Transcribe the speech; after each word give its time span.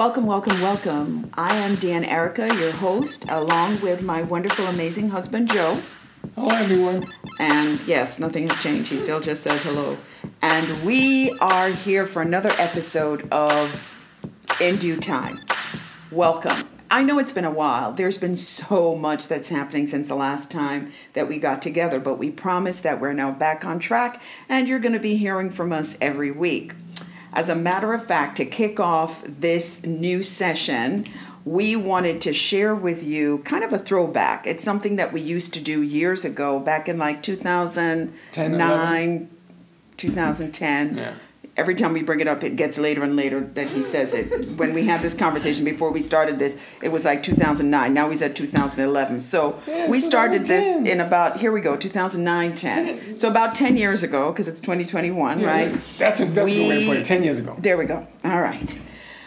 Welcome, 0.00 0.24
welcome, 0.24 0.58
welcome. 0.62 1.30
I 1.34 1.54
am 1.56 1.74
Dan 1.74 2.04
Erica, 2.04 2.46
your 2.56 2.72
host, 2.72 3.26
along 3.28 3.82
with 3.82 4.02
my 4.02 4.22
wonderful, 4.22 4.64
amazing 4.64 5.10
husband, 5.10 5.52
Joe. 5.52 5.78
Hello, 6.34 6.56
everyone. 6.56 7.04
And 7.38 7.78
yes, 7.86 8.18
nothing 8.18 8.48
has 8.48 8.62
changed. 8.62 8.88
He 8.88 8.96
still 8.96 9.20
just 9.20 9.42
says 9.42 9.62
hello. 9.62 9.98
And 10.40 10.86
we 10.86 11.32
are 11.40 11.68
here 11.68 12.06
for 12.06 12.22
another 12.22 12.48
episode 12.58 13.30
of 13.30 14.06
In 14.58 14.76
Due 14.76 14.96
Time. 14.96 15.38
Welcome. 16.10 16.66
I 16.90 17.02
know 17.02 17.18
it's 17.18 17.32
been 17.32 17.44
a 17.44 17.50
while. 17.50 17.92
There's 17.92 18.16
been 18.16 18.38
so 18.38 18.96
much 18.96 19.28
that's 19.28 19.50
happening 19.50 19.86
since 19.86 20.08
the 20.08 20.14
last 20.14 20.50
time 20.50 20.92
that 21.12 21.28
we 21.28 21.38
got 21.38 21.60
together, 21.60 22.00
but 22.00 22.18
we 22.18 22.30
promise 22.30 22.80
that 22.80 23.02
we're 23.02 23.12
now 23.12 23.32
back 23.32 23.66
on 23.66 23.78
track 23.78 24.22
and 24.48 24.66
you're 24.66 24.78
going 24.78 24.94
to 24.94 24.98
be 24.98 25.16
hearing 25.16 25.50
from 25.50 25.74
us 25.74 25.98
every 26.00 26.30
week. 26.30 26.72
As 27.32 27.48
a 27.48 27.54
matter 27.54 27.94
of 27.94 28.04
fact, 28.04 28.36
to 28.38 28.44
kick 28.44 28.80
off 28.80 29.22
this 29.26 29.84
new 29.84 30.22
session, 30.22 31.06
we 31.44 31.76
wanted 31.76 32.20
to 32.22 32.32
share 32.32 32.74
with 32.74 33.02
you 33.02 33.38
kind 33.38 33.64
of 33.64 33.72
a 33.72 33.78
throwback. 33.78 34.46
It's 34.46 34.64
something 34.64 34.96
that 34.96 35.12
we 35.12 35.20
used 35.20 35.54
to 35.54 35.60
do 35.60 35.82
years 35.82 36.24
ago, 36.24 36.60
back 36.60 36.88
in 36.88 36.98
like 36.98 37.22
2009, 37.22 39.30
2010. 39.96 40.96
Yeah. 40.96 41.14
Every 41.60 41.74
time 41.74 41.92
we 41.92 42.02
bring 42.02 42.20
it 42.20 42.26
up, 42.26 42.42
it 42.42 42.56
gets 42.56 42.78
later 42.78 43.02
and 43.04 43.16
later 43.16 43.40
that 43.42 43.66
he 43.68 43.82
says 43.82 44.14
it. 44.14 44.46
when 44.56 44.72
we 44.72 44.86
had 44.86 45.02
this 45.02 45.12
conversation 45.12 45.62
before 45.62 45.90
we 45.92 46.00
started 46.00 46.38
this, 46.38 46.56
it 46.80 46.88
was 46.88 47.04
like 47.04 47.22
2009. 47.22 47.92
Now 47.92 48.08
he's 48.08 48.22
at 48.22 48.34
2011. 48.34 49.20
So 49.20 49.60
Yeah, 49.66 49.90
we 49.90 50.00
started 50.00 50.46
this 50.46 50.64
in 50.88 51.00
about, 51.02 51.36
here 51.36 51.52
we 51.52 51.60
go, 51.60 51.76
2009 51.76 52.54
10. 52.54 53.18
So 53.18 53.28
about 53.28 53.54
10 53.54 53.76
years 53.76 54.02
ago, 54.02 54.32
because 54.32 54.48
it's 54.48 54.62
2021, 54.62 55.40
Yeah, 55.40 55.46
right? 55.46 55.70
That's 55.70 55.94
a, 55.96 55.98
that's 55.98 56.20
a 56.20 56.26
good 56.26 56.44
way 56.46 56.54
to 56.54 56.78
We- 56.80 56.86
put 56.86 56.96
it. 56.96 57.04
Ten 57.04 57.22
years 57.22 57.38
ago. 57.38 57.56
There 57.58 57.76
we 57.76 57.84
go. 57.84 58.06
All 58.24 58.40
right. 58.40 58.78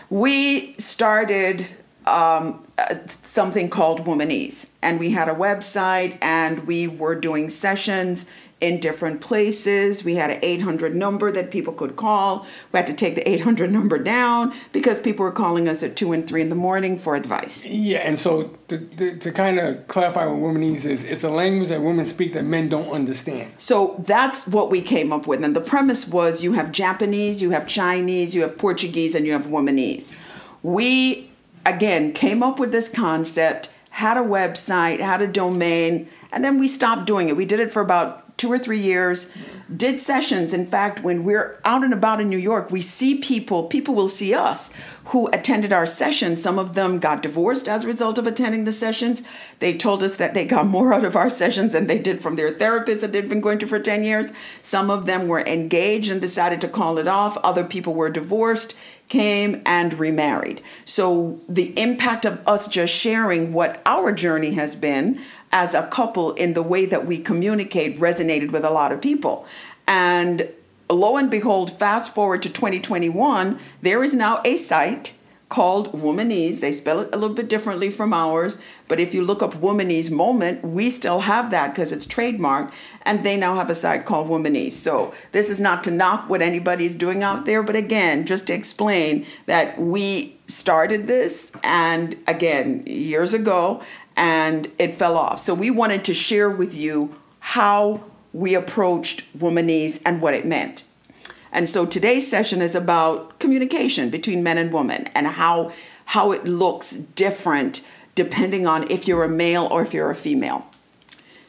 We 0.10 0.74
started 0.80 1.68
um, 2.08 2.66
uh, 2.80 2.96
something 3.08 3.70
called 3.70 4.06
Womanese, 4.06 4.70
and 4.82 5.00
we 5.00 5.12
had 5.12 5.30
a 5.30 5.36
website, 5.36 6.18
and 6.22 6.66
we 6.66 6.88
were 6.88 7.14
doing 7.16 7.50
sessions 7.50 8.28
in 8.64 8.80
different 8.80 9.20
places. 9.20 10.06
We 10.06 10.16
had 10.16 10.32
an 10.32 10.40
800 10.42 10.96
number 10.96 11.34
that 11.34 11.52
people 11.52 11.74
could 11.74 11.98
call. 11.98 12.48
We 12.72 12.78
had 12.78 12.88
to 12.88 12.94
take 12.94 13.16
the 13.16 13.30
800 13.30 13.70
number 13.70 14.00
down 14.00 14.54
because 14.72 15.02
people 15.02 15.26
were 15.26 15.34
calling 15.34 15.68
us 15.68 15.84
at 15.84 15.98
2 15.98 16.14
and 16.14 16.26
3 16.26 16.44
in 16.44 16.48
the 16.48 16.56
morning 16.56 16.98
for 16.98 17.18
advice. 17.18 17.66
Yeah, 17.66 17.98
and 17.98 18.18
so 18.18 18.58
to, 18.70 18.78
to, 18.78 19.18
to 19.18 19.32
kind 19.34 19.60
of 19.60 19.86
clarify 19.90 20.26
what 20.26 20.38
womanese 20.38 20.86
is, 20.86 21.04
it's 21.04 21.26
a 21.26 21.30
language 21.30 21.68
that 21.68 21.82
women 21.82 22.06
speak 22.06 22.32
that 22.34 22.46
men 22.46 22.70
don't 22.70 22.90
understand. 22.90 23.52
So 23.58 24.02
that's 24.08 24.48
what 24.48 24.72
we 24.72 24.82
came 24.82 25.12
up 25.12 25.28
with. 25.28 25.44
And 25.44 25.54
the 25.54 25.62
premise 25.62 26.08
was 26.08 26.42
you 26.42 26.54
have 26.54 26.72
Japanese, 26.72 27.42
you 27.42 27.50
have 27.50 27.68
Chinese, 27.68 28.34
you 28.34 28.44
have 28.44 28.58
Portuguese, 28.58 29.14
and 29.14 29.26
you 29.26 29.34
have 29.34 29.48
Womanese. 29.48 30.16
We, 30.64 31.32
again, 31.66 32.14
came 32.14 32.42
up 32.42 32.60
with 32.60 32.72
this 32.72 32.88
concept, 32.88 33.70
had 33.90 34.16
a 34.16 34.22
website, 34.22 35.02
had 35.02 35.22
a 35.22 35.28
domain, 35.28 36.08
and 36.32 36.46
then 36.46 36.60
we 36.60 36.70
stopped 36.70 37.06
doing 37.06 37.28
it. 37.28 37.36
We 37.36 37.44
did 37.44 37.60
it 37.60 37.74
for 37.74 37.82
about 37.82 38.23
two 38.38 38.52
or 38.52 38.60
three 38.60 38.80
years, 38.80 39.32
did 39.76 40.00
sessions. 40.00 40.54
In 40.54 40.66
fact, 40.66 41.04
when 41.04 41.24
we're 41.24 41.60
out 41.64 41.84
and 41.84 41.94
about 41.94 42.20
in 42.20 42.30
New 42.30 42.38
York, 42.38 42.72
we 42.72 42.82
see 42.82 43.16
people, 43.20 43.64
people 43.64 43.96
will 43.96 44.10
see 44.10 44.34
us 44.34 44.72
who 45.06 45.28
attended 45.30 45.72
our 45.72 45.86
sessions. 45.86 46.42
Some 46.42 46.60
of 46.60 46.74
them 46.74 47.00
got 47.00 47.22
divorced 47.22 47.68
as 47.68 47.84
a 47.84 47.88
result 47.88 48.18
of 48.18 48.28
attending 48.28 48.66
the 48.66 48.74
sessions. 48.74 49.24
They 49.60 49.78
told 49.78 50.04
us 50.04 50.18
that 50.18 50.34
they 50.34 50.46
got 50.46 50.68
more 50.68 50.94
out 50.96 51.06
of 51.06 51.16
our 51.16 51.30
sessions 51.30 51.74
than 51.74 51.88
they 51.88 52.00
did 52.00 52.22
from 52.22 52.36
their 52.36 52.52
therapist 52.52 53.02
that 53.02 53.12
they'd 53.12 53.30
been 53.30 53.42
going 53.42 53.60
to 53.60 53.68
for 53.68 53.80
10 53.80 54.04
years. 54.04 54.34
Some 54.62 54.90
of 54.90 55.06
them 55.06 55.28
were 55.28 55.42
engaged 55.42 56.12
and 56.12 56.20
decided 56.20 56.62
to 56.62 56.68
call 56.68 56.98
it 56.98 57.08
off. 57.08 57.38
Other 57.44 57.64
people 57.64 57.94
were 57.94 58.10
divorced, 58.10 58.76
came 59.14 59.62
and 59.64 59.94
remarried. 60.00 60.60
So 60.86 61.40
the 61.48 61.80
impact 61.80 62.26
of 62.26 62.42
us 62.48 62.68
just 62.68 62.92
sharing 62.92 63.54
what 63.54 63.80
our 63.86 64.12
journey 64.12 64.54
has 64.54 64.74
been 64.74 65.22
as 65.52 65.76
a 65.76 65.86
couple 65.86 66.34
in 66.34 66.56
the 66.56 66.64
way 66.64 66.88
that 66.88 67.06
we 67.06 67.20
communicate 67.20 68.00
resonated 68.00 68.52
with 68.52 68.66
a 68.66 68.72
lot 68.72 68.92
of 68.92 69.02
people. 69.02 69.46
And 69.88 70.50
lo 70.90 71.16
and 71.16 71.30
behold, 71.30 71.78
fast 71.78 72.16
forward 72.16 72.42
to 72.42 72.50
2021, 72.50 73.60
there 73.84 74.04
is 74.04 74.16
now 74.16 74.42
a 74.44 74.58
site 74.58 75.14
called 75.50 75.92
Womanese. 75.92 76.60
They 76.60 76.72
spell 76.72 77.02
it 77.02 77.10
a 77.14 77.18
little 77.18 77.36
bit 77.36 77.48
differently 77.48 77.92
from 77.92 78.14
ours, 78.14 78.62
but 78.88 79.00
if 79.00 79.14
you 79.14 79.24
look 79.24 79.44
up 79.44 79.54
Womanese 79.54 80.10
Moment, 80.10 80.64
we 80.64 80.90
still 80.90 81.22
have 81.22 81.52
that 81.52 81.74
because 81.74 81.92
it's 81.92 82.08
trademarked, 82.08 82.72
and 83.04 83.24
they 83.24 83.38
now 83.38 83.56
have 83.56 83.70
a 83.70 83.76
site 83.76 84.06
called 84.06 84.30
Womanese. 84.30 84.74
So 84.74 85.14
this 85.32 85.50
is 85.50 85.62
not 85.62 85.84
to 85.84 85.92
knock 85.92 86.30
what 86.30 86.42
anybody's 86.42 86.96
doing 86.96 87.22
out 87.22 87.46
there, 87.46 87.62
but 87.62 87.76
again, 87.76 88.26
just 88.26 88.48
to 88.48 88.54
explain 88.54 89.26
that 89.46 89.80
we 89.80 90.38
started 90.48 91.08
this, 91.08 91.52
and 91.64 92.16
again, 92.28 92.84
years 92.86 93.34
ago, 93.34 93.82
and 94.16 94.72
it 94.78 94.96
fell 94.96 95.18
off. 95.18 95.40
So 95.40 95.54
we 95.54 95.70
wanted 95.70 96.04
to 96.06 96.14
share 96.14 96.50
with 96.50 96.76
you 96.76 97.16
how 97.40 98.04
we 98.32 98.56
approached 98.56 99.24
Womanese 99.38 100.02
and 100.06 100.22
what 100.22 100.34
it 100.34 100.46
meant. 100.46 100.86
And 101.54 101.70
so 101.70 101.86
today's 101.86 102.30
session 102.30 102.62
is 102.62 102.74
about 102.76 103.40
communication 103.40 104.10
between 104.10 104.44
men 104.44 104.58
and 104.58 104.74
women 104.74 105.08
and 105.16 105.28
how 105.28 105.72
how 106.06 106.34
it 106.34 106.44
looks 106.44 106.92
different 106.96 107.88
depending 108.16 108.68
on 108.68 108.90
if 108.92 109.08
you're 109.08 109.24
a 109.24 109.30
male 109.30 109.68
or 109.72 109.82
if 109.84 109.94
you're 109.94 110.12
a 110.12 110.16
female. 110.16 110.68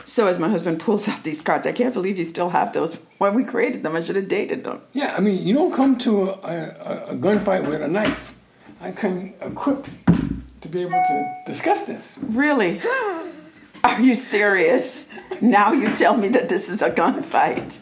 So 0.04 0.26
as 0.26 0.38
my 0.38 0.48
husband 0.48 0.78
pulls 0.80 1.08
out 1.08 1.24
these 1.24 1.40
cards, 1.40 1.66
I 1.66 1.72
can't 1.72 1.94
believe 1.94 2.18
you 2.18 2.24
still 2.24 2.50
have 2.50 2.74
those 2.74 3.00
when 3.18 3.34
we 3.34 3.42
created 3.44 3.82
them. 3.82 3.96
I 3.96 4.02
should 4.02 4.16
have 4.16 4.28
dated 4.28 4.62
them. 4.62 4.82
Yeah, 4.92 5.14
I 5.16 5.20
mean, 5.20 5.44
you 5.44 5.54
don't 5.54 5.72
come 5.72 5.96
to 5.98 6.28
a, 6.28 6.34
a, 6.34 7.04
a 7.08 7.14
gunfight 7.16 7.66
with 7.66 7.80
a 7.82 7.88
knife. 7.88 8.34
I 8.80 8.92
come 8.92 9.32
equipped 9.40 9.88
to 10.60 10.68
be 10.68 10.82
able 10.82 10.92
to 10.92 11.34
discuss 11.46 11.84
this. 11.84 12.18
Really? 12.20 12.80
Are 13.84 14.00
you 14.00 14.14
serious? 14.14 15.08
Now 15.40 15.72
you 15.72 15.92
tell 15.94 16.16
me 16.16 16.28
that 16.28 16.48
this 16.48 16.68
is 16.68 16.82
a 16.82 16.90
gunfight. 16.90 17.80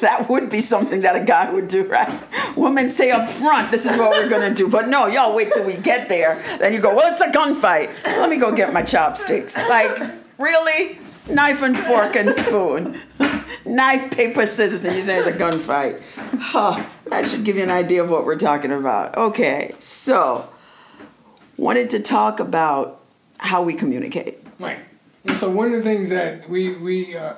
that 0.00 0.28
would 0.28 0.50
be 0.50 0.60
something 0.60 1.00
that 1.02 1.16
a 1.16 1.24
guy 1.24 1.52
would 1.52 1.68
do, 1.68 1.84
right? 1.84 2.12
Women 2.56 2.90
say 2.90 3.10
up 3.10 3.28
front, 3.28 3.70
this 3.70 3.84
is 3.84 3.96
what 3.98 4.10
we're 4.10 4.28
gonna 4.28 4.54
do. 4.54 4.68
But 4.68 4.88
no, 4.88 5.06
y'all 5.06 5.34
wait 5.34 5.52
till 5.52 5.66
we 5.66 5.76
get 5.76 6.08
there. 6.08 6.42
Then 6.58 6.72
you 6.72 6.80
go, 6.80 6.94
well, 6.94 7.10
it's 7.10 7.20
a 7.20 7.30
gunfight. 7.30 7.90
Let 8.04 8.30
me 8.30 8.36
go 8.36 8.52
get 8.52 8.72
my 8.72 8.82
chopsticks. 8.82 9.56
Like, 9.68 9.98
really? 10.38 10.98
Knife 11.28 11.62
and 11.62 11.78
fork 11.78 12.16
and 12.16 12.32
spoon. 12.34 13.00
Knife, 13.64 14.10
paper, 14.10 14.44
scissors, 14.44 14.84
and 14.84 14.94
you 14.94 15.00
say 15.00 15.18
it's 15.18 15.26
a 15.26 15.32
gunfight. 15.32 16.02
Huh, 16.38 16.84
that 17.06 17.26
should 17.26 17.44
give 17.44 17.56
you 17.56 17.62
an 17.62 17.70
idea 17.70 18.02
of 18.02 18.10
what 18.10 18.26
we're 18.26 18.38
talking 18.38 18.70
about. 18.70 19.16
Okay, 19.16 19.74
so 19.80 20.50
wanted 21.56 21.88
to 21.90 22.00
talk 22.00 22.40
about 22.40 23.00
how 23.38 23.62
we 23.62 23.74
communicate. 23.74 24.38
Right. 24.58 24.78
And 25.24 25.36
so 25.38 25.50
one 25.50 25.68
of 25.68 25.72
the 25.72 25.82
things 25.82 26.10
that 26.10 26.48
we, 26.48 26.74
we 26.74 27.16
uh, 27.16 27.34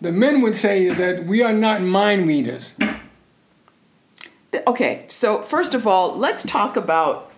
the 0.00 0.12
men 0.12 0.40
would 0.42 0.56
say 0.56 0.84
is 0.84 0.98
that 0.98 1.26
we 1.26 1.42
are 1.42 1.52
not 1.52 1.82
mind 1.82 2.26
readers. 2.26 2.74
Okay, 4.66 5.04
so 5.08 5.42
first 5.42 5.74
of 5.74 5.86
all, 5.86 6.16
let's 6.16 6.44
talk 6.44 6.76
about 6.76 7.30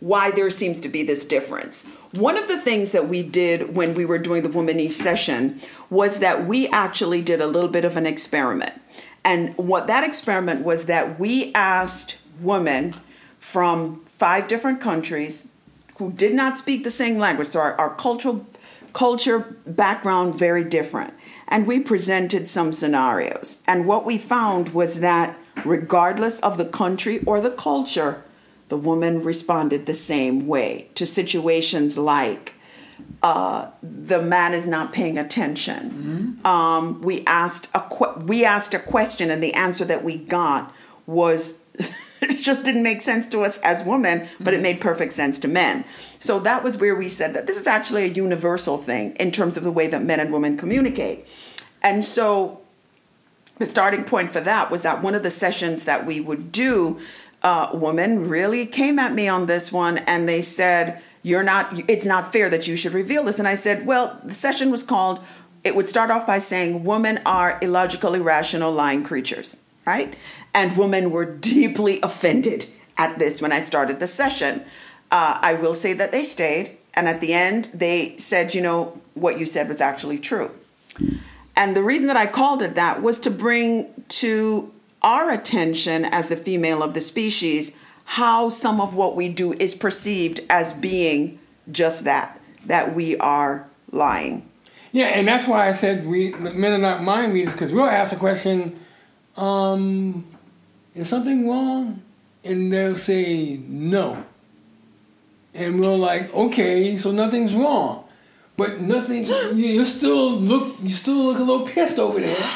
why 0.00 0.30
there 0.30 0.48
seems 0.50 0.80
to 0.80 0.88
be 0.88 1.02
this 1.02 1.24
difference. 1.24 1.84
One 2.12 2.36
of 2.36 2.48
the 2.48 2.60
things 2.60 2.92
that 2.92 3.08
we 3.08 3.22
did 3.22 3.76
when 3.76 3.94
we 3.94 4.04
were 4.04 4.18
doing 4.18 4.42
the 4.42 4.48
Womanese 4.48 4.92
session 4.92 5.60
was 5.90 6.20
that 6.20 6.46
we 6.46 6.68
actually 6.68 7.20
did 7.20 7.40
a 7.40 7.46
little 7.46 7.68
bit 7.68 7.84
of 7.84 7.96
an 7.96 8.06
experiment. 8.06 8.72
And 9.24 9.56
what 9.56 9.86
that 9.88 10.04
experiment 10.04 10.64
was 10.64 10.86
that 10.86 11.18
we 11.18 11.52
asked 11.52 12.16
women 12.40 12.94
from 13.38 14.04
five 14.16 14.48
different 14.48 14.80
countries 14.80 15.50
who 15.98 16.12
did 16.12 16.32
not 16.32 16.58
speak 16.58 16.84
the 16.84 16.90
same 16.90 17.18
language, 17.18 17.48
so 17.48 17.60
our, 17.60 17.74
our 17.74 17.94
cultural 17.94 18.46
culture 18.92 19.56
background 19.66 20.34
very 20.38 20.64
different. 20.64 21.14
And 21.48 21.66
we 21.66 21.80
presented 21.80 22.48
some 22.48 22.72
scenarios. 22.72 23.62
And 23.66 23.86
what 23.86 24.04
we 24.04 24.18
found 24.18 24.70
was 24.70 25.00
that 25.00 25.36
regardless 25.64 26.40
of 26.40 26.58
the 26.58 26.64
country 26.64 27.22
or 27.24 27.40
the 27.40 27.50
culture, 27.50 28.22
the 28.68 28.76
woman 28.76 29.22
responded 29.22 29.86
the 29.86 29.94
same 29.94 30.46
way 30.46 30.90
to 30.94 31.06
situations 31.06 31.96
like 31.96 32.54
uh, 33.22 33.70
the 33.82 34.20
man 34.20 34.52
is 34.52 34.66
not 34.66 34.92
paying 34.92 35.16
attention. 35.18 36.38
Um, 36.44 37.00
we 37.00 37.24
asked 37.26 37.70
a 37.74 37.80
que- 37.88 38.22
we 38.24 38.44
asked 38.44 38.74
a 38.74 38.78
question, 38.78 39.30
and 39.30 39.42
the 39.42 39.54
answer 39.54 39.84
that 39.86 40.04
we 40.04 40.16
got 40.16 40.72
was 41.06 41.64
it 42.30 42.38
just 42.38 42.64
didn't 42.64 42.82
make 42.82 43.02
sense 43.02 43.26
to 43.28 43.40
us 43.40 43.58
as 43.58 43.84
women, 43.84 44.28
but 44.40 44.54
it 44.54 44.60
made 44.60 44.80
perfect 44.80 45.12
sense 45.12 45.38
to 45.40 45.48
men. 45.48 45.84
So 46.18 46.38
that 46.40 46.64
was 46.64 46.78
where 46.78 46.96
we 46.96 47.08
said 47.08 47.34
that 47.34 47.46
this 47.46 47.58
is 47.58 47.66
actually 47.66 48.04
a 48.04 48.08
universal 48.08 48.78
thing 48.78 49.14
in 49.16 49.30
terms 49.30 49.56
of 49.56 49.62
the 49.62 49.72
way 49.72 49.86
that 49.86 50.02
men 50.02 50.20
and 50.20 50.32
women 50.32 50.56
communicate. 50.56 51.26
And 51.82 52.04
so 52.04 52.60
the 53.58 53.66
starting 53.66 54.04
point 54.04 54.30
for 54.30 54.40
that 54.40 54.70
was 54.70 54.82
that 54.82 55.02
one 55.02 55.14
of 55.14 55.22
the 55.22 55.30
sessions 55.30 55.84
that 55.84 56.06
we 56.06 56.20
would 56.20 56.50
do, 56.52 57.00
uh, 57.42 57.70
women 57.72 58.28
really 58.28 58.66
came 58.66 58.98
at 58.98 59.12
me 59.12 59.28
on 59.28 59.46
this 59.46 59.72
one 59.72 59.98
and 59.98 60.28
they 60.28 60.42
said, 60.42 61.02
You're 61.22 61.42
not, 61.42 61.88
it's 61.88 62.06
not 62.06 62.32
fair 62.32 62.48
that 62.50 62.66
you 62.66 62.76
should 62.76 62.92
reveal 62.92 63.24
this. 63.24 63.38
And 63.38 63.48
I 63.48 63.54
said, 63.54 63.86
Well, 63.86 64.20
the 64.24 64.34
session 64.34 64.70
was 64.70 64.82
called, 64.82 65.20
it 65.64 65.74
would 65.74 65.88
start 65.88 66.10
off 66.10 66.26
by 66.26 66.38
saying, 66.38 66.84
Women 66.84 67.20
are 67.26 67.58
illogical, 67.60 68.14
irrational, 68.14 68.72
lying 68.72 69.02
creatures, 69.02 69.64
right? 69.86 70.14
And 70.58 70.76
women 70.76 71.12
were 71.12 71.24
deeply 71.24 72.00
offended 72.02 72.66
at 72.96 73.20
this 73.20 73.40
when 73.40 73.52
I 73.52 73.62
started 73.62 74.00
the 74.00 74.08
session. 74.08 74.64
Uh, 75.08 75.38
I 75.40 75.54
will 75.54 75.72
say 75.72 75.92
that 75.92 76.10
they 76.10 76.24
stayed, 76.24 76.76
and 76.94 77.06
at 77.06 77.20
the 77.20 77.32
end, 77.32 77.70
they 77.72 78.18
said, 78.18 78.56
you 78.56 78.60
know, 78.60 79.00
what 79.14 79.38
you 79.38 79.46
said 79.46 79.68
was 79.68 79.80
actually 79.80 80.18
true. 80.18 80.50
And 81.54 81.76
the 81.76 81.82
reason 81.84 82.08
that 82.08 82.16
I 82.16 82.26
called 82.26 82.60
it 82.62 82.74
that 82.74 83.00
was 83.02 83.20
to 83.20 83.30
bring 83.30 83.86
to 84.08 84.72
our 85.00 85.30
attention 85.30 86.04
as 86.04 86.28
the 86.28 86.34
female 86.36 86.82
of 86.82 86.92
the 86.92 87.00
species 87.00 87.76
how 88.04 88.48
some 88.48 88.80
of 88.80 88.96
what 88.96 89.14
we 89.14 89.28
do 89.28 89.52
is 89.52 89.76
perceived 89.76 90.40
as 90.50 90.72
being 90.72 91.38
just 91.70 92.02
that, 92.02 92.40
that 92.66 92.96
we 92.96 93.16
are 93.18 93.68
lying. 93.92 94.44
Yeah, 94.90 95.06
and 95.06 95.28
that's 95.28 95.46
why 95.46 95.68
I 95.68 95.72
said 95.72 96.04
we 96.04 96.32
men 96.32 96.72
are 96.72 96.78
not 96.78 97.04
mind 97.04 97.32
readers 97.32 97.52
because 97.52 97.70
we'll 97.70 97.84
ask 97.84 98.12
a 98.12 98.16
question, 98.16 98.80
um, 99.36 100.26
is 100.98 101.08
something 101.08 101.48
wrong? 101.48 102.02
And 102.44 102.72
they'll 102.72 102.96
say 102.96 103.56
no. 103.56 104.24
And 105.54 105.80
we're 105.80 105.96
like, 105.96 106.32
okay, 106.34 106.96
so 106.98 107.10
nothing's 107.10 107.54
wrong. 107.54 108.04
But 108.56 108.80
nothing 108.80 109.26
you 109.56 109.86
still 109.86 110.32
look 110.32 110.76
you 110.82 110.90
still 110.90 111.26
look 111.26 111.38
a 111.38 111.44
little 111.44 111.66
pissed 111.66 111.98
over 111.98 112.18
there. 112.18 112.50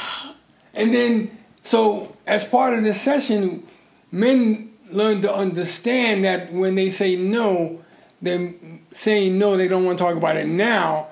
And 0.74 0.92
then 0.92 1.38
so 1.62 2.16
as 2.26 2.44
part 2.44 2.74
of 2.74 2.82
this 2.82 3.00
session, 3.00 3.66
men 4.10 4.72
learn 4.90 5.22
to 5.22 5.32
understand 5.32 6.24
that 6.24 6.52
when 6.52 6.74
they 6.74 6.90
say 6.90 7.16
no, 7.16 7.82
they're 8.20 8.52
saying 8.90 9.38
no, 9.38 9.56
they 9.56 9.68
don't 9.68 9.84
want 9.84 9.98
to 9.98 10.04
talk 10.04 10.16
about 10.16 10.36
it 10.36 10.48
now. 10.48 11.08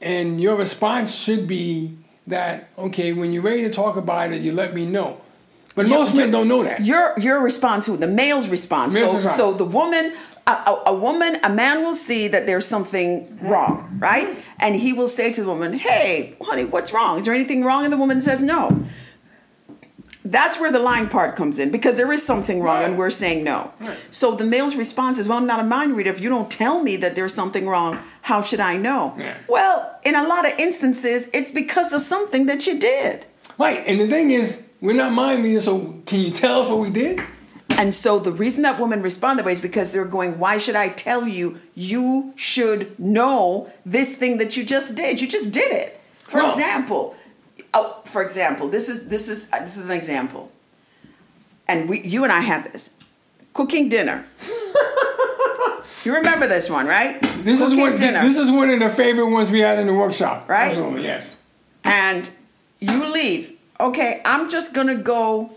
And 0.00 0.40
your 0.40 0.56
response 0.56 1.14
should 1.14 1.46
be 1.46 1.96
that, 2.26 2.68
okay, 2.78 3.12
when 3.12 3.32
you're 3.32 3.42
ready 3.42 3.62
to 3.62 3.70
talk 3.70 3.96
about 3.96 4.32
it, 4.32 4.42
you 4.42 4.52
let 4.52 4.72
me 4.72 4.86
know. 4.86 5.20
But 5.74 5.88
most 5.88 6.14
men 6.16 6.30
don't 6.30 6.48
know 6.48 6.62
that. 6.64 6.84
Your 6.84 7.18
your 7.18 7.40
response, 7.40 7.86
who 7.86 7.96
the 7.96 8.08
male's 8.08 8.48
response. 8.48 8.94
Male's 8.94 9.10
so 9.10 9.16
response. 9.16 9.36
so 9.36 9.52
the 9.54 9.64
woman, 9.64 10.14
a, 10.46 10.50
a, 10.50 10.82
a 10.86 10.94
woman, 10.94 11.38
a 11.44 11.48
man 11.50 11.82
will 11.84 11.94
see 11.94 12.28
that 12.28 12.46
there's 12.46 12.66
something 12.66 13.38
wrong, 13.40 13.96
right? 14.00 14.36
And 14.58 14.74
he 14.74 14.92
will 14.92 15.08
say 15.08 15.32
to 15.32 15.42
the 15.42 15.48
woman, 15.48 15.74
"Hey, 15.74 16.36
honey, 16.42 16.64
what's 16.64 16.92
wrong? 16.92 17.18
Is 17.18 17.24
there 17.24 17.34
anything 17.34 17.64
wrong?" 17.64 17.84
And 17.84 17.92
the 17.92 17.98
woman 17.98 18.20
says, 18.20 18.42
"No." 18.42 18.84
That's 20.22 20.60
where 20.60 20.70
the 20.70 20.78
lying 20.78 21.08
part 21.08 21.34
comes 21.34 21.58
in 21.58 21.70
because 21.70 21.96
there 21.96 22.12
is 22.12 22.22
something 22.24 22.60
wrong 22.62 22.84
and 22.84 22.98
we're 22.98 23.08
saying 23.08 23.42
no. 23.42 23.72
Right. 23.80 23.96
So 24.10 24.34
the 24.34 24.44
male's 24.44 24.76
response 24.76 25.18
is, 25.18 25.26
Well, 25.26 25.38
I'm 25.38 25.46
not 25.46 25.60
a 25.60 25.64
mind 25.64 25.96
reader. 25.96 26.10
If 26.10 26.20
you 26.20 26.28
don't 26.28 26.50
tell 26.50 26.82
me 26.82 26.96
that 26.96 27.14
there's 27.14 27.32
something 27.32 27.66
wrong, 27.66 27.98
how 28.22 28.42
should 28.42 28.60
I 28.60 28.76
know? 28.76 29.14
Yeah. 29.18 29.38
Well, 29.48 29.98
in 30.04 30.14
a 30.14 30.28
lot 30.28 30.44
of 30.44 30.52
instances, 30.58 31.30
it's 31.32 31.50
because 31.50 31.94
of 31.94 32.02
something 32.02 32.44
that 32.46 32.66
you 32.66 32.78
did. 32.78 33.24
Right, 33.58 33.82
and 33.86 33.98
the 33.98 34.06
thing 34.08 34.30
is, 34.30 34.62
we're 34.80 34.94
not 34.94 35.12
mind 35.12 35.44
reading, 35.44 35.60
so 35.60 36.02
can 36.06 36.20
you 36.20 36.30
tell 36.30 36.62
us 36.62 36.68
what 36.68 36.80
we 36.80 36.90
did? 36.90 37.20
And 37.70 37.94
so 37.94 38.18
the 38.18 38.32
reason 38.32 38.62
that 38.62 38.80
women 38.80 39.00
respond 39.00 39.38
that 39.38 39.46
way 39.46 39.52
is 39.52 39.60
because 39.60 39.92
they're 39.92 40.04
going, 40.04 40.38
Why 40.38 40.58
should 40.58 40.76
I 40.76 40.88
tell 40.88 41.26
you? 41.26 41.60
You 41.74 42.32
should 42.36 42.98
know 42.98 43.70
this 43.86 44.16
thing 44.16 44.38
that 44.38 44.56
you 44.56 44.64
just 44.64 44.94
did. 44.94 45.20
You 45.20 45.28
just 45.28 45.52
did 45.52 45.72
it. 45.72 46.00
For 46.24 46.46
example, 46.46 47.16
oh, 47.74 48.00
for 48.04 48.22
example, 48.22 48.68
this 48.68 48.88
is 48.88 49.08
this 49.08 49.28
is 49.28 49.50
uh, 49.52 49.60
this 49.60 49.76
is 49.76 49.88
an 49.88 49.96
example. 49.96 50.52
And 51.68 51.88
we 51.88 52.00
you 52.02 52.24
and 52.24 52.32
I 52.32 52.40
had 52.40 52.64
this. 52.64 52.90
Cooking 53.52 53.88
dinner. 53.88 54.24
you 56.04 56.14
remember 56.14 56.46
this 56.46 56.70
one, 56.70 56.86
right? 56.86 57.20
This 57.44 57.58
Cooking 57.60 57.78
is 57.78 57.82
one. 57.82 57.96
dinner. 57.96 58.22
This 58.22 58.36
is 58.36 58.50
one 58.50 58.70
of 58.70 58.78
the 58.78 58.90
favorite 58.90 59.30
ones 59.30 59.50
we 59.50 59.60
had 59.60 59.78
in 59.78 59.86
the 59.86 59.94
workshop. 59.94 60.48
Right? 60.48 60.68
Absolutely, 60.68 61.02
yes. 61.04 61.26
and 61.84 62.30
you 62.78 63.12
leave. 63.12 63.56
Okay, 63.80 64.20
I'm 64.24 64.48
just 64.48 64.74
gonna 64.74 64.96
go 64.96 65.52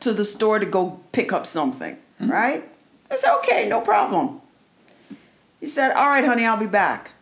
to 0.00 0.12
the 0.12 0.24
store 0.24 0.58
to 0.58 0.66
go 0.66 1.00
pick 1.12 1.32
up 1.32 1.46
something, 1.46 1.96
mm-hmm. 2.20 2.30
right? 2.30 2.64
I 3.10 3.16
said, 3.16 3.36
okay, 3.38 3.68
no 3.68 3.80
problem. 3.80 4.40
He 5.60 5.66
said, 5.66 5.92
all 5.92 6.08
right, 6.08 6.24
honey, 6.24 6.44
I'll 6.44 6.58
be 6.58 6.66
back. 6.66 7.12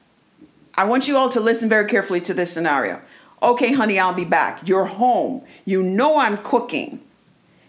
I 0.74 0.84
want 0.84 1.08
you 1.08 1.16
all 1.16 1.28
to 1.30 1.40
listen 1.40 1.68
very 1.68 1.88
carefully 1.88 2.20
to 2.22 2.34
this 2.34 2.52
scenario. 2.52 3.00
Okay, 3.42 3.72
honey, 3.72 3.98
I'll 3.98 4.14
be 4.14 4.24
back. 4.24 4.66
You're 4.66 4.86
home. 4.86 5.42
You 5.64 5.82
know 5.82 6.18
I'm 6.18 6.38
cooking. 6.38 7.00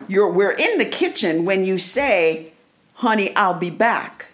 You're 0.08 0.32
we're 0.32 0.52
in 0.52 0.78
the 0.78 0.86
kitchen 0.86 1.46
when 1.46 1.66
you 1.66 1.78
say, 1.78 2.54
honey, 2.96 3.36
I'll 3.36 3.60
be 3.60 3.70
back. 3.70 4.28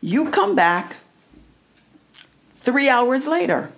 You 0.00 0.30
come 0.30 0.54
back 0.54 0.96
three 2.56 2.88
hours 2.88 3.26
later. 3.26 3.70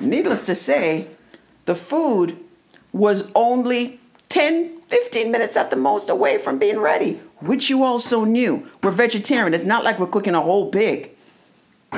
Needless 0.00 0.46
to 0.46 0.54
say, 0.54 1.08
the 1.64 1.74
food 1.74 2.38
was 2.92 3.30
only 3.34 4.00
10, 4.28 4.80
15 4.82 5.30
minutes 5.30 5.56
at 5.56 5.70
the 5.70 5.76
most 5.76 6.10
away 6.10 6.38
from 6.38 6.58
being 6.58 6.78
ready, 6.78 7.20
which 7.40 7.70
you 7.70 7.82
also 7.82 8.24
knew. 8.24 8.68
We're 8.82 8.90
vegetarian. 8.90 9.54
It's 9.54 9.64
not 9.64 9.84
like 9.84 9.98
we're 9.98 10.06
cooking 10.06 10.34
a 10.34 10.40
whole 10.40 10.70
pig. 10.70 11.10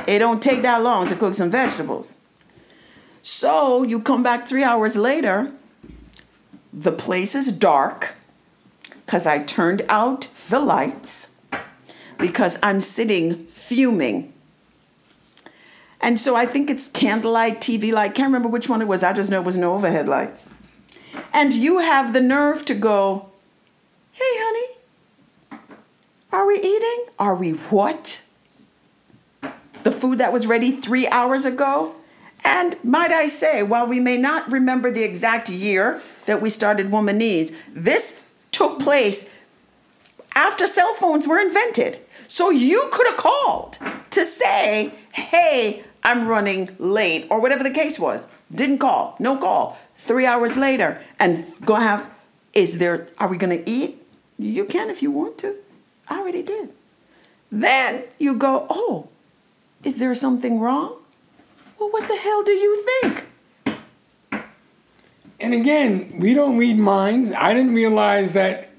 It 0.07 0.19
don't 0.21 0.43
take 0.43 0.63
that 0.63 0.83
long 0.83 1.09
to 1.09 1.17
cook 1.17 1.35
some 1.35 1.51
vegetables. 1.51 2.15
So 3.23 3.83
you 3.83 4.01
come 4.01 4.23
back 4.23 4.47
three 4.47 4.63
hours 4.63 4.97
later, 4.97 5.53
the 6.73 6.93
place 6.93 7.35
is 7.35 7.53
dark 7.53 8.15
because 9.05 9.27
I 9.27 9.43
turned 9.43 9.83
out 9.89 10.29
the 10.49 10.61
lights 10.61 11.37
because 12.19 12.59
I'm 12.63 12.81
sitting 12.81 13.47
fuming. 13.47 14.33
And 16.01 16.19
so 16.19 16.35
I 16.35 16.47
think 16.47 16.71
it's 16.71 16.89
candlelight, 16.89 17.61
TV 17.61 17.93
light. 17.93 18.15
Can't 18.15 18.29
remember 18.29 18.49
which 18.49 18.69
one 18.69 18.81
it 18.81 18.89
was. 18.89 19.03
I 19.03 19.13
just 19.13 19.31
know 19.31 19.41
it 19.41 19.45
was 19.45 19.57
no 19.57 19.75
overhead 19.75 20.09
lights. 20.09 20.49
And 21.33 21.53
you 21.53 21.79
have 21.79 22.13
the 22.13 22.21
nerve 22.21 22.65
to 22.67 22.75
go, 22.75 23.31
hey, 24.13 24.23
honey, 24.25 25.61
are 26.33 26.47
we 26.47 26.57
eating? 26.59 27.07
Are 27.19 27.35
we 27.35 27.51
what? 27.53 28.25
The 29.83 29.93
food 29.93 30.19
that 30.19 30.33
was 30.33 30.47
ready 30.47 30.71
three 30.71 31.07
hours 31.09 31.45
ago? 31.45 31.95
And 32.45 32.83
might 32.83 33.13
I 33.13 33.27
say, 33.27 33.63
while 33.63 33.87
we 33.87 34.01
may 34.01 34.17
not 34.17 34.51
remember 34.51 34.91
the 34.91 35.03
exact 35.03 35.51
year 35.51 36.01
that 36.27 36.41
we 36.41 36.49
started 36.49 36.91
Womanese, 36.91 37.55
this 37.75 38.27
took 38.51 38.81
place 38.81 39.31
after 40.35 40.67
cell 40.67 40.95
phones 40.95 41.29
were 41.29 41.39
invented. 41.39 41.99
So 42.27 42.51
you 42.51 42.89
could 42.93 43.07
have 43.09 43.17
called 43.17 43.79
to 44.11 44.25
say, 44.25 44.93
hey, 45.13 45.85
I'm 46.03 46.29
running 46.29 46.75
late, 46.79 47.27
or 47.31 47.41
whatever 47.41 47.63
the 47.63 47.71
case 47.71 47.99
was. 47.99 48.29
Didn't 48.51 48.79
call, 48.79 49.17
no 49.19 49.37
call. 49.37 49.79
Three 49.97 50.27
hours 50.27 50.57
later, 50.57 51.01
and 51.19 51.45
go 51.65 51.75
have, 51.77 52.13
is 52.53 52.79
there, 52.79 53.09
are 53.19 53.29
we 53.29 53.37
gonna 53.37 53.63
eat? 53.67 54.03
You 54.39 54.65
can 54.65 54.89
if 54.91 55.03
you 55.03 55.11
want 55.11 55.39
to. 55.39 55.57
I 56.09 56.21
already 56.21 56.43
did. 56.43 56.71
Then 57.53 58.05
you 58.19 58.35
go, 58.37 58.67
oh, 58.71 59.09
is 59.85 59.99
there 59.99 60.15
something 60.15 60.61
wrong? 60.61 60.97
Well, 61.79 61.91
what 61.91 62.09
the 62.09 62.17
hell 62.17 62.43
do 62.43 62.53
you 62.53 62.85
think? 62.85 63.27
And 65.41 65.55
again, 65.55 66.15
we 66.19 66.35
don't 66.35 66.59
read 66.59 66.77
minds. 66.77 67.33
I 67.33 67.55
didn't 67.55 67.75
realize 67.75 68.35
that 68.35 68.70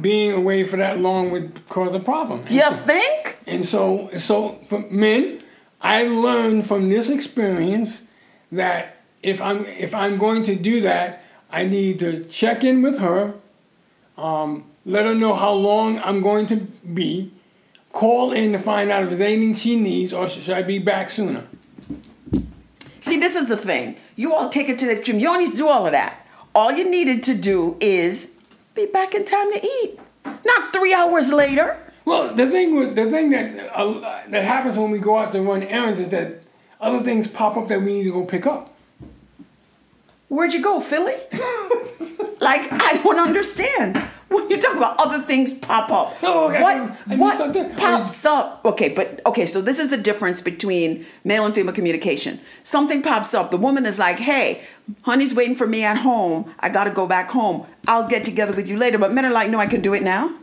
being 0.00 0.32
away 0.32 0.64
for 0.64 0.76
that 0.76 1.00
long 1.00 1.30
would 1.30 1.66
cause 1.68 1.94
a 1.94 2.00
problem. 2.00 2.44
You 2.48 2.70
think? 2.72 3.38
And 3.46 3.64
so, 3.64 4.10
so 4.16 4.58
for 4.68 4.80
men, 4.90 5.40
I 5.80 6.04
learned 6.04 6.66
from 6.66 6.88
this 6.88 7.08
experience 7.08 8.02
that 8.52 8.96
if 9.22 9.40
I'm 9.40 9.66
if 9.66 9.94
I'm 9.94 10.16
going 10.16 10.42
to 10.44 10.54
do 10.54 10.80
that, 10.82 11.24
I 11.50 11.64
need 11.64 11.98
to 12.00 12.24
check 12.24 12.64
in 12.64 12.82
with 12.82 12.98
her, 12.98 13.34
um, 14.16 14.64
let 14.84 15.04
her 15.06 15.14
know 15.14 15.34
how 15.34 15.52
long 15.52 15.98
I'm 16.00 16.20
going 16.20 16.46
to 16.48 16.56
be, 16.56 17.32
call 17.92 18.32
in 18.32 18.52
to 18.52 18.58
find 18.58 18.90
out 18.90 19.04
if 19.04 19.10
there's 19.10 19.20
anything 19.20 19.54
she 19.54 19.76
needs, 19.76 20.12
or 20.12 20.28
should 20.28 20.54
I 20.54 20.62
be 20.62 20.78
back 20.78 21.10
sooner. 21.10 21.44
See, 23.00 23.18
this 23.18 23.36
is 23.36 23.48
the 23.48 23.56
thing. 23.56 23.96
You 24.16 24.34
all 24.34 24.48
take 24.48 24.68
it 24.68 24.78
to 24.80 24.86
the 24.86 24.92
extreme. 24.92 25.20
You 25.20 25.26
don't 25.26 25.38
need 25.38 25.52
to 25.52 25.56
do 25.56 25.68
all 25.68 25.86
of 25.86 25.92
that. 25.92 26.26
All 26.54 26.72
you 26.72 26.90
needed 26.90 27.22
to 27.24 27.36
do 27.36 27.76
is 27.80 28.32
be 28.76 28.86
back 28.86 29.14
in 29.14 29.24
time 29.24 29.50
to 29.52 29.64
eat, 29.64 29.98
not 30.44 30.72
three 30.72 30.92
hours 30.92 31.32
later. 31.32 31.78
Well, 32.04 32.34
the 32.34 32.48
thing 32.48 32.76
with 32.76 32.94
the 32.94 33.10
thing 33.10 33.30
that 33.30 33.74
uh, 33.74 34.22
that 34.28 34.44
happens 34.44 34.76
when 34.76 34.90
we 34.90 34.98
go 34.98 35.18
out 35.18 35.32
to 35.32 35.40
run 35.40 35.62
errands 35.62 35.98
is 35.98 36.10
that 36.10 36.46
other 36.80 37.02
things 37.02 37.26
pop 37.26 37.56
up 37.56 37.68
that 37.68 37.80
we 37.80 37.94
need 37.94 38.04
to 38.04 38.12
go 38.12 38.24
pick 38.24 38.46
up. 38.46 38.75
Where'd 40.28 40.52
you 40.52 40.62
go, 40.62 40.80
Philly? 40.80 41.14
like, 42.40 42.70
I 42.72 43.00
don't 43.02 43.18
understand. 43.18 43.96
When 44.28 44.50
you 44.50 44.56
talk 44.60 44.76
about 44.76 45.00
other 45.00 45.20
things 45.22 45.56
pop 45.56 45.88
up, 45.90 46.16
Oh, 46.22 46.48
okay. 46.48 46.60
what, 46.60 46.76
I 47.08 47.16
what 47.16 47.76
pops 47.76 48.24
up? 48.26 48.60
Okay, 48.64 48.88
but 48.88 49.20
okay, 49.24 49.46
so 49.46 49.60
this 49.62 49.78
is 49.78 49.90
the 49.90 49.96
difference 49.96 50.42
between 50.42 51.06
male 51.22 51.46
and 51.46 51.54
female 51.54 51.72
communication. 51.72 52.40
Something 52.64 53.02
pops 53.02 53.34
up. 53.34 53.52
The 53.52 53.56
woman 53.56 53.86
is 53.86 54.00
like, 54.00 54.18
hey, 54.18 54.64
honey's 55.02 55.32
waiting 55.32 55.54
for 55.54 55.68
me 55.68 55.84
at 55.84 55.98
home. 55.98 56.52
I 56.58 56.70
gotta 56.70 56.90
go 56.90 57.06
back 57.06 57.30
home. 57.30 57.66
I'll 57.86 58.08
get 58.08 58.24
together 58.24 58.52
with 58.52 58.66
you 58.68 58.76
later. 58.76 58.98
But 58.98 59.12
men 59.12 59.24
are 59.24 59.30
like, 59.32 59.48
no, 59.48 59.60
I 59.60 59.66
can 59.66 59.80
do 59.80 59.94
it 59.94 60.02
now. 60.02 60.34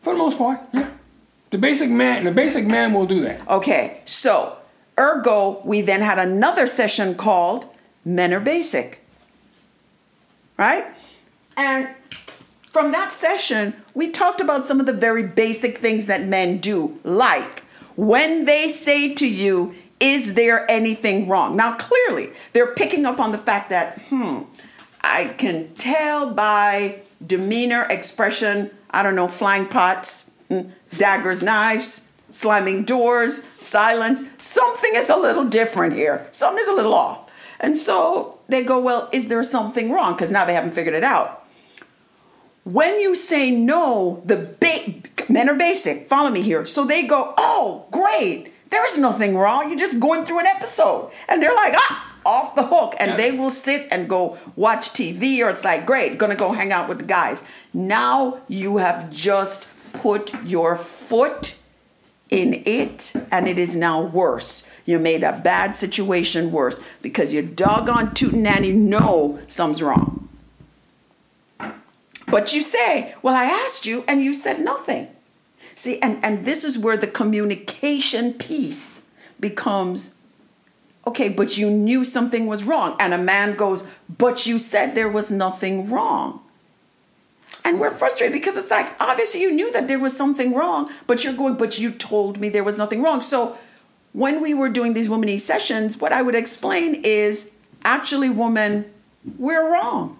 For 0.00 0.14
the 0.14 0.18
most 0.18 0.38
part, 0.38 0.58
yeah. 0.72 0.88
The 1.50 1.58
basic 1.58 1.90
man, 1.90 2.24
the 2.24 2.32
basic 2.32 2.64
man 2.66 2.94
will 2.94 3.06
do 3.06 3.20
that. 3.20 3.46
Okay, 3.46 4.00
so 4.06 4.56
ergo, 4.98 5.60
we 5.66 5.82
then 5.82 6.00
had 6.00 6.18
another 6.18 6.66
session 6.66 7.14
called 7.14 7.66
Men 8.04 8.32
Are 8.32 8.40
Basic. 8.40 9.00
right? 10.56 10.86
And 11.56 11.88
from 12.70 12.92
that 12.92 13.12
session, 13.12 13.74
we 13.94 14.10
talked 14.10 14.40
about 14.40 14.66
some 14.66 14.80
of 14.80 14.86
the 14.86 14.92
very 14.92 15.22
basic 15.22 15.78
things 15.78 16.06
that 16.06 16.24
men 16.24 16.58
do, 16.58 16.98
like 17.04 17.60
when 17.96 18.44
they 18.46 18.68
say 18.68 19.14
to 19.14 19.28
you, 19.28 19.74
Is 20.00 20.34
there 20.34 20.68
anything 20.70 21.28
wrong? 21.28 21.54
Now, 21.56 21.76
clearly, 21.76 22.32
they're 22.52 22.74
picking 22.74 23.06
up 23.06 23.20
on 23.20 23.30
the 23.30 23.38
fact 23.38 23.70
that, 23.70 24.00
hmm, 24.08 24.40
I 25.00 25.26
can 25.38 25.74
tell 25.74 26.30
by 26.30 27.02
demeanor, 27.24 27.82
expression, 27.84 28.70
I 28.90 29.02
don't 29.02 29.14
know, 29.14 29.28
flying 29.28 29.68
pots, 29.68 30.32
mm, 30.50 30.70
daggers, 30.96 31.42
knives, 31.42 32.10
slamming 32.30 32.84
doors, 32.84 33.44
silence. 33.58 34.24
Something 34.38 34.94
is 34.94 35.08
a 35.08 35.16
little 35.16 35.44
different 35.44 35.94
here. 35.94 36.26
Something 36.32 36.62
is 36.62 36.68
a 36.68 36.74
little 36.74 36.94
off. 36.94 37.21
And 37.62 37.78
so 37.78 38.38
they 38.48 38.64
go, 38.64 38.78
Well, 38.78 39.08
is 39.12 39.28
there 39.28 39.42
something 39.42 39.90
wrong? 39.92 40.12
Because 40.14 40.32
now 40.32 40.44
they 40.44 40.52
haven't 40.54 40.72
figured 40.72 40.94
it 40.94 41.04
out. 41.04 41.44
When 42.64 43.00
you 43.00 43.14
say 43.14 43.50
no, 43.50 44.22
the 44.24 44.36
ba- 44.60 44.94
men 45.32 45.48
are 45.48 45.54
basic. 45.54 46.06
Follow 46.08 46.30
me 46.30 46.42
here. 46.42 46.64
So 46.64 46.84
they 46.84 47.06
go, 47.06 47.34
Oh, 47.38 47.86
great. 47.90 48.52
There's 48.70 48.98
nothing 48.98 49.36
wrong. 49.36 49.68
You're 49.68 49.78
just 49.78 50.00
going 50.00 50.24
through 50.24 50.40
an 50.40 50.46
episode. 50.46 51.10
And 51.28 51.42
they're 51.42 51.54
like, 51.54 51.74
Ah, 51.76 52.16
off 52.26 52.54
the 52.56 52.64
hook. 52.66 52.94
And 52.98 53.12
Yeah. 53.12 53.16
they 53.16 53.30
will 53.32 53.50
sit 53.50 53.86
and 53.90 54.08
go 54.08 54.38
watch 54.56 54.90
TV, 54.90 55.40
or 55.44 55.50
it's 55.50 55.64
like, 55.64 55.86
Great, 55.86 56.18
gonna 56.18 56.36
go 56.36 56.52
hang 56.52 56.72
out 56.72 56.88
with 56.88 56.98
the 56.98 57.04
guys. 57.04 57.44
Now 57.72 58.38
you 58.48 58.78
have 58.78 59.10
just 59.10 59.68
put 59.92 60.32
your 60.44 60.74
foot 60.76 61.58
in 62.32 62.62
it 62.64 63.12
and 63.30 63.46
it 63.46 63.58
is 63.58 63.76
now 63.76 64.02
worse. 64.02 64.68
You 64.86 64.98
made 64.98 65.22
a 65.22 65.38
bad 65.44 65.76
situation 65.76 66.50
worse 66.50 66.82
because 67.02 67.34
you 67.34 67.42
doggone 67.42 68.14
tootin' 68.14 68.42
nanny 68.42 68.72
know 68.72 69.38
something's 69.46 69.82
wrong. 69.82 70.28
But 72.26 72.54
you 72.54 72.62
say, 72.62 73.14
Well, 73.22 73.36
I 73.36 73.44
asked 73.44 73.84
you 73.84 74.04
and 74.08 74.22
you 74.22 74.32
said 74.32 74.60
nothing. 74.60 75.08
See, 75.74 76.00
and, 76.00 76.24
and 76.24 76.46
this 76.46 76.64
is 76.64 76.78
where 76.78 76.96
the 76.96 77.06
communication 77.06 78.32
piece 78.32 79.08
becomes 79.38 80.16
okay, 81.06 81.28
but 81.28 81.58
you 81.58 81.68
knew 81.68 82.04
something 82.04 82.46
was 82.46 82.64
wrong. 82.64 82.96
And 82.98 83.12
a 83.12 83.18
man 83.18 83.56
goes, 83.56 83.86
But 84.08 84.46
you 84.46 84.58
said 84.58 84.94
there 84.94 85.10
was 85.10 85.30
nothing 85.30 85.90
wrong. 85.90 86.41
And 87.64 87.78
we're 87.78 87.90
frustrated 87.90 88.32
because 88.32 88.56
it's 88.56 88.70
like, 88.70 88.92
obviously, 89.00 89.40
you 89.42 89.52
knew 89.52 89.70
that 89.72 89.86
there 89.86 89.98
was 89.98 90.16
something 90.16 90.52
wrong, 90.52 90.90
but 91.06 91.22
you're 91.22 91.32
going, 91.32 91.54
But 91.54 91.78
you 91.78 91.92
told 91.92 92.40
me 92.40 92.48
there 92.48 92.64
was 92.64 92.78
nothing 92.78 93.02
wrong. 93.02 93.20
So 93.20 93.56
when 94.12 94.40
we 94.40 94.52
were 94.52 94.68
doing 94.68 94.94
these 94.94 95.08
womanese 95.08 95.40
sessions, 95.40 95.98
what 95.98 96.12
I 96.12 96.22
would 96.22 96.34
explain 96.34 97.00
is 97.04 97.52
actually, 97.84 98.30
woman, 98.30 98.90
we're 99.38 99.72
wrong 99.72 100.18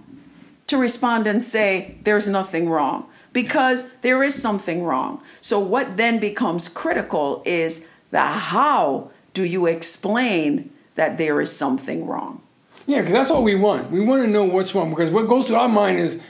to 0.69 0.77
respond 0.77 1.27
and 1.27 1.43
say 1.43 1.97
there's 2.05 2.29
nothing 2.29 2.69
wrong 2.69 3.07
because 3.33 3.93
there 3.99 4.23
is 4.23 4.41
something 4.41 4.85
wrong. 4.85 5.23
So, 5.41 5.59
what 5.59 5.97
then 5.97 6.19
becomes 6.19 6.69
critical 6.69 7.43
is 7.45 7.87
the 8.11 8.21
how 8.21 9.11
do 9.35 9.45
you 9.45 9.67
explain 9.67 10.71
that 10.95 11.19
there 11.19 11.41
is 11.41 11.55
something 11.55 12.07
wrong? 12.07 12.43
Yeah, 12.87 13.01
because 13.01 13.13
that's 13.13 13.31
what 13.31 13.43
we 13.43 13.55
want. 13.55 13.91
We 13.91 14.01
want 14.01 14.23
to 14.23 14.29
know 14.29 14.45
what's 14.45 14.75
wrong 14.75 14.91
because 14.91 15.11
what 15.11 15.29
goes 15.29 15.47
through 15.47 15.57
our 15.57 15.69
mind 15.69 15.99
is, 15.99 16.21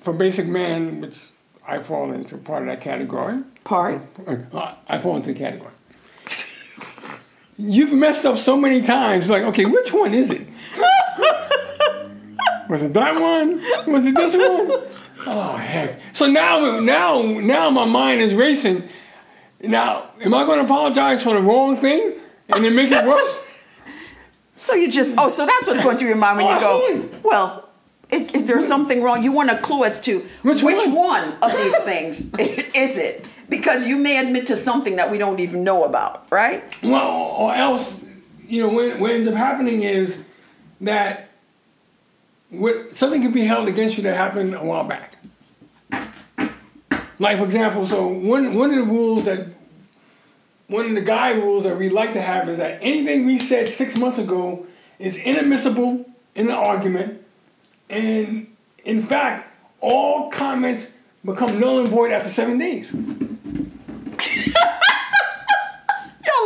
for 0.00 0.12
basic 0.12 0.46
man, 0.46 1.00
which 1.00 1.26
I 1.66 1.78
fall 1.80 2.12
into 2.12 2.36
part 2.38 2.62
of 2.62 2.68
that 2.68 2.80
category. 2.80 3.42
Part? 3.64 4.00
Uh, 4.26 4.74
I 4.88 4.98
fall 4.98 5.16
into 5.16 5.32
the 5.32 5.38
category. 5.38 5.72
You've 7.58 7.92
messed 7.92 8.24
up 8.24 8.36
so 8.36 8.56
many 8.56 8.82
times. 8.82 9.28
Like, 9.28 9.42
okay, 9.44 9.64
which 9.64 9.92
one 9.92 10.14
is 10.14 10.30
it? 10.30 10.46
Was 12.68 12.82
it 12.82 12.92
that 12.94 13.18
one? 13.20 13.56
Was 13.92 14.04
it 14.04 14.14
this 14.14 14.34
one? 14.36 14.70
Oh 15.26 15.56
heck! 15.56 15.98
So 16.14 16.26
now, 16.26 16.78
now, 16.80 17.22
now, 17.22 17.70
my 17.70 17.84
mind 17.86 18.20
is 18.20 18.34
racing. 18.34 18.88
Now, 19.62 20.10
am 20.22 20.32
I 20.34 20.44
going 20.44 20.58
to 20.58 20.64
apologize 20.64 21.24
for 21.24 21.34
the 21.34 21.40
wrong 21.42 21.76
thing 21.76 22.14
and 22.48 22.64
then 22.64 22.76
make 22.76 22.90
it 22.92 23.04
worse? 23.04 23.42
So 24.54 24.74
you 24.74 24.90
just, 24.90 25.14
oh, 25.16 25.28
so 25.28 25.46
that's 25.46 25.68
what's 25.68 25.84
going 25.84 25.96
through 25.98 26.08
your 26.08 26.16
mind 26.16 26.38
when 26.38 26.46
Oh, 26.48 26.54
you 26.54 26.60
go, 26.60 26.82
absolutely. 26.84 27.18
well, 27.22 27.67
is, 28.10 28.30
is 28.30 28.46
there 28.46 28.60
something 28.60 29.02
wrong? 29.02 29.22
You 29.22 29.32
want 29.32 29.50
a 29.50 29.58
clue 29.58 29.84
as 29.84 30.00
to 30.02 30.20
Which 30.42 30.62
which, 30.62 30.86
one? 30.86 30.94
one? 30.94 31.36
of 31.42 31.52
these 31.52 31.76
things 31.82 32.32
is 32.38 32.96
it? 32.96 33.28
Because 33.48 33.86
you 33.86 33.96
may 33.96 34.18
admit 34.18 34.46
to 34.48 34.56
something 34.56 34.96
that 34.96 35.10
we 35.10 35.18
don't 35.18 35.40
even 35.40 35.64
know 35.64 35.84
about, 35.84 36.26
right? 36.30 36.62
Well, 36.82 37.10
or 37.10 37.54
else, 37.54 37.98
you 38.46 38.62
know, 38.62 38.72
what, 38.72 38.98
what 39.00 39.10
ends 39.10 39.26
up 39.28 39.34
happening 39.34 39.82
is 39.82 40.22
that 40.80 41.30
what, 42.50 42.94
something 42.94 43.22
can 43.22 43.32
be 43.32 43.44
held 43.44 43.68
against 43.68 43.96
you 43.96 44.02
that 44.04 44.16
happened 44.16 44.54
a 44.54 44.64
while 44.64 44.84
back. 44.84 45.14
Like, 47.18 47.38
for 47.38 47.44
example, 47.44 47.86
so 47.86 48.06
one, 48.08 48.54
one 48.54 48.70
of 48.70 48.76
the 48.76 48.82
rules 48.92 49.24
that, 49.24 49.48
one 50.68 50.86
of 50.86 50.94
the 50.94 51.00
guy 51.00 51.32
rules 51.32 51.64
that 51.64 51.76
we 51.76 51.88
like 51.88 52.12
to 52.12 52.20
have 52.20 52.48
is 52.48 52.58
that 52.58 52.78
anything 52.82 53.26
we 53.26 53.38
said 53.38 53.68
six 53.68 53.96
months 53.98 54.18
ago 54.18 54.66
is 54.98 55.16
inadmissible 55.16 56.06
in 56.34 56.46
an 56.48 56.54
argument. 56.54 57.24
And 57.90 58.54
in 58.84 59.02
fact, 59.02 59.48
all 59.80 60.30
comments 60.30 60.90
become 61.24 61.58
null 61.58 61.80
and 61.80 61.88
void 61.88 62.10
after 62.10 62.28
seven 62.28 62.58
days. 62.58 62.92
Y'all 62.92 63.02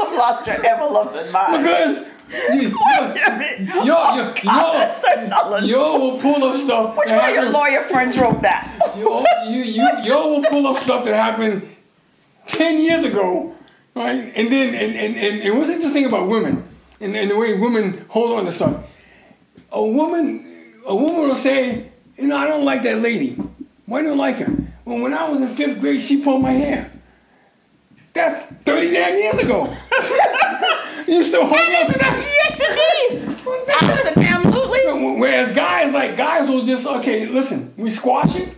have 0.05 0.15
lost 0.15 0.47
your 0.47 0.67
ever 0.67 0.85
loving 0.85 1.33
mind. 1.33 1.63
Because 1.63 2.07
you, 2.33 2.69
yo, 3.85 3.85
yo, 3.85 4.35
yo, 4.43 5.59
yo 5.59 5.99
will 5.99 6.19
pull 6.19 6.45
up 6.45 6.57
stuff. 6.57 6.97
Which 6.97 7.11
one 7.11 7.29
of 7.29 7.35
your 7.35 7.51
lawyer 7.51 7.83
friends 7.83 8.17
wrote 8.19 8.43
that? 8.43 8.69
Yo, 8.97 9.25
you, 9.47 9.63
you, 9.63 9.89
yo 10.03 10.33
will 10.33 10.45
pull 10.45 10.67
up 10.67 10.79
stuff 10.83 11.05
that 11.05 11.15
happened 11.15 11.63
ten 12.47 12.79
years 12.79 13.05
ago, 13.05 13.55
right? 13.95 14.33
And 14.35 14.53
then, 14.53 14.75
and, 14.75 14.95
and, 14.95 15.17
and, 15.17 15.43
and 15.43 15.59
what's 15.59 15.71
interesting 15.71 16.05
about 16.05 16.29
women 16.29 16.63
and, 17.01 17.17
and 17.17 17.31
the 17.31 17.37
way 17.37 17.59
women 17.59 18.05
hold 18.09 18.39
on 18.39 18.45
to 18.45 18.53
stuff. 18.53 18.85
A 19.71 19.85
woman, 19.85 20.47
a 20.87 20.95
woman 20.95 21.29
will 21.29 21.37
say, 21.37 21.91
you 22.17 22.29
know, 22.29 22.37
I 22.37 22.47
don't 22.47 22.65
like 22.65 22.83
that 22.83 23.01
lady. 23.01 23.37
Why 23.87 24.03
do 24.03 24.09
you 24.09 24.15
like 24.15 24.37
her? 24.37 24.53
Well, 24.85 25.01
when 25.01 25.15
I 25.15 25.29
was 25.29 25.41
in 25.41 25.49
fifth 25.49 25.81
grade, 25.81 26.03
she 26.03 26.23
pulled 26.23 26.43
my 26.43 26.53
hair. 26.53 26.91
That's 28.15 28.53
30 28.65 28.91
damn 28.91 29.19
years 29.19 29.39
ago. 29.39 29.65
you 31.09 31.25
still 31.25 31.47
to 31.47 31.99
that? 31.99 32.39
yes, 32.49 32.61
indeed. 32.61 33.37
Absolutely. 33.81 35.19
Whereas 35.19 35.55
guys, 35.55 35.95
like 35.95 36.17
guys, 36.17 36.49
will 36.49 36.65
just 36.65 36.87
okay. 36.87 37.27
Listen, 37.27 37.73
we 37.77 37.91
squash 37.91 38.37
it, 38.37 38.49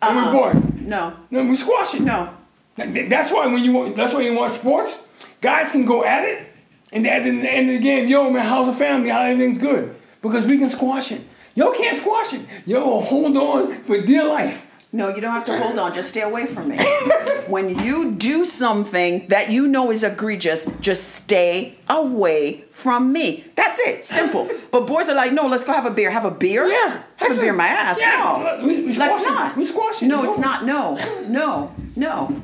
and 0.00 0.16
we're 0.16 0.22
uh-uh. 0.22 0.52
boys. 0.52 0.72
No, 0.80 1.16
No, 1.30 1.44
we 1.44 1.56
squash 1.56 1.94
it. 1.94 2.02
no. 2.02 2.34
That's 2.76 3.32
why 3.32 3.46
when 3.46 3.62
you 3.62 3.72
want, 3.72 3.96
that's 3.96 4.14
why 4.14 4.22
you 4.22 4.34
watch 4.34 4.52
sports, 4.52 5.02
guys 5.40 5.72
can 5.72 5.84
go 5.84 6.04
at 6.04 6.24
it, 6.24 6.46
and 6.92 7.06
at 7.06 7.24
the 7.24 7.30
end 7.30 7.70
of 7.70 7.76
the 7.76 7.82
game, 7.82 8.08
yo 8.08 8.30
man, 8.30 8.46
how's 8.46 8.66
the 8.66 8.72
family? 8.72 9.10
How 9.10 9.22
everything's 9.22 9.58
good 9.58 9.94
because 10.22 10.46
we 10.46 10.58
can 10.58 10.70
squash 10.70 11.12
it. 11.12 11.20
Yo 11.54 11.72
can't 11.72 11.96
squash 11.96 12.32
it. 12.34 12.40
Yo, 12.66 13.00
hold 13.00 13.36
on 13.36 13.74
for 13.84 14.00
dear 14.00 14.24
life. 14.24 14.68
No, 14.94 15.08
you 15.14 15.22
don't 15.22 15.32
have 15.32 15.44
to 15.46 15.56
hold 15.56 15.78
on. 15.78 15.94
Just 15.94 16.10
stay 16.10 16.20
away 16.20 16.44
from 16.46 16.68
me. 16.68 16.76
when 17.48 17.78
you 17.82 18.12
do 18.14 18.44
something 18.44 19.26
that 19.28 19.50
you 19.50 19.66
know 19.66 19.90
is 19.90 20.04
egregious, 20.04 20.66
just 20.80 21.14
stay 21.14 21.78
away 21.88 22.64
from 22.70 23.10
me. 23.10 23.44
That's 23.56 23.78
it. 23.80 24.04
Simple. 24.04 24.48
But 24.70 24.86
boys 24.86 25.08
are 25.08 25.14
like, 25.14 25.32
no, 25.32 25.46
let's 25.46 25.64
go 25.64 25.72
have 25.72 25.86
a 25.86 25.90
beer. 25.90 26.10
Have 26.10 26.24
a 26.26 26.30
beer? 26.30 26.66
Yeah, 26.66 27.02
Have 27.16 27.32
a 27.38 27.40
beer 27.40 27.52
it. 27.54 27.56
my 27.56 27.68
ass. 27.68 28.00
Yeah, 28.00 28.56
no. 28.60 28.66
we- 28.66 28.84
we 28.84 28.92
let's 28.94 29.22
it. 29.22 29.28
not. 29.28 29.56
We 29.56 29.64
squash 29.64 30.02
it. 30.02 30.06
No, 30.08 30.24
It's 30.24 30.34
it's 30.36 30.38
not. 30.38 30.64
No. 30.66 30.96
No. 31.28 31.74
No. 31.96 32.42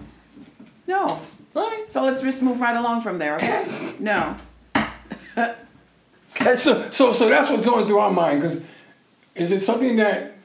No. 0.87 1.19
Right. 1.55 1.85
So 1.88 2.03
let's 2.05 2.23
just 2.23 2.43
move 2.43 2.61
right 2.61 2.77
along 2.77 3.00
from 3.03 3.19
there, 3.19 3.37
okay? 3.37 3.65
No. 4.00 4.37
So, 6.57 6.88
so, 6.91 7.12
so 7.12 7.29
that's 7.29 7.50
what's 7.50 7.65
going 7.65 7.87
through 7.87 7.99
our 7.99 8.12
mind. 8.12 8.41
Because 8.43 8.61
is 9.38 9.50
it 9.50 9.62
something 9.62 9.97
that 9.97 10.38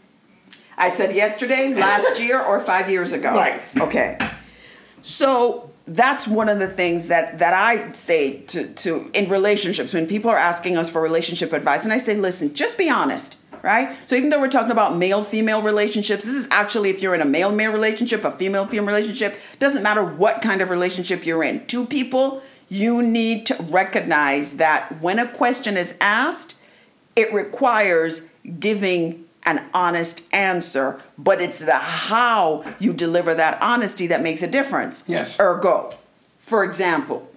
I 0.77 0.89
said 0.89 1.15
yesterday, 1.15 1.73
last 1.73 2.19
year, 2.21 2.41
or 2.41 2.59
five 2.59 2.89
years 2.89 3.13
ago. 3.13 3.33
Right. 3.33 3.61
Okay. 3.77 4.17
So 5.01 5.71
that's 5.85 6.27
one 6.27 6.47
of 6.49 6.59
the 6.59 6.67
things 6.67 7.07
that 7.07 7.39
that 7.39 7.53
I 7.53 7.91
say 7.91 8.41
to 8.41 8.67
to 8.73 9.09
in 9.13 9.29
relationships 9.29 9.93
when 9.93 10.07
people 10.07 10.29
are 10.29 10.37
asking 10.37 10.77
us 10.77 10.89
for 10.89 11.01
relationship 11.01 11.53
advice, 11.53 11.83
and 11.83 11.93
I 11.93 11.97
say, 11.97 12.15
listen, 12.15 12.53
just 12.53 12.77
be 12.77 12.89
honest. 12.89 13.37
Right? 13.61 13.95
So 14.05 14.17
even 14.17 14.29
though 14.29 14.41
we're 14.41 14.49
talking 14.49 14.71
about 14.71 14.97
male 14.97 15.23
female 15.23 15.61
relationships, 15.61 16.25
this 16.25 16.35
is 16.35 16.49
actually 16.51 16.89
if 16.89 17.01
you're 17.01 17.15
in 17.15 17.21
a 17.21 17.25
male 17.25 17.51
male 17.53 17.71
relationship, 17.71 18.25
a 18.25 18.31
female 18.31 18.65
female 18.65 18.87
relationship, 18.87 19.37
doesn't 19.59 19.83
matter 19.83 20.03
what 20.03 20.41
kind 20.41 20.61
of 20.61 20.69
relationship 20.69 21.25
you're 21.25 21.45
in. 21.45 21.65
Two 21.65 21.85
people, 21.85 22.41
you 22.67 23.01
need 23.01 23.45
to 23.45 23.55
recognize 23.69 24.57
that 24.57 25.01
when 25.01 25.17
a 25.17 25.31
question 25.31 25.77
is 25.77 25.95
asked, 26.01 26.55
it 27.15 27.33
requires 27.33 28.27
giving 28.59 29.25
an 29.45 29.65
honest 29.73 30.23
answer, 30.33 31.01
but 31.17 31.41
it's 31.41 31.59
the 31.59 31.75
how 31.75 32.63
you 32.79 32.93
deliver 32.93 33.33
that 33.35 33.61
honesty 33.61 34.07
that 34.07 34.21
makes 34.21 34.41
a 34.41 34.47
difference. 34.47 35.03
Yes. 35.07 35.39
Ergo, 35.39 35.93
for 36.39 36.63
example, 36.63 37.29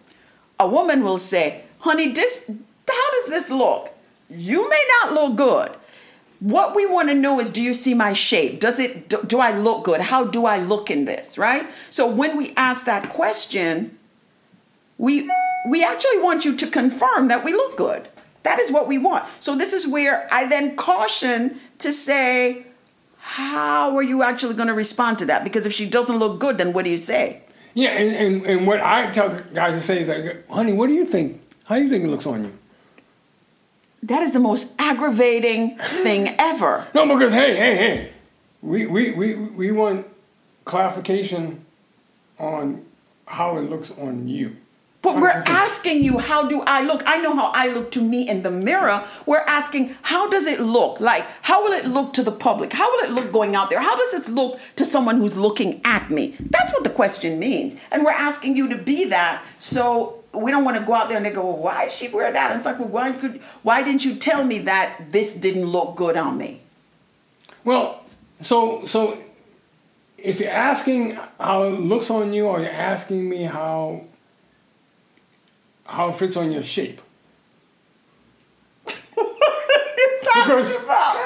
a 0.59 0.69
woman 0.69 1.03
will 1.03 1.19
say, 1.19 1.65
honey, 1.81 2.13
this 2.13 2.51
how 2.89 3.11
does 3.11 3.27
this 3.29 3.51
look? 3.51 3.93
You 4.29 4.69
may 4.69 4.85
not 5.03 5.13
look 5.13 5.37
good. 5.37 5.77
What 6.41 6.77
we 6.77 6.85
want 6.87 7.09
to 7.09 7.15
know 7.15 7.41
is 7.41 7.51
do 7.51 7.63
you 7.63 7.75
see 7.75 7.95
my 7.95 8.13
shape? 8.13 8.61
Does 8.61 8.79
it 8.79 9.09
do, 9.09 9.23
do 9.27 9.41
I 9.41 9.57
look 9.57 9.85
good? 9.85 10.01
How 10.01 10.25
do 10.25 10.45
I 10.47 10.59
look 10.59 10.91
in 10.91 11.05
this, 11.07 11.39
right? 11.39 11.67
So 11.91 12.07
when 12.09 12.37
we 12.37 12.53
ask 12.57 12.85
that 12.85 13.09
question, 13.09 13.99
we 14.99 15.31
we 15.69 15.83
actually 15.83 16.21
want 16.21 16.45
you 16.45 16.55
to 16.57 16.67
confirm 16.67 17.29
that 17.29 17.43
we 17.43 17.53
look 17.53 17.77
good. 17.77 18.09
That 18.47 18.61
is 18.61 18.71
what 18.71 18.87
we 18.87 18.97
want. 18.97 19.25
So 19.41 19.57
this 19.57 19.73
is 19.73 19.89
where 19.89 20.33
I 20.33 20.47
then 20.47 20.77
caution 20.77 21.59
to 21.81 21.93
say 21.93 22.67
how 23.19 23.97
are 23.97 24.05
you 24.05 24.23
actually 24.23 24.55
going 24.55 24.69
to 24.69 24.75
respond 24.75 25.19
to 25.19 25.27
that? 25.27 25.43
Because 25.43 25.67
if 25.67 25.73
she 25.73 25.91
doesn't 25.91 26.17
look 26.17 26.39
good, 26.39 26.57
then 26.57 26.73
what 26.73 26.85
do 26.85 26.91
you 26.93 26.97
say? 26.97 27.43
Yeah, 27.75 27.91
and, 27.91 28.15
and, 28.15 28.47
and 28.47 28.67
what 28.69 28.81
I 28.81 29.11
tell 29.11 29.31
guys 29.53 29.75
to 29.75 29.81
say 29.81 30.03
is 30.03 30.09
like, 30.09 30.49
honey, 30.49 30.73
what 30.73 30.87
do 30.87 30.93
you 30.93 31.05
think? 31.05 31.43
How 31.65 31.75
do 31.75 31.83
you 31.83 31.89
think 31.89 32.05
it 32.05 32.07
looks 32.07 32.25
on 32.25 32.45
you? 32.45 32.53
That 34.05 34.23
is 34.23 34.33
the 34.33 34.39
most 34.39 34.73
aggravating 34.79 35.77
thing 35.79 36.29
ever. 36.39 36.87
No, 36.95 37.05
because 37.13 37.33
hey, 37.35 37.57
hey, 37.57 37.75
hey, 37.75 38.13
we 38.63 38.87
we, 38.87 39.11
we, 39.11 39.35
we 39.35 39.73
want 39.73 40.07
clarification 40.65 41.65
on 42.39 42.85
how 43.27 43.59
it 43.59 43.63
looks 43.63 43.91
on 43.91 44.29
you. 44.29 44.57
But 45.07 45.21
we're 45.21 45.29
asking 45.29 46.03
you, 46.03 46.19
how 46.19 46.49
do 46.49 46.63
I 46.67 46.83
look? 46.83 47.05
I 47.07 47.19
know 47.19 47.33
how 47.33 47.53
I 47.55 47.69
look 47.69 47.93
to 47.93 48.03
me 48.03 48.29
in 48.29 48.43
the 48.43 48.51
mirror. 48.51 49.07
We're 49.25 49.45
asking, 49.47 49.95
how 50.03 50.29
does 50.29 50.47
it 50.47 50.59
look? 50.59 50.99
Like, 50.99 51.25
how 51.43 51.63
will 51.63 51.75
it 51.75 51.87
look 51.87 52.13
to 52.15 52.25
the 52.25 52.33
public? 52.33 52.73
How 52.73 52.91
will 52.91 53.05
it 53.05 53.13
look 53.13 53.31
going 53.31 53.55
out 53.55 53.71
there? 53.71 53.81
How 53.81 53.95
does 53.95 54.15
it 54.15 54.33
look 54.33 54.59
to 54.75 54.85
someone 54.85 55.19
who's 55.19 55.37
looking 55.37 55.81
at 55.85 56.11
me? 56.11 56.35
That's 56.41 56.73
what 56.73 56.83
the 56.83 56.91
question 56.91 57.39
means. 57.39 57.77
And 57.93 58.05
we're 58.05 58.11
asking 58.11 58.57
you 58.57 58.69
to 58.69 58.77
be 58.77 59.05
that. 59.05 59.45
So 59.59 60.25
we 60.35 60.51
don't 60.51 60.65
want 60.65 60.77
to 60.77 60.83
go 60.83 60.95
out 60.95 61.07
there 61.07 61.19
and 61.19 61.25
they 61.25 61.31
go, 61.31 61.45
well, 61.45 61.59
why 61.59 61.85
did 61.85 61.93
she 61.93 62.09
wear 62.09 62.33
that? 62.33 62.51
And 62.51 62.57
it's 62.57 62.67
like, 62.67 62.81
well, 62.81 62.89
why 62.89 63.13
could 63.13 63.41
why 63.63 63.85
didn't 63.85 64.05
you 64.05 64.17
tell 64.17 64.43
me 64.43 64.59
that 64.59 65.13
this 65.13 65.37
didn't 65.37 65.67
look 65.67 65.95
good 65.95 66.17
on 66.17 66.37
me? 66.37 66.63
Well, 67.63 68.03
so 68.41 68.85
so 68.87 69.23
if 70.19 70.41
you're 70.41 70.51
asking 70.51 71.17
how 71.39 71.63
it 71.63 71.79
looks 71.79 72.11
on 72.11 72.33
you, 72.33 72.47
or 72.47 72.59
you're 72.59 72.71
asking 72.71 73.31
me 73.31 73.45
how 73.45 74.03
how 75.87 76.09
it 76.11 76.17
fits 76.17 76.37
on 76.37 76.53
your 76.53 76.63
shape. 76.63 77.01
what 79.15 79.27
are 79.27 79.95
you 79.97 80.21
talking 80.23 80.43
Because- 80.43 80.77
about? 80.85 81.17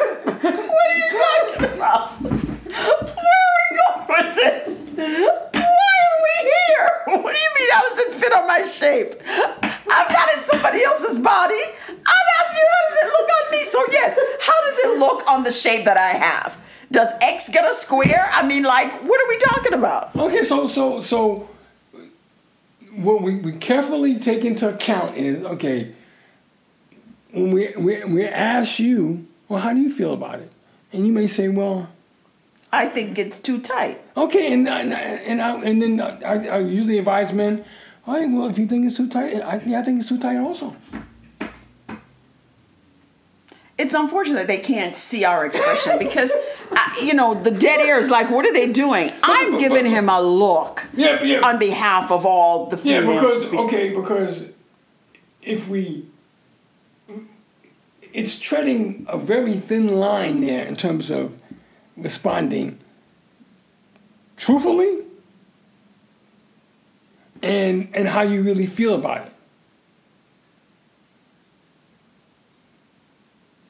What 0.43 0.91
are 0.91 0.97
you 0.97 1.11
talking 1.25 1.65
about? 1.77 2.11
Where 2.21 3.41
are 3.45 3.55
we 3.57 3.67
going 3.77 4.07
with 4.09 4.35
this? 4.37 4.79
Why 4.97 5.93
are 6.07 6.21
we 6.25 6.35
here? 6.51 7.23
What 7.23 7.33
do 7.35 7.39
you 7.39 7.51
mean? 7.59 7.71
How 7.73 7.83
does 7.89 7.99
it 8.01 8.13
fit 8.15 8.33
on 8.33 8.47
my 8.47 8.63
shape? 8.63 9.15
I'm 9.63 10.13
not 10.13 10.35
in 10.35 10.41
somebody 10.41 10.83
else's 10.85 11.19
body. 11.19 11.61
I'm 11.89 12.27
asking 12.41 12.59
you, 12.59 12.69
how 12.73 12.83
does 12.89 12.99
it 13.03 13.07
look 13.13 13.29
on 13.31 13.51
me? 13.53 13.65
So 13.65 13.85
yes, 13.93 14.19
how 14.41 14.61
does 14.65 14.79
it 14.79 14.99
look 14.99 15.27
on 15.31 15.45
the 15.45 15.51
shape 15.53 15.85
that 15.85 15.97
I 15.97 16.11
have? 16.13 16.59
Does 16.93 17.13
X 17.23 17.49
get 17.51 17.69
a 17.69 17.75
square? 17.75 18.29
I 18.33 18.47
mean, 18.47 18.63
like, 18.65 18.93
what 19.05 19.21
are 19.21 19.29
we 19.29 19.39
talking 19.39 19.75
about? 19.75 20.15
Okay, 20.17 20.43
so 20.45 20.67
so 20.67 21.03
so 21.03 21.49
what 23.01 23.23
we, 23.23 23.37
we 23.37 23.53
carefully 23.53 24.19
take 24.19 24.45
into 24.45 24.69
account 24.69 25.17
is 25.17 25.45
okay 25.45 25.93
when 27.33 27.53
we, 27.53 27.73
we 27.77 28.05
we 28.05 28.25
ask 28.25 28.79
you, 28.79 29.27
well, 29.49 29.61
how 29.61 29.73
do 29.73 29.81
you 29.81 29.91
feel 29.91 30.13
about 30.13 30.41
it? 30.41 30.51
And 30.93 31.07
you 31.07 31.13
may 31.13 31.27
say, 31.27 31.49
well, 31.49 31.89
I 32.73 32.89
think 32.89 33.19
it's 33.19 33.39
too 33.41 33.61
tight. 33.61 34.01
okay, 34.17 34.53
and 34.53 34.69
and 34.69 34.93
and, 34.93 35.43
I, 35.43 35.61
and 35.63 35.83
then 35.83 36.01
I, 36.01 36.49
I 36.49 36.59
usually 36.59 36.99
advise 36.99 37.33
men, 37.33 37.65
all 38.07 38.15
right, 38.15 38.29
well, 38.31 38.49
if 38.49 38.59
you 38.59 38.67
think 38.67 38.87
it's 38.87 38.97
too 38.97 39.09
tight, 39.09 39.35
I, 39.37 39.61
yeah, 39.65 39.81
I 39.81 39.83
think 39.83 40.01
it's 40.01 40.09
too 40.09 40.19
tight 40.19 40.39
also. 40.39 40.77
it's 43.81 43.95
unfortunate 43.95 44.47
they 44.47 44.59
can't 44.59 44.95
see 44.95 45.25
our 45.25 45.47
expression 45.47 45.99
because 45.99 46.31
you 47.03 47.15
know 47.15 47.35
the 47.35 47.51
dead 47.51 47.81
air 47.81 47.99
is 47.99 48.11
like 48.11 48.31
what 48.31 48.45
are 48.47 48.53
they 48.53 48.71
doing 48.73 49.11
i'm 49.23 49.59
giving 49.59 49.87
him 49.87 50.09
a 50.09 50.21
look 50.21 50.87
Yeah, 50.95 51.23
yeah. 51.23 51.41
on 51.41 51.59
behalf 51.59 52.11
of 52.11 52.25
all 52.27 52.67
the 52.67 52.77
females. 52.77 53.15
Yeah, 53.15 53.21
because 53.21 53.55
okay, 53.65 53.95
because 53.95 54.49
if 55.43 55.69
we, 55.69 56.07
it's 58.13 58.39
treading 58.39 59.07
a 59.09 59.17
very 59.17 59.55
thin 59.55 59.97
line 59.99 60.43
there 60.43 60.65
in 60.67 60.77
terms 60.77 61.11
of 61.11 61.41
responding 61.97 62.79
truthfully 64.37 64.99
and 67.43 67.89
and 67.95 68.09
how 68.09 68.23
you 68.23 68.43
really 68.43 68.67
feel 68.67 68.95
about 68.95 69.27
it. 69.27 69.33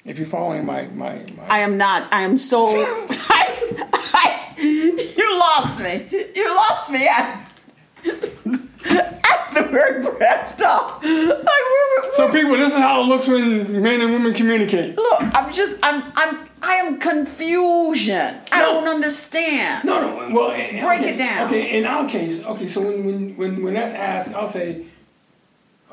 If 0.05 0.19
you're 0.19 0.27
following 0.27 0.65
my 0.65 0.85
my, 0.95 1.25
my 1.37 1.45
i 1.49 1.59
am 1.61 1.77
not 1.77 2.09
i 2.13 2.23
am 2.23 2.39
so 2.39 2.67
I, 2.71 3.87
I, 3.93 4.55
you 4.59 5.39
lost 5.39 5.83
me 5.83 6.07
you 6.35 6.49
lost 6.55 6.91
me 6.91 7.07
at, 7.07 7.47
at 8.05 9.55
the 9.55 9.69
word 9.73 10.03
breast 10.19 10.63
off 10.63 11.03
like, 11.03 11.05
we're- 11.05 11.39
we're- 11.43 12.11
so 12.15 12.31
people, 12.33 12.57
this 12.57 12.73
is 12.73 12.79
how 12.79 13.03
it 13.03 13.07
looks 13.07 13.27
when 13.29 13.83
men 13.83 14.01
and 14.01 14.13
women 14.13 14.33
communicate. 14.35 14.97
look 14.97 15.21
i'm 15.37 15.53
just 15.53 15.79
i'm 15.83 16.03
i'm 16.17 16.49
i 16.63 16.75
am 16.75 16.99
confusion 16.99 18.37
i 18.53 18.59
don't 18.61 18.89
understand 18.89 19.85
No, 19.85 20.01
no. 20.01 20.35
Well, 20.35 20.51
and- 20.53 20.81
Break 20.85 21.01
okay, 21.01 21.15
it 21.15 21.19
down. 21.19 21.47
Okay, 21.49 21.79
in 21.79 21.85
our 21.87 22.09
case, 22.09 22.43
okay. 22.45 22.69
So 22.69 22.81
when 22.83 23.05
when 23.05 23.37
when 23.37 23.63
when 23.63 23.75
that's 23.75 23.95
asked, 23.95 24.35
I'll 24.35 24.49
say, 24.49 24.85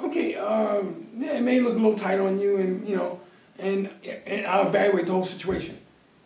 okay, 0.04 0.36
um, 0.36 1.08
yeah, 1.17 1.38
it 1.38 1.41
may 1.43 1.60
look 1.60 1.74
a 1.74 1.78
little 1.78 1.98
tight 1.98 2.20
on 2.20 2.39
you, 2.39 2.58
and 2.58 2.88
you 2.88 2.96
know, 2.96 3.20
and 3.60 3.89
and 4.26 4.46
I'll 4.46 4.67
evaluate 4.67 5.08
the 5.08 5.13
whole 5.13 5.26
situation, 5.26 5.78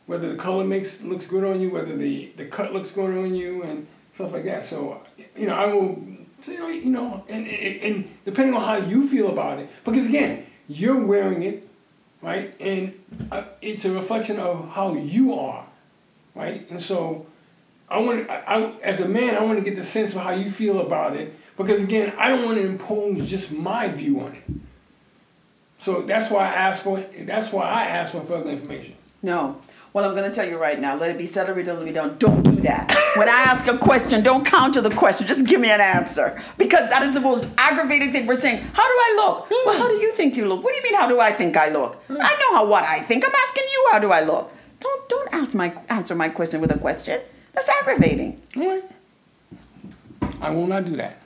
whether 0.06 0.30
the 0.30 0.36
color 0.36 0.63
makes 0.63 1.02
looks 1.02 1.28
good 1.28 1.44
on 1.44 1.62
you, 1.62 1.72
whether 1.72 1.96
the 1.96 2.32
the 2.36 2.46
cut 2.46 2.74
looks 2.74 2.91
good 2.91 3.15
on 3.17 3.36
you, 3.36 3.63
and 3.63 3.88
stuff 4.12 4.34
like 4.34 4.46
that. 4.46 4.63
So 4.63 5.02
you 5.36 5.48
know, 5.48 5.56
I 5.56 5.74
will 5.74 6.04
say, 6.41 6.58
oh, 6.60 6.70
you 6.70 6.89
know, 6.89 7.24
and, 7.30 7.48
and 7.48 7.82
and 7.82 8.17
depending 8.26 8.56
on 8.56 8.62
how 8.62 8.76
you 8.78 9.08
feel 9.08 9.30
about 9.30 9.60
it, 9.60 9.70
because 9.84 10.08
again, 10.08 10.46
you're 10.67 11.06
wearing 11.06 11.44
it, 11.44 11.67
right, 12.22 12.56
and 12.60 12.94
uh, 13.32 13.44
it's 13.62 13.86
a 13.86 13.91
reflection 13.91 14.39
of 14.39 14.70
how 14.70 14.94
you 14.96 15.34
are, 15.34 15.65
right, 16.36 16.70
and 16.70 16.82
so. 16.82 17.28
I 17.89 17.98
want 18.00 18.26
to, 18.26 18.32
I, 18.32 18.58
I, 18.58 18.80
as 18.84 19.02
a 19.02 19.08
man, 19.10 19.36
I 19.36 19.44
want 19.44 19.60
to 19.60 19.65
get 19.65 19.76
the 19.76 19.84
sense 19.84 20.15
of 20.15 20.22
how 20.22 20.32
you 20.32 20.50
feel 20.50 20.80
about 20.80 21.13
it 21.17 21.38
because 21.58 21.84
again, 21.84 22.13
I 22.17 22.30
don't 22.30 22.46
want 22.46 22.58
to 22.58 22.65
impose 22.65 23.30
just 23.30 23.52
my 23.52 23.88
view 23.88 24.22
on 24.22 24.34
it. 24.34 24.44
So 25.82 26.04
that's 26.04 26.30
why 26.30 26.46
I 26.46 26.54
asked 26.54 26.84
for. 26.84 27.00
That's 27.00 27.52
why 27.52 27.63
I 27.63 27.86
asked 27.86 28.12
for 28.12 28.22
further 28.22 28.52
information. 28.52 28.96
No. 29.24 29.60
Well, 29.94 30.06
I'm 30.06 30.15
going 30.15 30.30
to 30.30 30.34
tell 30.34 30.48
you 30.48 30.58
right 30.58 30.80
now. 30.80 30.96
Let 30.96 31.10
it 31.10 31.17
be 31.17 31.26
said 31.26 31.50
or 31.50 31.56
be 31.56 31.63
done. 31.63 32.17
Don't 32.17 32.44
do 32.44 32.52
that. 32.62 32.96
When 33.17 33.28
I 33.28 33.41
ask 33.41 33.67
a 33.67 33.78
question, 33.78 34.24
don't 34.24 34.46
counter 34.46 34.80
the 34.80 34.91
question. 34.91 35.28
Just 35.28 35.46
give 35.46 35.60
me 35.60 35.70
an 35.70 35.82
answer. 35.82 36.39
Because 36.58 36.89
that 36.91 37.02
is 37.04 37.15
the 37.15 37.20
most 37.20 37.50
aggravating 37.58 38.12
thing. 38.13 38.28
We're 38.28 38.36
saying, 38.36 38.63
how 38.74 38.84
do 38.84 38.94
I 38.94 39.13
look? 39.17 39.50
Well, 39.50 39.78
how 39.78 39.89
do 39.89 39.96
you 39.96 40.13
think 40.13 40.38
you 40.38 40.46
look? 40.46 40.63
What 40.63 40.72
do 40.72 40.78
you 40.78 40.84
mean, 40.84 40.96
how 41.02 41.10
do 41.10 41.20
I 41.20 41.32
think 41.32 41.58
I 41.58 41.70
look? 41.70 42.02
I 42.10 42.13
know 42.13 42.56
how 42.56 42.67
what 42.67 42.84
I 42.84 43.02
think. 43.02 43.26
I'm 43.26 43.34
asking 43.34 43.63
you, 43.70 43.88
how 43.91 44.00
do 44.00 44.12
I 44.12 44.22
look? 44.22 44.54
Don't 44.80 45.10
don't 45.10 45.34
ask 45.34 45.56
my 45.56 45.74
answer 45.89 46.15
my 46.15 46.30
question 46.30 46.62
with 46.62 46.72
a 46.72 46.78
question. 46.78 47.20
That's 47.54 47.70
aggravating. 47.70 48.41
Right. 48.56 48.84
I 50.39 50.52
will 50.52 50.67
not 50.67 50.86
do 50.86 50.96
that. 50.98 51.20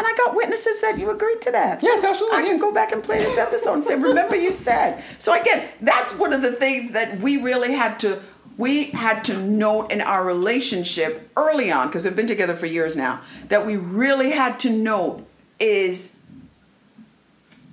And 0.00 0.06
I 0.06 0.16
got 0.16 0.34
witnesses 0.34 0.80
that 0.80 0.98
you 0.98 1.10
agreed 1.10 1.42
to 1.42 1.50
that. 1.50 1.82
Yes, 1.82 2.02
absolutely, 2.02 2.38
I 2.38 2.42
can 2.44 2.58
go 2.58 2.72
back 2.72 2.90
and 2.90 3.04
play 3.04 3.18
this 3.18 3.36
episode 3.36 3.74
and 3.74 3.84
say, 3.84 3.96
remember 3.96 4.34
you 4.34 4.50
said. 4.50 5.04
So 5.18 5.38
again, 5.38 5.68
that's 5.82 6.18
one 6.18 6.32
of 6.32 6.40
the 6.40 6.52
things 6.52 6.92
that 6.92 7.20
we 7.20 7.36
really 7.36 7.74
had 7.74 8.00
to 8.00 8.18
we 8.56 8.84
had 8.84 9.24
to 9.24 9.36
note 9.42 9.92
in 9.92 10.00
our 10.00 10.24
relationship 10.24 11.30
early 11.36 11.70
on, 11.70 11.88
because 11.88 12.04
we've 12.06 12.16
been 12.16 12.26
together 12.26 12.54
for 12.54 12.64
years 12.64 12.96
now, 12.96 13.20
that 13.48 13.66
we 13.66 13.76
really 13.76 14.30
had 14.30 14.58
to 14.60 14.70
note 14.70 15.26
is 15.58 16.16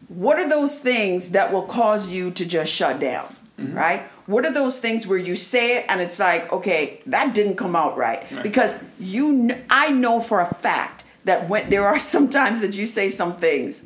what 0.09 0.37
are 0.37 0.49
those 0.49 0.79
things 0.79 1.29
that 1.31 1.53
will 1.53 1.63
cause 1.63 2.11
you 2.11 2.29
to 2.31 2.45
just 2.45 2.73
shut 2.73 2.99
down 2.99 3.33
mm-hmm. 3.57 3.73
right 3.73 4.01
what 4.25 4.45
are 4.45 4.53
those 4.53 4.79
things 4.79 5.07
where 5.07 5.17
you 5.17 5.35
say 5.35 5.77
it 5.77 5.85
and 5.89 6.01
it's 6.01 6.19
like 6.19 6.51
okay 6.51 7.01
that 7.05 7.33
didn't 7.33 7.55
come 7.55 7.75
out 7.75 7.97
right, 7.97 8.29
Right. 8.31 8.43
because 8.43 8.81
you 8.99 9.47
kn- 9.47 9.65
i 9.69 9.89
know 9.91 10.19
for 10.19 10.39
a 10.39 10.45
fact 10.45 10.96
that 11.27 11.47
when 11.47 11.69
there 11.69 11.87
are 11.87 11.99
some 12.13 12.29
times 12.29 12.61
that 12.61 12.75
you 12.75 12.85
say 12.85 13.09
some 13.09 13.33
things 13.33 13.85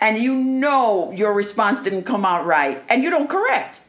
and 0.00 0.18
you 0.18 0.34
know 0.34 1.12
your 1.12 1.32
response 1.32 1.80
didn't 1.82 2.02
come 2.02 2.24
out 2.24 2.44
right 2.44 2.82
and 2.88 3.02
you 3.02 3.10
don't 3.10 3.28
correct. 3.28 3.80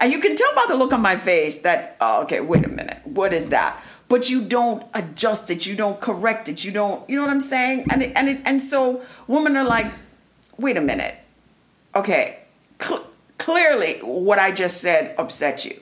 And 0.00 0.12
you 0.12 0.20
can 0.20 0.36
tell 0.36 0.54
by 0.54 0.64
the 0.68 0.76
look 0.76 0.92
on 0.92 1.02
my 1.02 1.16
face 1.16 1.58
that 1.60 1.96
oh, 2.00 2.22
okay 2.22 2.40
wait 2.40 2.64
a 2.64 2.68
minute 2.68 3.00
what 3.04 3.32
is 3.32 3.48
that? 3.48 3.82
But 4.08 4.30
you 4.30 4.42
don't 4.42 4.86
adjust 4.94 5.50
it 5.50 5.66
you 5.66 5.74
don't 5.74 6.00
correct 6.00 6.48
it 6.48 6.64
you 6.64 6.70
don't 6.70 7.08
you 7.10 7.16
know 7.16 7.22
what 7.22 7.30
i'm 7.30 7.40
saying? 7.40 7.86
And 7.90 8.02
it, 8.02 8.12
and 8.14 8.28
it, 8.28 8.40
and 8.44 8.62
so 8.62 9.02
women 9.26 9.56
are 9.56 9.64
like 9.64 9.92
wait 10.56 10.76
a 10.76 10.80
minute 10.80 11.16
okay 11.94 12.38
cl- 12.80 13.06
clearly 13.38 13.98
what 14.02 14.38
i 14.38 14.52
just 14.52 14.80
said 14.80 15.14
upset 15.18 15.64
you. 15.64 15.80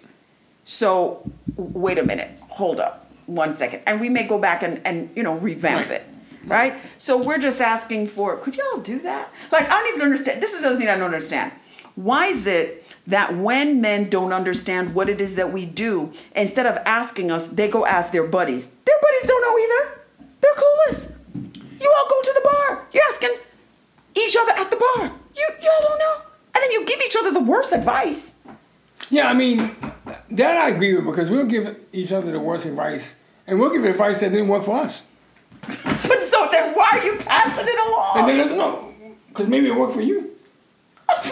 So 0.64 1.31
wait 1.57 1.99
a 1.99 2.03
minute 2.05 2.31
hold 2.49 2.81
up 2.81 3.06
one 3.27 3.55
second 3.55 3.83
and 3.87 4.01
we 4.01 4.09
may 4.09 4.27
go 4.27 4.39
back 4.39 4.62
and, 4.62 4.81
and 4.85 5.11
you 5.17 5.23
know 5.23 5.35
revamp 5.37 5.89
Right. 5.89 6.01
it 6.01 6.07
right 6.45 6.75
so 6.97 7.21
we're 7.21 7.39
just 7.39 7.61
asking 7.61 8.07
for 8.07 8.37
could 8.37 8.57
y'all 8.57 8.79
do 8.81 8.99
that 9.01 9.31
like 9.51 9.67
i 9.67 9.71
don't 9.71 9.89
even 9.89 10.03
understand 10.03 10.41
this 10.43 10.55
is 10.55 10.62
the 10.62 10.69
other 10.69 10.79
thing 10.79 10.89
i 10.89 10.95
don't 10.95 11.03
understand 11.05 11.51
Why 11.97 12.27
is 12.27 12.47
it 12.47 12.87
that 13.07 13.35
when 13.37 13.81
men 13.81 14.11
don't 14.11 14.33
understand 14.33 14.95
what 14.95 15.09
it 15.09 15.19
is 15.21 15.37
that 15.37 15.51
we 15.51 15.65
do, 15.65 16.12
instead 16.35 16.67
of 16.67 16.77
asking 16.85 17.31
us, 17.31 17.49
they 17.49 17.69
go 17.71 17.87
ask 17.87 18.12
their 18.12 18.27
buddies? 18.27 18.69
Their 18.85 18.99
buddies 19.01 19.25
don't 19.31 19.43
know 19.47 19.57
either. 19.65 19.83
They're 20.43 20.59
clueless. 20.62 21.01
You 21.81 21.89
all 21.97 22.07
go 22.15 22.19
to 22.29 22.33
the 22.39 22.45
bar. 22.45 22.69
You're 22.93 23.05
asking 23.09 23.35
each 24.15 24.37
other 24.37 24.53
at 24.61 24.69
the 24.71 24.77
bar. 24.77 25.03
You 25.39 25.47
y'all 25.65 25.83
don't 25.89 25.99
know. 26.05 26.15
And 26.53 26.61
then 26.62 26.71
you 26.73 26.85
give 26.85 27.01
each 27.07 27.17
other 27.17 27.31
the 27.33 27.41
worst 27.53 27.73
advice. 27.73 28.35
Yeah, 29.09 29.29
I 29.31 29.35
mean, 29.35 29.75
that 30.31 30.57
I 30.59 30.69
agree 30.77 30.95
with 30.97 31.07
because 31.07 31.31
we'll 31.31 31.47
give 31.47 31.65
each 31.95 32.12
other 32.12 32.31
the 32.31 32.41
worst 32.41 32.67
advice, 32.67 33.15
and 33.47 33.59
we'll 33.61 33.71
give 33.71 33.85
advice 33.85 34.21
that 34.21 34.31
didn't 34.33 34.49
work 34.49 34.65
for 34.65 34.79
us. 34.79 35.07
But 35.63 36.23
so 36.23 36.49
then 36.53 36.75
why 36.75 36.91
are 36.93 37.05
you 37.05 37.17
passing 37.19 37.65
it 37.67 37.89
along? 37.89 38.19
And 38.19 38.29
then 38.29 38.37
there's 38.39 38.57
no, 38.57 38.95
because 39.29 39.49
maybe 39.49 39.69
it 39.69 39.75
worked 39.77 39.95
for 39.95 40.01
you. 40.03 40.31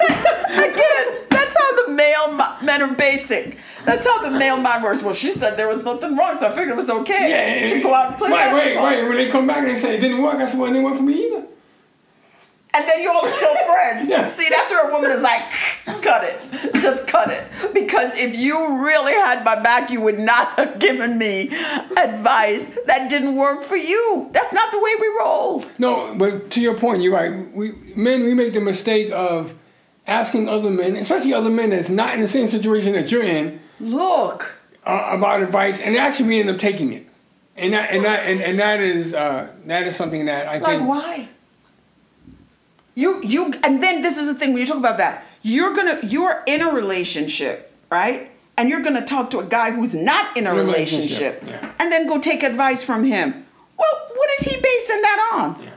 Again, 0.00 1.06
that's 1.30 1.56
how 1.56 1.86
the 1.86 1.92
male 1.92 2.32
mi- 2.32 2.66
men 2.66 2.82
are 2.82 2.94
basic. 2.94 3.56
That's 3.84 4.06
how 4.06 4.22
the 4.22 4.30
male 4.38 4.56
mind 4.56 4.82
works. 4.84 5.02
Well, 5.02 5.14
she 5.14 5.32
said 5.32 5.56
there 5.56 5.68
was 5.68 5.82
nothing 5.84 6.16
wrong, 6.16 6.34
so 6.36 6.46
I 6.48 6.50
figured 6.50 6.70
it 6.70 6.76
was 6.76 6.90
okay 6.90 7.60
Yeah, 7.62 7.68
to 7.74 7.80
go 7.82 7.94
out 7.94 8.08
and 8.08 8.16
play 8.18 8.30
right, 8.30 8.52
right, 8.52 8.52
basketball. 8.52 8.84
right. 8.84 9.08
When 9.08 9.16
they 9.16 9.30
come 9.30 9.46
back 9.46 9.58
and 9.58 9.68
they 9.68 9.74
say 9.76 9.96
it 9.96 10.00
didn't 10.00 10.22
work, 10.22 10.36
I 10.36 10.46
said, 10.46 10.58
well, 10.58 10.68
it 10.70 10.72
didn't 10.74 10.84
work 10.84 10.96
for 10.96 11.02
me 11.02 11.26
either. 11.26 11.46
And 12.74 12.86
then 12.88 13.00
you 13.02 13.10
all 13.10 13.24
are 13.24 13.30
still 13.30 13.54
friends. 13.66 14.08
Yes. 14.08 14.36
See, 14.36 14.46
that's 14.50 14.70
where 14.70 14.88
a 14.88 14.92
woman 14.92 15.10
is 15.10 15.22
like, 15.22 15.42
cut 16.02 16.22
it. 16.24 16.80
Just 16.80 17.06
cut 17.08 17.30
it. 17.30 17.46
Because 17.74 18.14
if 18.16 18.36
you 18.36 18.84
really 18.84 19.12
had 19.14 19.44
my 19.44 19.60
back, 19.60 19.90
you 19.90 20.00
would 20.00 20.18
not 20.18 20.48
have 20.58 20.78
given 20.78 21.16
me 21.18 21.48
advice 21.96 22.78
that 22.86 23.08
didn't 23.10 23.36
work 23.36 23.62
for 23.64 23.76
you. 23.76 24.28
That's 24.32 24.52
not 24.52 24.70
the 24.72 24.78
way 24.78 24.90
we 25.00 25.08
roll. 25.18 25.64
No, 25.78 26.14
but 26.16 26.50
to 26.52 26.60
your 26.60 26.76
point, 26.76 27.02
you're 27.02 27.12
right. 27.14 27.50
We 27.52 27.72
men 27.96 28.24
we 28.24 28.34
make 28.34 28.52
the 28.52 28.60
mistake 28.60 29.10
of 29.12 29.54
asking 30.06 30.48
other 30.48 30.70
men, 30.70 30.96
especially 30.96 31.34
other 31.34 31.50
men 31.50 31.70
that's 31.70 31.90
not 31.90 32.14
in 32.14 32.20
the 32.20 32.28
same 32.28 32.48
situation 32.48 32.92
that 32.92 33.10
you're 33.10 33.22
in, 33.24 33.60
Look. 33.80 34.54
uh, 34.86 35.10
about 35.12 35.42
advice, 35.42 35.80
and 35.80 35.96
actually 35.96 36.28
we 36.28 36.40
end 36.40 36.50
up 36.50 36.58
taking 36.58 36.92
it. 36.92 37.06
And 37.56 37.72
that 37.74 37.90
and 37.90 38.04
that 38.04 38.20
and, 38.26 38.40
and 38.40 38.58
that 38.60 38.80
is 38.80 39.12
uh, 39.14 39.52
that 39.66 39.86
is 39.86 39.96
something 39.96 40.26
that 40.26 40.46
I 40.48 40.58
Like 40.58 40.78
think. 40.78 40.88
why? 40.88 41.28
You 42.98 43.22
you 43.22 43.54
and 43.62 43.80
then 43.80 44.02
this 44.02 44.18
is 44.18 44.26
the 44.26 44.34
thing 44.34 44.52
when 44.52 44.58
you 44.58 44.66
talk 44.66 44.76
about 44.76 44.96
that. 44.98 45.24
You're 45.42 45.72
gonna 45.72 46.00
you're 46.02 46.42
in 46.48 46.62
a 46.62 46.70
relationship, 46.72 47.72
right? 47.92 48.32
And 48.56 48.68
you're 48.68 48.80
gonna 48.82 49.06
talk 49.06 49.30
to 49.30 49.38
a 49.38 49.44
guy 49.44 49.70
who's 49.70 49.94
not 49.94 50.36
in 50.36 50.48
a 50.48 50.50
In 50.50 50.56
relationship, 50.66 51.40
relationship, 51.42 51.62
yeah. 51.62 51.72
and 51.78 51.92
then 51.92 52.08
go 52.08 52.20
take 52.20 52.42
advice 52.42 52.82
from 52.82 53.04
him. 53.04 53.46
Well, 53.76 53.94
what 54.16 54.30
is 54.40 54.46
he 54.46 54.60
basing 54.60 55.00
that 55.02 55.30
on? 55.32 55.62
Yeah. 55.62 55.70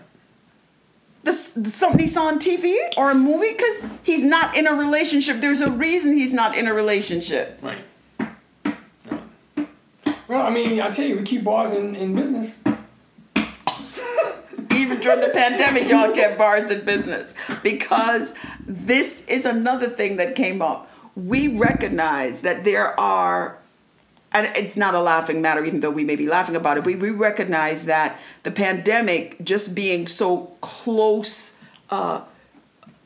This, 1.22 1.54
something 1.76 2.00
he 2.00 2.08
saw 2.08 2.24
on 2.24 2.40
TV 2.40 2.76
or 2.98 3.12
a 3.12 3.14
movie? 3.14 3.52
Because 3.52 3.84
he's 4.02 4.24
not 4.24 4.58
in 4.58 4.66
a 4.66 4.74
relationship. 4.74 5.42
There's 5.42 5.62
a 5.62 5.70
reason 5.70 6.18
he's 6.18 6.34
not 6.34 6.58
in 6.58 6.66
a 6.68 6.74
relationship. 6.74 7.60
Right. 7.62 7.78
Right. 8.18 8.30
Well, 10.28 10.48
I 10.48 10.50
mean, 10.50 10.82
I 10.82 10.90
tell 10.90 11.06
you, 11.06 11.18
we 11.18 11.24
keep 11.24 11.44
bars 11.44 11.70
in, 11.70 11.96
in 11.96 12.16
business. 12.16 12.56
During 15.02 15.22
the 15.22 15.30
pandemic, 15.30 15.90
y'all 15.90 16.14
kept 16.14 16.38
bars 16.38 16.70
in 16.70 16.86
business 16.86 17.34
because 17.64 18.34
this 18.66 19.26
is 19.28 19.46
another 19.46 19.88
thing 19.88 20.18
that 20.18 20.36
came 20.36 20.62
up. 20.62 20.92
We 21.16 21.48
recognize 21.48 22.42
that 22.42 22.64
there 22.64 22.98
are, 23.00 23.58
and 24.32 24.46
it's 24.56 24.78
not 24.78 24.94
a 24.94 25.02
laughing 25.02 25.42
matter, 25.42 25.66
even 25.66 25.80
though 25.80 25.90
we 25.90 26.04
may 26.04 26.16
be 26.16 26.28
laughing 26.28 26.56
about 26.56 26.78
it, 26.78 26.84
but 26.84 26.96
we 26.98 27.10
recognize 27.10 27.86
that 27.86 28.20
the 28.44 28.52
pandemic 28.52 29.44
just 29.44 29.76
being 29.76 30.08
so 30.08 30.56
close. 30.62 31.60
Uh, 31.90 32.22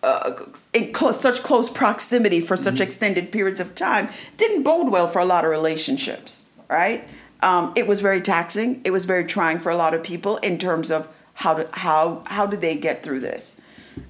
uh, 0.04 0.34
in 0.72 0.94
close, 0.94 1.20
such 1.20 1.42
close 1.42 1.68
proximity 1.68 2.40
for 2.40 2.56
such 2.56 2.80
extended 2.80 3.32
periods 3.32 3.60
of 3.60 3.74
time 3.74 4.08
didn't 4.38 4.62
bode 4.62 4.92
well 4.92 5.08
for 5.08 5.18
a 5.18 5.26
lot 5.26 5.44
of 5.44 5.50
relationships, 5.50 6.46
right? 6.70 7.08
Um, 7.42 7.74
it 7.76 7.88
was 7.88 8.02
very 8.02 8.22
taxing. 8.22 8.82
It 8.84 8.92
was 8.92 9.06
very 9.06 9.24
trying 9.24 9.58
for 9.58 9.72
a 9.72 9.76
lot 9.76 9.96
of 9.96 10.04
people 10.04 10.38
in 10.38 10.60
terms 10.60 10.92
of 10.92 11.08
how 11.36 11.54
to, 11.54 11.70
how 11.74 12.24
how 12.26 12.46
did 12.46 12.62
they 12.62 12.78
get 12.78 13.04
through 13.04 13.20
this, 13.20 13.62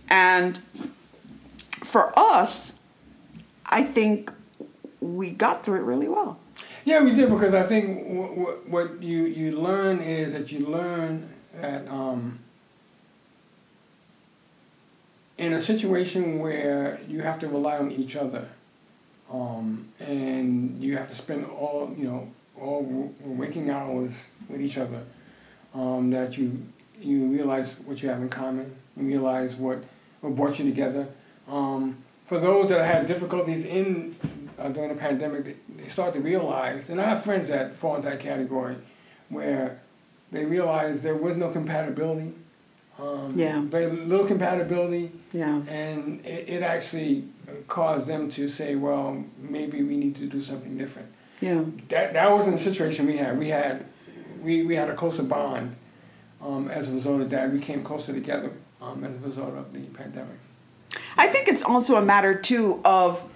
and 0.09 0.59
for 1.83 2.17
us, 2.17 2.79
I 3.65 3.83
think 3.83 4.31
we 4.99 5.31
got 5.31 5.63
through 5.63 5.79
it 5.79 5.83
really 5.83 6.07
well. 6.07 6.39
Yeah, 6.83 7.03
we 7.03 7.13
did 7.13 7.29
because 7.29 7.53
I 7.53 7.63
think 7.63 8.05
what, 8.07 8.69
what, 8.69 9.03
you 9.03 9.23
you 9.25 9.59
learn 9.59 9.99
is 9.99 10.33
that 10.33 10.51
you 10.51 10.65
learn 10.67 11.27
that 11.59 11.87
um, 11.87 12.39
in 15.37 15.53
a 15.53 15.61
situation 15.61 16.39
where 16.39 16.99
you 17.07 17.21
have 17.21 17.39
to 17.39 17.47
rely 17.47 17.77
on 17.77 17.91
each 17.91 18.15
other, 18.15 18.49
um, 19.31 19.89
and 19.99 20.81
you 20.81 20.95
have 20.97 21.09
to 21.09 21.15
spend 21.15 21.45
all 21.45 21.93
you 21.97 22.05
know 22.05 22.31
all 22.55 23.11
waking 23.23 23.69
hours 23.71 24.25
with 24.47 24.61
each 24.61 24.77
other, 24.77 25.03
um, 25.73 26.11
that 26.11 26.37
you 26.37 26.67
you 27.01 27.27
realize 27.31 27.73
what 27.85 28.01
you 28.01 28.09
have 28.09 28.21
in 28.21 28.29
common. 28.29 28.75
You 28.97 29.03
realize 29.05 29.55
what 29.55 29.85
what 30.21 30.35
brought 30.35 30.59
you 30.59 30.65
together. 30.65 31.07
Um, 31.47 31.97
for 32.25 32.39
those 32.39 32.69
that 32.69 32.83
had 32.85 33.05
difficulties 33.05 33.65
in 33.65 34.15
uh, 34.57 34.69
during 34.69 34.89
the 34.89 34.99
pandemic, 34.99 35.43
they, 35.45 35.55
they 35.83 35.87
start 35.87 36.13
to 36.15 36.19
realize, 36.19 36.89
and 36.89 36.99
I 36.99 37.05
have 37.09 37.23
friends 37.23 37.49
that 37.49 37.75
fall 37.75 37.95
into 37.97 38.09
that 38.09 38.19
category, 38.19 38.77
where 39.29 39.79
they 40.31 40.45
realize 40.45 41.01
there 41.01 41.15
was 41.15 41.35
no 41.37 41.51
compatibility. 41.51 42.33
Um, 42.97 43.33
Yeah. 43.35 43.61
Very 43.61 43.91
little 43.91 44.25
compatibility, 44.25 45.11
Yeah. 45.33 45.61
and 45.67 46.25
it, 46.25 46.49
it 46.49 46.63
actually 46.63 47.25
caused 47.67 48.07
them 48.07 48.29
to 48.31 48.47
say, 48.49 48.75
well, 48.75 49.23
maybe 49.37 49.83
we 49.83 49.97
need 49.97 50.15
to 50.15 50.25
do 50.27 50.41
something 50.41 50.77
different. 50.77 51.09
Yeah. 51.41 51.65
That 51.89 52.13
that 52.13 52.31
wasn't 52.31 52.55
the 52.57 52.63
situation 52.63 53.05
we 53.05 53.17
had. 53.17 53.37
We 53.37 53.49
had 53.49 53.85
we, 54.41 54.63
we 54.63 54.75
had 54.75 54.89
a 54.89 54.95
closer 54.95 55.23
bond 55.23 55.75
um, 56.45 56.69
as 56.69 56.89
a 56.89 56.93
result 56.93 57.21
of 57.21 57.29
that. 57.31 57.51
We 57.51 57.59
came 57.59 57.83
closer 57.83 58.13
together 58.13 58.51
um, 58.81 59.03
as 59.03 59.15
a 59.15 59.19
result 59.19 59.55
of 59.55 59.73
the 59.73 59.81
pandemic. 59.81 60.37
I 61.17 61.27
think 61.27 61.47
it's 61.47 61.63
also 61.63 61.95
a 61.95 62.01
matter 62.01 62.35
too 62.35 62.81
of 62.85 63.27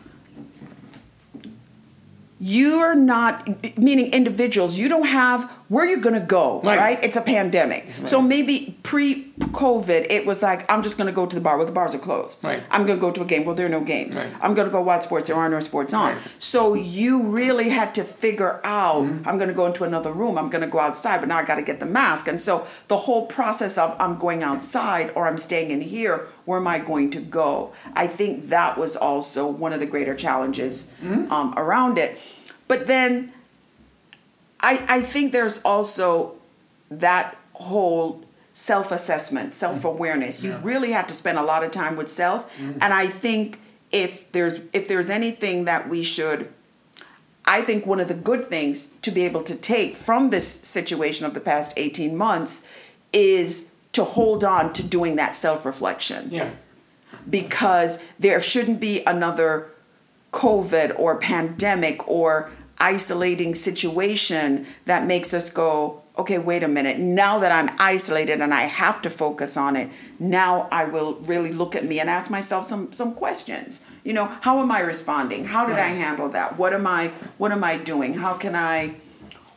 you're 2.39 2.95
not 2.95 3.77
meaning 3.77 4.13
individuals 4.13 4.79
you 4.79 4.87
don't 4.87 5.07
have 5.07 5.51
where 5.69 5.85
are 5.85 5.87
you're 5.87 5.99
gonna 6.01 6.19
go 6.19 6.61
right, 6.63 6.77
Right. 6.79 7.03
it's 7.03 7.15
a 7.15 7.21
pandemic. 7.21 7.87
So 8.05 8.21
maybe 8.21 8.75
pre-covid 8.83 10.07
it 10.09 10.25
was 10.25 10.41
like 10.41 10.69
i'm 10.71 10.81
just 10.83 10.97
gonna 10.97 11.11
go 11.11 11.25
to 11.25 11.35
the 11.35 11.41
bar. 11.41 11.57
Well 11.57 11.65
the 11.65 11.71
bars 11.71 11.93
are 11.95 11.99
closed. 11.99 12.43
Right. 12.43 12.61
i'm 12.71 12.85
gonna 12.85 12.99
go 12.99 13.11
to 13.11 13.21
a 13.21 13.25
game. 13.25 13.45
Well 13.45 13.55
there 13.55 13.65
are 13.65 13.69
no 13.79 13.81
games. 13.81 14.17
Right. 14.19 14.29
i'm 14.41 14.53
gonna 14.53 14.69
go 14.71 14.81
watch 14.81 15.03
sports. 15.03 15.27
There 15.27 15.37
are 15.37 15.49
no 15.49 15.59
sports 15.59 15.93
on. 15.93 16.13
Right. 16.15 16.21
so 16.39 16.73
you 16.73 17.23
really 17.23 17.69
had 17.69 17.93
to 17.95 18.03
figure 18.03 18.59
out 18.63 18.89
Mm-hmm. 18.99 19.27
i'm 19.29 19.37
gonna 19.37 19.53
go 19.53 19.65
into 19.67 19.83
another 19.83 20.11
room. 20.11 20.37
I'm 20.37 20.49
gonna 20.49 20.67
go 20.67 20.79
outside 20.79 21.19
but 21.21 21.27
now 21.29 21.37
i 21.37 21.43
gotta 21.43 21.61
get 21.61 21.79
the 21.79 21.85
mask. 21.85 22.27
And 22.27 22.39
so 22.41 22.65
the 22.87 22.97
whole 22.97 23.25
process 23.27 23.77
of 23.77 23.95
i'm 23.99 24.17
going 24.17 24.41
outside 24.43 25.11
or 25.15 25.27
i'm 25.27 25.37
staying 25.37 25.69
in 25.71 25.81
here 25.81 26.27
where 26.45 26.59
am 26.59 26.67
i 26.67 26.79
going 26.79 27.09
to 27.11 27.19
go? 27.21 27.71
I 27.93 28.07
think 28.07 28.49
that 28.49 28.77
was 28.77 28.95
also 28.95 29.47
one 29.47 29.71
of 29.73 29.79
the 29.79 29.85
greater 29.85 30.15
challenges 30.15 30.91
Mm-hmm. 31.03 31.31
um, 31.31 31.53
around 31.57 31.97
it. 31.97 32.17
But 32.67 32.87
then 32.87 33.31
I, 34.61 34.85
I 34.87 35.01
think 35.01 35.31
there's 35.31 35.61
also 35.63 36.35
that 36.91 37.37
whole 37.53 38.23
self-assessment 38.53 39.53
self-awareness 39.53 40.43
you 40.43 40.51
Yeah. 40.51 40.59
really 40.63 40.91
have 40.91 41.07
to 41.07 41.13
spend 41.13 41.37
a 41.37 41.43
lot 41.43 41.63
of 41.63 41.71
time 41.71 41.95
with 41.95 42.09
self 42.09 42.51
mm-hmm. 42.57 42.77
and 42.81 42.93
i 42.93 43.07
think 43.07 43.59
if 43.91 44.29
there's 44.33 44.59
if 44.73 44.87
there's 44.87 45.09
anything 45.09 45.63
that 45.65 45.87
we 45.87 46.03
should 46.03 46.51
i 47.45 47.61
think 47.61 47.85
one 47.85 47.99
of 48.01 48.07
the 48.09 48.13
good 48.13 48.49
things 48.49 48.87
to 49.01 49.11
be 49.11 49.21
able 49.23 49.43
to 49.43 49.55
take 49.55 49.95
from 49.95 50.29
this 50.29 50.47
situation 50.47 51.25
of 51.25 51.33
the 51.33 51.39
past 51.39 51.71
18 51.77 52.17
months 52.17 52.63
is 53.13 53.71
to 53.93 54.03
hold 54.03 54.43
on 54.43 54.73
to 54.73 54.83
doing 54.83 55.15
that 55.15 55.35
self-reflection 55.35 56.27
Yeah. 56.31 56.49
because 57.29 58.03
there 58.19 58.41
shouldn't 58.41 58.79
be 58.79 59.03
another 59.05 59.69
COVID 60.31 60.99
or 60.99 61.17
pandemic 61.17 62.07
or 62.07 62.51
isolating 62.79 63.55
situation 63.55 64.65
that 64.85 65.05
makes 65.05 65.33
us 65.33 65.49
go, 65.49 66.01
okay, 66.17 66.37
wait 66.37 66.63
a 66.63 66.67
minute. 66.67 66.99
Now 66.99 67.39
that 67.39 67.51
I'm 67.51 67.75
isolated 67.79 68.41
and 68.41 68.53
I 68.53 68.61
have 68.61 69.01
to 69.03 69.09
focus 69.09 69.57
on 69.57 69.75
it, 69.75 69.89
now 70.19 70.67
I 70.71 70.85
will 70.85 71.15
really 71.15 71.51
look 71.51 71.75
at 71.75 71.85
me 71.85 71.99
and 71.99 72.09
ask 72.09 72.29
myself 72.29 72.65
some 72.65 72.91
some 72.93 73.13
questions. 73.13 73.85
You 74.03 74.13
know, 74.13 74.25
how 74.41 74.59
am 74.59 74.71
I 74.71 74.79
responding? 74.79 75.45
How 75.45 75.65
did 75.65 75.77
I 75.77 75.89
handle 75.89 76.29
that? 76.29 76.57
What 76.57 76.73
am 76.73 76.85
I 76.87 77.09
what 77.37 77.51
am 77.51 77.63
I 77.63 77.77
doing? 77.77 78.15
How 78.15 78.33
can 78.33 78.55
I 78.55 78.95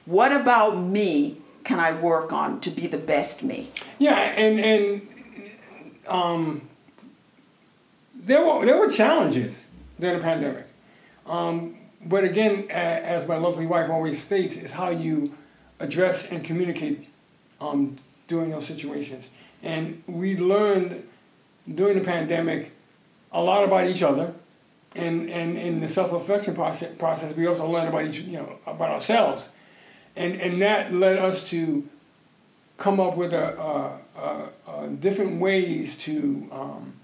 what 0.04 0.32
about 0.32 0.76
me 0.78 1.38
can 1.64 1.78
I 1.78 1.92
work 1.92 2.32
on 2.32 2.60
to 2.60 2.70
be 2.70 2.86
the 2.86 2.98
best 2.98 3.42
me? 3.42 3.68
Yeah, 3.98 4.18
and 4.18 4.58
and 4.60 5.08
um, 6.06 6.68
there 8.14 8.44
were 8.44 8.64
there 8.64 8.78
were 8.78 8.90
challenges 8.90 9.66
during 9.98 10.18
the 10.18 10.22
pandemic, 10.22 10.66
um, 11.26 11.76
but 12.04 12.24
again, 12.24 12.66
as 12.70 13.28
my 13.28 13.36
lovely 13.36 13.66
wife 13.66 13.90
always 13.90 14.22
states, 14.22 14.56
is 14.56 14.72
how 14.72 14.90
you 14.90 15.32
address 15.78 16.30
and 16.30 16.44
communicate 16.44 17.08
um, 17.60 17.98
during 18.26 18.50
those 18.50 18.66
situations. 18.66 19.28
And 19.62 20.02
we 20.06 20.36
learned 20.36 21.06
during 21.72 21.98
the 21.98 22.04
pandemic 22.04 22.72
a 23.30 23.40
lot 23.40 23.64
about 23.64 23.86
each 23.86 24.02
other, 24.02 24.34
and 24.94 25.30
and 25.30 25.56
in 25.56 25.80
the 25.80 25.88
self 25.88 26.12
reflection 26.12 26.54
process, 26.54 26.94
process, 26.96 27.34
we 27.36 27.46
also 27.46 27.66
learned 27.68 27.88
about 27.88 28.04
each 28.04 28.20
you 28.20 28.38
know 28.38 28.58
about 28.66 28.90
ourselves, 28.90 29.48
and 30.16 30.40
and 30.40 30.60
that 30.60 30.92
led 30.92 31.18
us 31.18 31.48
to 31.50 31.88
come 32.76 32.98
up 32.98 33.16
with 33.16 33.32
a, 33.32 33.58
a, 33.60 34.00
a, 34.18 34.84
a 34.84 34.88
different 34.88 35.40
ways 35.40 35.96
to 35.98 36.48
um, 36.50 36.94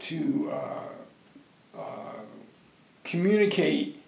to 0.00 0.50
uh, 0.52 0.88
communicate 3.16 4.02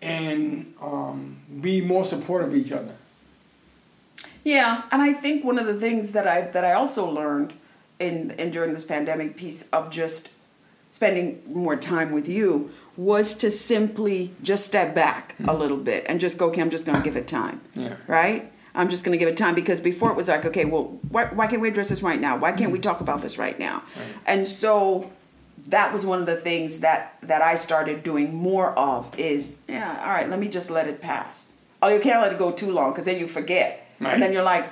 and 0.00 0.74
um, 0.80 1.36
be 1.60 1.80
more 1.80 2.04
supportive 2.04 2.48
of 2.48 2.54
each 2.54 2.72
other. 2.72 2.94
Yeah, 4.42 4.82
and 4.92 5.00
I 5.00 5.12
think 5.12 5.44
one 5.44 5.58
of 5.58 5.66
the 5.66 5.74
things 5.74 6.12
that 6.12 6.28
I 6.28 6.42
that 6.42 6.64
I 6.64 6.72
also 6.72 7.08
learned 7.08 7.54
in, 7.98 8.32
in 8.32 8.50
during 8.50 8.72
this 8.72 8.84
pandemic 8.84 9.36
piece 9.36 9.68
of 9.70 9.90
just 9.90 10.28
spending 10.90 11.42
more 11.52 11.76
time 11.76 12.12
with 12.12 12.28
you 12.28 12.70
was 12.96 13.34
to 13.38 13.50
simply 13.50 14.32
just 14.42 14.66
step 14.66 14.94
back 14.94 15.32
mm-hmm. 15.32 15.48
a 15.48 15.54
little 15.54 15.76
bit 15.76 16.04
and 16.08 16.20
just 16.20 16.38
go, 16.38 16.48
okay, 16.48 16.60
I'm 16.60 16.70
just 16.70 16.86
going 16.86 16.96
to 16.96 17.02
give 17.02 17.16
it 17.16 17.26
time. 17.26 17.60
Yeah. 17.74 17.96
Right? 18.06 18.52
I'm 18.76 18.88
just 18.88 19.04
going 19.04 19.12
to 19.12 19.18
give 19.18 19.28
it 19.28 19.36
time 19.36 19.54
because 19.54 19.80
before 19.80 20.10
it 20.10 20.16
was 20.16 20.28
like, 20.28 20.44
okay, 20.44 20.64
well, 20.64 20.98
why, 21.08 21.26
why 21.26 21.46
can't 21.46 21.62
we 21.62 21.68
address 21.68 21.88
this 21.88 22.02
right 22.02 22.20
now? 22.20 22.36
Why 22.36 22.50
can't 22.50 22.64
mm-hmm. 22.64 22.72
we 22.72 22.78
talk 22.78 23.00
about 23.00 23.22
this 23.22 23.38
right 23.38 23.58
now? 23.58 23.82
Right. 23.96 24.06
And 24.26 24.46
so 24.46 25.10
that 25.68 25.92
was 25.92 26.04
one 26.04 26.20
of 26.20 26.26
the 26.26 26.36
things 26.36 26.80
that 26.80 27.16
that 27.22 27.42
I 27.42 27.54
started 27.54 28.02
doing 28.02 28.34
more 28.34 28.78
of 28.78 29.18
is 29.18 29.58
yeah 29.68 30.02
all 30.02 30.10
right 30.10 30.28
let 30.28 30.38
me 30.38 30.48
just 30.48 30.70
let 30.70 30.86
it 30.86 31.00
pass. 31.00 31.52
Oh 31.82 31.88
you 31.88 32.00
can't 32.00 32.20
let 32.20 32.32
it 32.32 32.38
go 32.38 32.52
too 32.52 32.70
long 32.70 32.92
because 32.92 33.06
then 33.06 33.18
you 33.18 33.28
forget. 33.28 33.80
Right. 34.00 34.14
and 34.14 34.22
then 34.22 34.32
you're 34.32 34.42
like 34.42 34.68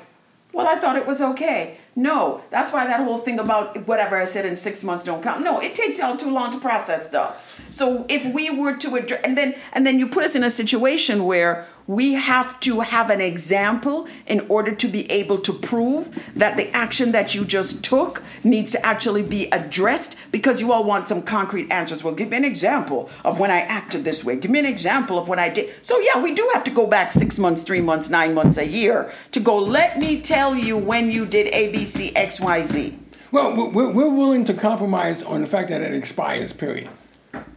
well 0.52 0.66
I 0.66 0.76
thought 0.76 0.96
it 0.96 1.06
was 1.06 1.22
okay. 1.22 1.78
No 1.94 2.42
that's 2.50 2.72
why 2.72 2.86
that 2.86 3.00
whole 3.00 3.18
thing 3.18 3.38
about 3.38 3.86
whatever 3.86 4.16
I 4.16 4.24
said 4.24 4.44
in 4.44 4.56
six 4.56 4.84
months 4.84 5.04
don't 5.04 5.22
count. 5.22 5.42
No 5.42 5.60
it 5.60 5.74
takes 5.74 5.98
y'all 5.98 6.16
too 6.16 6.30
long 6.30 6.52
to 6.52 6.58
process 6.58 7.08
stuff 7.08 7.60
so 7.70 8.04
if 8.08 8.24
we 8.34 8.50
were 8.50 8.76
to 8.76 8.96
address 8.96 9.20
and 9.24 9.36
then 9.36 9.54
and 9.72 9.86
then 9.86 9.98
you 9.98 10.08
put 10.08 10.24
us 10.24 10.36
in 10.36 10.44
a 10.44 10.50
situation 10.50 11.24
where 11.24 11.66
we 11.92 12.14
have 12.14 12.58
to 12.60 12.80
have 12.80 13.10
an 13.10 13.20
example 13.20 14.08
in 14.26 14.40
order 14.48 14.74
to 14.74 14.88
be 14.88 15.10
able 15.10 15.38
to 15.38 15.52
prove 15.52 16.32
that 16.34 16.56
the 16.56 16.70
action 16.74 17.12
that 17.12 17.34
you 17.34 17.44
just 17.44 17.84
took 17.84 18.22
needs 18.42 18.72
to 18.72 18.84
actually 18.84 19.22
be 19.22 19.46
addressed 19.50 20.16
because 20.30 20.58
you 20.58 20.72
all 20.72 20.84
want 20.84 21.06
some 21.06 21.20
concrete 21.20 21.70
answers. 21.70 22.02
Well, 22.02 22.14
give 22.14 22.30
me 22.30 22.38
an 22.38 22.44
example 22.46 23.10
of 23.24 23.38
when 23.38 23.50
I 23.50 23.60
acted 23.60 24.04
this 24.04 24.24
way. 24.24 24.36
Give 24.36 24.50
me 24.50 24.58
an 24.58 24.66
example 24.66 25.18
of 25.18 25.28
when 25.28 25.38
I 25.38 25.50
did. 25.50 25.70
So, 25.84 26.00
yeah, 26.00 26.22
we 26.22 26.32
do 26.32 26.48
have 26.54 26.64
to 26.64 26.70
go 26.70 26.86
back 26.86 27.12
six 27.12 27.38
months, 27.38 27.62
three 27.62 27.82
months, 27.82 28.08
nine 28.08 28.32
months, 28.32 28.56
a 28.56 28.66
year 28.66 29.12
to 29.32 29.40
go, 29.40 29.58
let 29.58 29.98
me 29.98 30.22
tell 30.22 30.54
you 30.54 30.78
when 30.78 31.10
you 31.10 31.26
did 31.26 31.52
A, 31.54 31.70
B, 31.72 31.84
C, 31.84 32.14
X, 32.16 32.40
Y, 32.40 32.62
Z. 32.62 32.98
Well, 33.30 33.54
we're 33.72 33.92
willing 33.92 34.44
to 34.46 34.54
compromise 34.54 35.22
on 35.22 35.42
the 35.42 35.46
fact 35.46 35.68
that 35.68 35.82
it 35.82 35.94
expires, 35.94 36.52
period. 36.52 36.88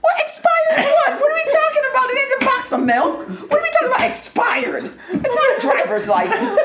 What 0.06 0.22
expires 0.22 0.86
what? 0.86 1.20
What 1.20 1.32
are 1.32 1.40
we 1.42 1.46
talking 1.52 1.86
about? 1.92 2.06
It 2.12 2.18
ain't 2.22 2.44
a 2.44 2.46
box 2.46 2.72
of 2.74 2.82
milk. 2.84 3.28
What 3.50 3.60
are 3.60 3.64
we 3.64 3.72
talking 3.72 3.88
about? 3.88 4.08
Expired. 4.08 4.84
It's 4.86 5.36
not 5.40 5.58
a 5.58 5.62
driver's 5.62 6.08
license. 6.08 6.60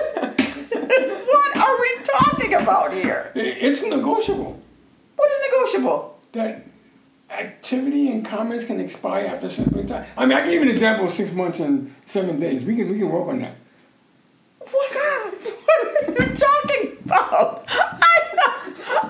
what 1.33 1.57
are 1.57 1.81
we 1.81 1.90
talking 2.03 2.55
about 2.55 2.92
here? 2.92 3.33
It's 3.35 3.83
negotiable. 3.83 4.61
What 5.16 5.31
is 5.33 5.40
negotiable? 5.50 6.20
That 6.33 6.66
activity 7.31 8.11
and 8.12 8.26
comments 8.26 8.66
can 8.66 8.79
expire 8.79 9.26
after 9.26 9.46
a 9.46 9.50
certain 9.50 9.87
time. 9.87 10.05
I 10.18 10.26
mean, 10.26 10.37
I 10.37 10.42
can 10.42 10.50
give 10.50 10.62
you 10.62 10.68
an 10.68 10.74
example 10.74 11.07
of 11.07 11.12
six 11.12 11.33
months 11.33 11.61
and 11.61 11.94
seven 12.05 12.38
days. 12.38 12.62
We 12.62 12.76
can 12.76 12.90
we 12.90 12.98
can 12.98 13.09
work 13.09 13.29
on 13.29 13.40
that. 13.40 13.57
What? 14.59 14.96
What 15.70 16.18
are 16.18 16.29
you 16.29 16.35
talking 16.35 16.98
about? 17.05 17.64
I, 17.68 18.20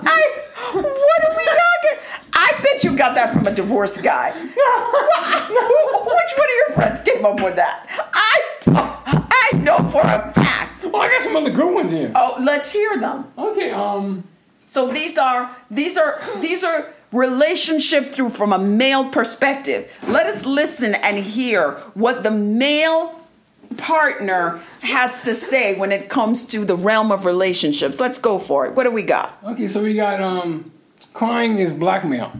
I, 0.03 0.41
what 0.73 0.85
are 1.25 1.37
we 1.37 1.45
talking? 1.45 1.97
I 2.33 2.59
bet 2.61 2.83
you 2.83 2.95
got 2.97 3.15
that 3.15 3.33
from 3.33 3.47
a 3.47 3.53
divorced 3.53 4.03
guy. 4.03 4.31
Which 4.31 4.53
one 6.37 6.49
of 6.49 6.55
your 6.55 6.75
friends 6.75 7.01
came 7.01 7.25
up 7.25 7.41
with 7.41 7.55
that? 7.55 7.87
I 8.13 8.41
I 9.53 9.57
know 9.57 9.77
for 9.89 10.01
a 10.01 10.31
fact. 10.33 10.85
Well, 10.85 11.01
I 11.01 11.09
got 11.09 11.21
some 11.23 11.35
other 11.35 11.51
good 11.51 11.73
ones 11.73 11.91
here. 11.91 12.11
Oh, 12.15 12.37
let's 12.39 12.71
hear 12.71 12.97
them. 12.97 13.25
Okay. 13.37 13.71
Um. 13.71 14.23
So 14.65 14.91
these 14.91 15.17
are 15.17 15.49
these 15.69 15.97
are 15.97 16.19
these 16.39 16.63
are 16.63 16.93
relationship 17.11 18.07
through 18.07 18.29
from 18.29 18.53
a 18.53 18.57
male 18.59 19.09
perspective. 19.09 19.91
Let 20.07 20.27
us 20.27 20.45
listen 20.45 20.95
and 20.95 21.17
hear 21.17 21.71
what 21.93 22.23
the 22.23 22.31
male 22.31 23.20
partner 23.77 24.61
has 24.81 25.21
to 25.21 25.35
say 25.35 25.77
when 25.77 25.91
it 25.91 26.09
comes 26.09 26.45
to 26.47 26.65
the 26.65 26.75
realm 26.75 27.11
of 27.11 27.25
relationships. 27.25 27.99
Let's 27.99 28.17
go 28.17 28.37
for 28.39 28.65
it. 28.65 28.73
What 28.73 28.83
do 28.83 28.91
we 28.91 29.03
got? 29.03 29.37
Okay, 29.43 29.67
so 29.67 29.83
we 29.83 29.93
got 29.95 30.21
um 30.21 30.71
crying 31.13 31.57
is 31.57 31.71
blackmail. 31.71 32.33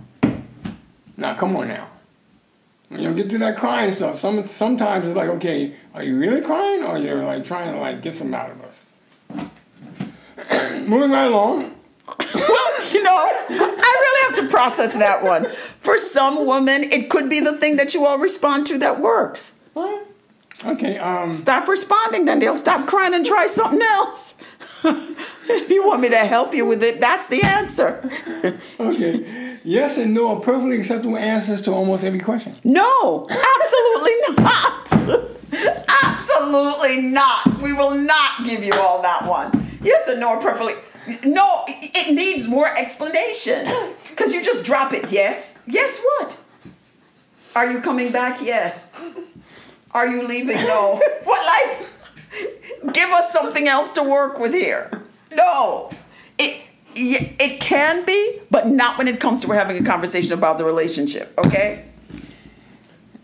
Now 1.17 1.35
come 1.35 1.55
on 1.55 1.67
now. 1.67 1.87
When 2.89 3.01
you 3.01 3.13
get 3.13 3.29
to 3.29 3.37
that 3.37 3.57
crying 3.57 3.91
stuff, 3.91 4.19
some 4.19 4.47
sometimes 4.47 5.07
it's 5.07 5.15
like, 5.15 5.29
okay, 5.29 5.73
are 5.93 6.03
you 6.03 6.17
really 6.17 6.41
crying 6.41 6.83
or 6.83 6.97
you're 6.97 7.23
like 7.23 7.45
trying 7.45 7.73
to 7.73 7.79
like 7.79 8.01
get 8.01 8.13
some 8.13 8.33
out 8.33 8.51
of 8.51 8.61
us? 8.61 8.81
Moving 10.87 11.11
right 11.11 11.27
along. 11.27 11.75
well, 12.35 12.91
you 12.91 13.01
know, 13.03 13.15
I 13.15 13.97
really 14.01 14.35
have 14.35 14.43
to 14.43 14.51
process 14.51 14.93
that 14.95 15.23
one. 15.23 15.45
For 15.79 15.97
some 15.97 16.45
women, 16.45 16.83
it 16.83 17.09
could 17.09 17.29
be 17.29 17.39
the 17.39 17.55
thing 17.57 17.77
that 17.77 17.93
you 17.93 18.05
all 18.05 18.17
respond 18.17 18.67
to 18.67 18.77
that 18.79 18.99
works. 18.99 19.59
What? 19.73 20.10
Okay. 20.65 20.97
Um, 20.97 21.33
stop 21.33 21.67
responding, 21.67 22.25
they'll 22.25 22.57
stop 22.57 22.87
crying 22.87 23.13
and 23.13 23.25
try 23.25 23.47
something 23.47 23.81
else. 23.81 24.35
if 24.83 25.69
you 25.69 25.85
want 25.85 26.01
me 26.01 26.09
to 26.09 26.17
help 26.17 26.53
you 26.53 26.65
with 26.65 26.83
it, 26.83 26.99
that's 26.99 27.27
the 27.27 27.41
answer. 27.41 28.09
okay. 28.79 29.57
Yes 29.63 29.97
and 29.97 30.13
no 30.13 30.35
are 30.35 30.39
perfectly 30.41 30.79
acceptable 30.79 31.17
answers 31.17 31.61
to 31.63 31.71
almost 31.71 32.03
every 32.03 32.19
question. 32.19 32.55
No, 32.63 33.27
absolutely 33.29 34.13
not. 34.43 34.91
absolutely 36.03 37.01
not. 37.01 37.61
We 37.61 37.73
will 37.73 37.95
not 37.95 38.45
give 38.45 38.63
you 38.63 38.73
all 38.73 39.01
that 39.01 39.27
one. 39.27 39.79
Yes 39.83 40.07
and 40.07 40.19
no 40.19 40.29
are 40.29 40.41
perfectly. 40.41 40.73
No, 41.23 41.63
it 41.67 42.13
needs 42.15 42.47
more 42.47 42.67
explanation. 42.77 43.67
Because 44.11 44.33
you 44.33 44.43
just 44.43 44.65
drop 44.65 44.93
it. 44.93 45.09
Yes. 45.09 45.57
Yes, 45.65 46.03
what? 46.03 46.37
Are 47.55 47.71
you 47.71 47.79
coming 47.81 48.11
back? 48.11 48.41
Yes. 48.41 48.91
Are 49.93 50.07
you 50.07 50.27
leaving? 50.27 50.55
No. 50.55 51.01
what 51.23 51.45
life? 51.45 52.11
Give 52.93 53.09
us 53.09 53.31
something 53.31 53.67
else 53.67 53.91
to 53.91 54.03
work 54.03 54.39
with 54.39 54.53
here. 54.53 55.01
No. 55.31 55.91
It 56.37 56.61
it 56.93 57.61
can 57.61 58.05
be, 58.05 58.41
but 58.49 58.67
not 58.67 58.97
when 58.97 59.07
it 59.07 59.19
comes 59.19 59.41
to 59.41 59.47
we're 59.47 59.55
having 59.55 59.77
a 59.77 59.83
conversation 59.83 60.33
about 60.33 60.57
the 60.57 60.65
relationship, 60.65 61.33
okay? 61.45 61.85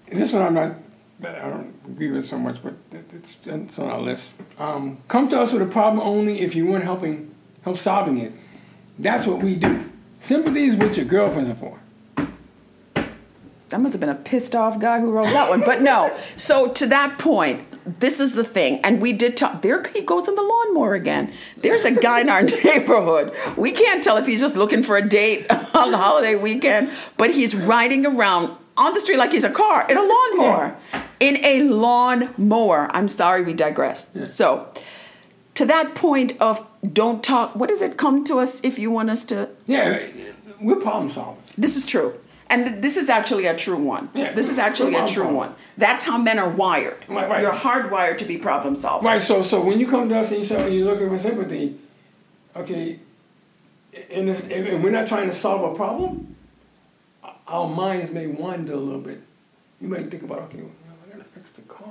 This 0.09 0.31
one 0.31 0.41
I'm 0.41 0.53
not 0.53 0.75
I 1.21 1.49
don't 1.49 1.73
agree 1.85 2.11
with 2.11 2.25
so 2.25 2.37
much, 2.37 2.61
but 2.61 2.75
it's, 2.91 3.37
it's 3.45 3.79
on 3.79 3.89
our 3.89 3.99
list. 3.99 4.35
Um, 4.59 5.01
come 5.07 5.27
to 5.29 5.41
us 5.41 5.51
with 5.51 5.63
a 5.63 5.65
problem 5.65 6.05
only 6.05 6.41
if 6.41 6.55
you 6.55 6.67
want 6.67 6.83
helping 6.83 7.33
help 7.63 7.77
solving 7.77 8.19
it. 8.19 8.33
That's 8.99 9.25
what 9.25 9.41
we 9.41 9.55
do. 9.55 9.89
Sympathy 10.19 10.65
is 10.65 10.75
what 10.75 10.95
your 10.95 11.05
girlfriends 11.05 11.49
are 11.49 11.55
for 11.55 11.79
that 13.69 13.81
must 13.81 13.93
have 13.93 13.99
been 13.99 14.09
a 14.09 14.15
pissed 14.15 14.55
off 14.55 14.79
guy 14.79 14.99
who 14.99 15.11
wrote 15.11 15.25
that 15.25 15.49
one. 15.49 15.61
But 15.61 15.81
no. 15.81 16.15
So 16.35 16.71
to 16.71 16.85
that 16.87 17.17
point, 17.17 17.65
this 17.99 18.19
is 18.19 18.33
the 18.33 18.43
thing. 18.43 18.79
And 18.81 19.01
we 19.01 19.11
did 19.11 19.35
talk. 19.35 19.61
There 19.61 19.83
he 19.93 20.01
goes 20.01 20.27
on 20.27 20.35
the 20.35 20.41
lawnmower 20.41 20.93
again. 20.93 21.33
There's 21.57 21.83
a 21.83 21.91
guy 21.91 22.21
in 22.21 22.29
our 22.29 22.43
neighborhood. 22.63 23.33
We 23.57 23.71
can't 23.71 24.03
tell 24.03 24.17
if 24.17 24.27
he's 24.27 24.39
just 24.39 24.55
looking 24.55 24.83
for 24.83 24.97
a 24.97 25.07
date 25.07 25.51
on 25.73 25.91
the 25.91 25.97
holiday 25.97 26.35
weekend, 26.35 26.91
but 27.17 27.31
he's 27.31 27.55
riding 27.55 28.05
around 28.05 28.55
on 28.77 28.93
the 28.93 28.99
street 28.99 29.17
like 29.17 29.31
he's 29.31 29.43
a 29.43 29.49
car 29.49 29.85
in 29.89 29.97
a 29.97 30.01
lawnmower. 30.03 30.77
In 31.19 31.43
a 31.43 31.63
lawnmower. 31.63 32.89
I'm 32.91 33.07
sorry, 33.07 33.41
we 33.41 33.53
digress. 33.53 34.09
Yeah. 34.13 34.25
So 34.25 34.71
to 35.55 35.65
that 35.65 35.95
point 35.95 36.39
of 36.39 36.65
don't 36.93 37.23
talk, 37.23 37.55
what 37.55 37.69
does 37.69 37.81
it 37.81 37.97
come 37.97 38.23
to 38.25 38.37
us 38.37 38.63
if 38.63 38.77
you 38.77 38.91
want 38.91 39.09
us 39.09 39.25
to? 39.25 39.49
Yeah, 39.65 40.05
we're 40.61 40.79
problem 40.79 41.09
solvers. 41.09 41.55
This 41.57 41.75
is 41.75 41.85
true. 41.85 42.19
And 42.49 42.81
this 42.81 42.97
is 42.97 43.09
actually 43.09 43.45
a 43.45 43.55
true 43.55 43.77
one. 43.77 44.09
Yeah, 44.13 44.31
this 44.31 44.49
is 44.49 44.57
actually 44.57 44.95
a 44.95 45.07
true 45.07 45.27
one. 45.33 45.53
That's 45.77 46.03
how 46.03 46.17
men 46.17 46.39
are 46.39 46.49
wired. 46.49 46.97
Right, 47.07 47.29
right. 47.29 47.41
You're 47.41 47.51
hardwired 47.51 48.17
to 48.19 48.25
be 48.25 48.37
problem 48.37 48.75
solvers. 48.75 49.03
Right. 49.03 49.21
So, 49.21 49.43
so 49.43 49.63
when 49.63 49.79
you 49.79 49.87
come 49.87 50.09
to 50.09 50.17
us 50.17 50.31
and 50.31 50.39
you 50.39 50.45
say 50.45 50.63
oh, 50.63 50.67
you're 50.67 50.85
looking 50.85 51.09
for 51.09 51.17
sympathy, 51.17 51.77
okay, 52.55 52.99
and, 54.11 54.29
if, 54.29 54.49
and 54.49 54.83
we're 54.83 54.91
not 54.91 55.07
trying 55.07 55.27
to 55.27 55.33
solve 55.33 55.73
a 55.73 55.75
problem, 55.75 56.35
our 57.47 57.67
minds 57.67 58.11
may 58.11 58.27
wander 58.27 58.73
a 58.73 58.77
little 58.77 59.01
bit. 59.01 59.21
You 59.81 59.87
might 59.87 60.09
think 60.09 60.23
about, 60.23 60.39
okay, 60.43 60.61
well, 60.61 60.71
I 61.05 61.11
gotta 61.11 61.23
fix 61.25 61.51
the 61.51 61.61
car. 61.63 61.85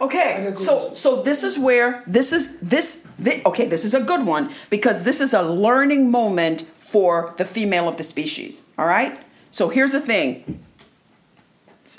Okay, 0.00 0.52
so 0.56 0.92
so 0.92 1.22
this 1.22 1.42
is 1.42 1.58
where 1.58 2.04
this 2.06 2.32
is 2.32 2.60
this, 2.60 3.06
this 3.18 3.42
okay 3.44 3.66
this 3.66 3.84
is 3.84 3.94
a 3.94 4.00
good 4.00 4.24
one 4.24 4.52
because 4.70 5.02
this 5.02 5.20
is 5.20 5.34
a 5.34 5.42
learning 5.42 6.10
moment 6.10 6.62
for 6.78 7.34
the 7.36 7.44
female 7.44 7.88
of 7.88 7.96
the 7.96 8.04
species. 8.04 8.62
All 8.78 8.86
right. 8.86 9.18
So 9.58 9.70
here's 9.70 9.90
the 9.90 10.00
thing 10.00 10.62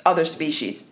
other 0.05 0.23
species. 0.23 0.87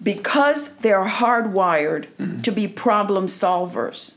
Because 0.00 0.76
they're 0.76 1.06
hardwired 1.06 2.06
mm-hmm. 2.16 2.42
to 2.42 2.52
be 2.52 2.68
problem 2.68 3.26
solvers, 3.26 4.16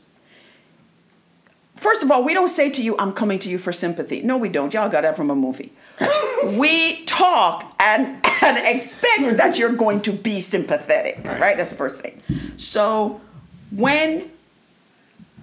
First 1.74 2.02
of 2.02 2.10
all, 2.10 2.22
we 2.22 2.34
don't 2.34 2.48
say 2.48 2.68
to 2.68 2.82
you, 2.82 2.94
I'm 2.98 3.14
coming 3.14 3.38
to 3.38 3.48
you 3.48 3.56
for 3.56 3.72
sympathy. 3.72 4.20
No, 4.20 4.36
we 4.36 4.50
don't. 4.50 4.74
Y'all 4.74 4.90
got 4.90 5.00
that 5.00 5.16
from 5.16 5.30
a 5.30 5.34
movie. 5.34 5.72
we 6.58 7.02
talk 7.06 7.74
and, 7.80 8.22
and 8.42 8.58
expect 8.58 9.38
that 9.38 9.58
you're 9.58 9.72
going 9.72 10.02
to 10.02 10.12
be 10.12 10.42
sympathetic, 10.42 11.22
right. 11.24 11.40
right? 11.40 11.56
That's 11.56 11.70
the 11.70 11.76
first 11.76 12.02
thing. 12.02 12.20
So 12.58 13.22
when 13.70 14.30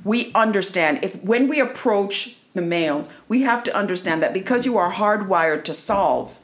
we 0.03 0.31
understand, 0.35 1.03
if 1.03 1.19
when 1.23 1.47
we 1.47 1.59
approach 1.59 2.37
the 2.57 2.61
males, 2.61 3.09
we 3.29 3.43
have 3.43 3.63
to 3.63 3.75
understand 3.75 4.21
that 4.21 4.33
because 4.33 4.65
you 4.65 4.77
are 4.77 4.91
hardwired 4.91 5.63
to 5.63 5.73
solve, 5.73 6.41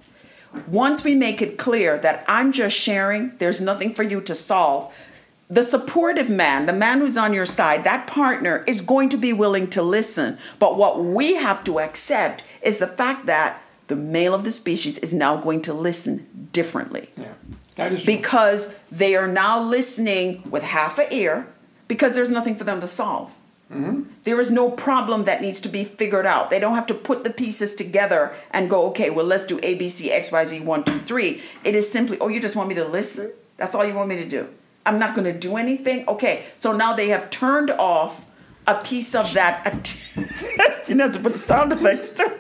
once 0.67 1.03
we 1.03 1.15
make 1.15 1.41
it 1.41 1.57
clear 1.57 1.97
that 1.97 2.23
I'm 2.27 2.51
just 2.51 2.77
sharing, 2.77 3.35
there's 3.39 3.59
nothing 3.59 3.93
for 3.93 4.03
you 4.03 4.21
to 4.21 4.35
solve, 4.35 4.95
the 5.49 5.63
supportive 5.63 6.29
man, 6.29 6.65
the 6.65 6.73
man 6.73 6.99
who's 6.99 7.17
on 7.17 7.33
your 7.33 7.45
side, 7.45 7.83
that 7.83 8.07
partner 8.07 8.63
is 8.65 8.81
going 8.81 9.09
to 9.09 9.17
be 9.17 9.33
willing 9.33 9.69
to 9.71 9.83
listen. 9.83 10.37
But 10.57 10.77
what 10.77 11.03
we 11.03 11.35
have 11.35 11.63
to 11.65 11.79
accept 11.79 12.43
is 12.61 12.79
the 12.79 12.87
fact 12.87 13.25
that 13.25 13.61
the 13.87 13.95
male 13.95 14.33
of 14.33 14.43
the 14.45 14.51
species 14.51 14.97
is 14.99 15.13
now 15.13 15.35
going 15.35 15.61
to 15.63 15.73
listen 15.73 16.49
differently. 16.53 17.09
Yeah, 17.17 17.33
that 17.75 17.91
is 17.91 18.03
true. 18.03 18.15
Because 18.15 18.73
they 18.91 19.15
are 19.15 19.27
now 19.27 19.61
listening 19.61 20.49
with 20.49 20.63
half 20.63 20.97
a 20.97 21.13
ear 21.13 21.47
because 21.87 22.15
there's 22.15 22.31
nothing 22.31 22.55
for 22.55 22.63
them 22.63 22.81
to 22.81 22.87
solve. 22.87 23.35
Mm-hmm. 23.71 24.03
There 24.23 24.39
is 24.39 24.51
no 24.51 24.69
problem 24.69 25.25
that 25.25 25.41
needs 25.41 25.59
to 25.61 25.69
be 25.69 25.83
figured 25.83 26.25
out. 26.25 26.49
They 26.49 26.59
don't 26.59 26.75
have 26.75 26.85
to 26.87 26.93
put 26.93 27.23
the 27.23 27.29
pieces 27.29 27.75
together 27.75 28.33
and 28.51 28.69
go, 28.69 28.87
okay, 28.87 29.09
well, 29.09 29.25
let's 29.25 29.45
do 29.45 29.59
A, 29.63 29.75
B, 29.75 29.89
C, 29.89 30.11
X, 30.11 30.31
Y, 30.31 30.43
Z, 30.45 30.59
one, 30.61 30.83
two, 30.83 30.99
three. 30.99 31.41
It 31.63 31.75
is 31.75 31.91
simply, 31.91 32.17
oh, 32.19 32.27
you 32.27 32.39
just 32.39 32.55
want 32.55 32.69
me 32.69 32.75
to 32.75 32.85
listen? 32.85 33.33
That's 33.57 33.73
all 33.73 33.85
you 33.85 33.93
want 33.93 34.09
me 34.09 34.17
to 34.17 34.27
do. 34.27 34.47
I'm 34.85 34.99
not 34.99 35.15
going 35.15 35.31
to 35.31 35.37
do 35.37 35.57
anything. 35.57 36.07
Okay, 36.07 36.43
so 36.57 36.75
now 36.75 36.93
they 36.93 37.09
have 37.09 37.29
turned 37.29 37.71
off 37.71 38.27
a 38.67 38.75
piece 38.75 39.15
of 39.15 39.33
that. 39.33 39.99
you 40.87 40.95
know, 40.95 41.11
to 41.11 41.19
put 41.19 41.33
the 41.33 41.39
sound 41.39 41.71
effects 41.71 42.09
too. 42.09 42.23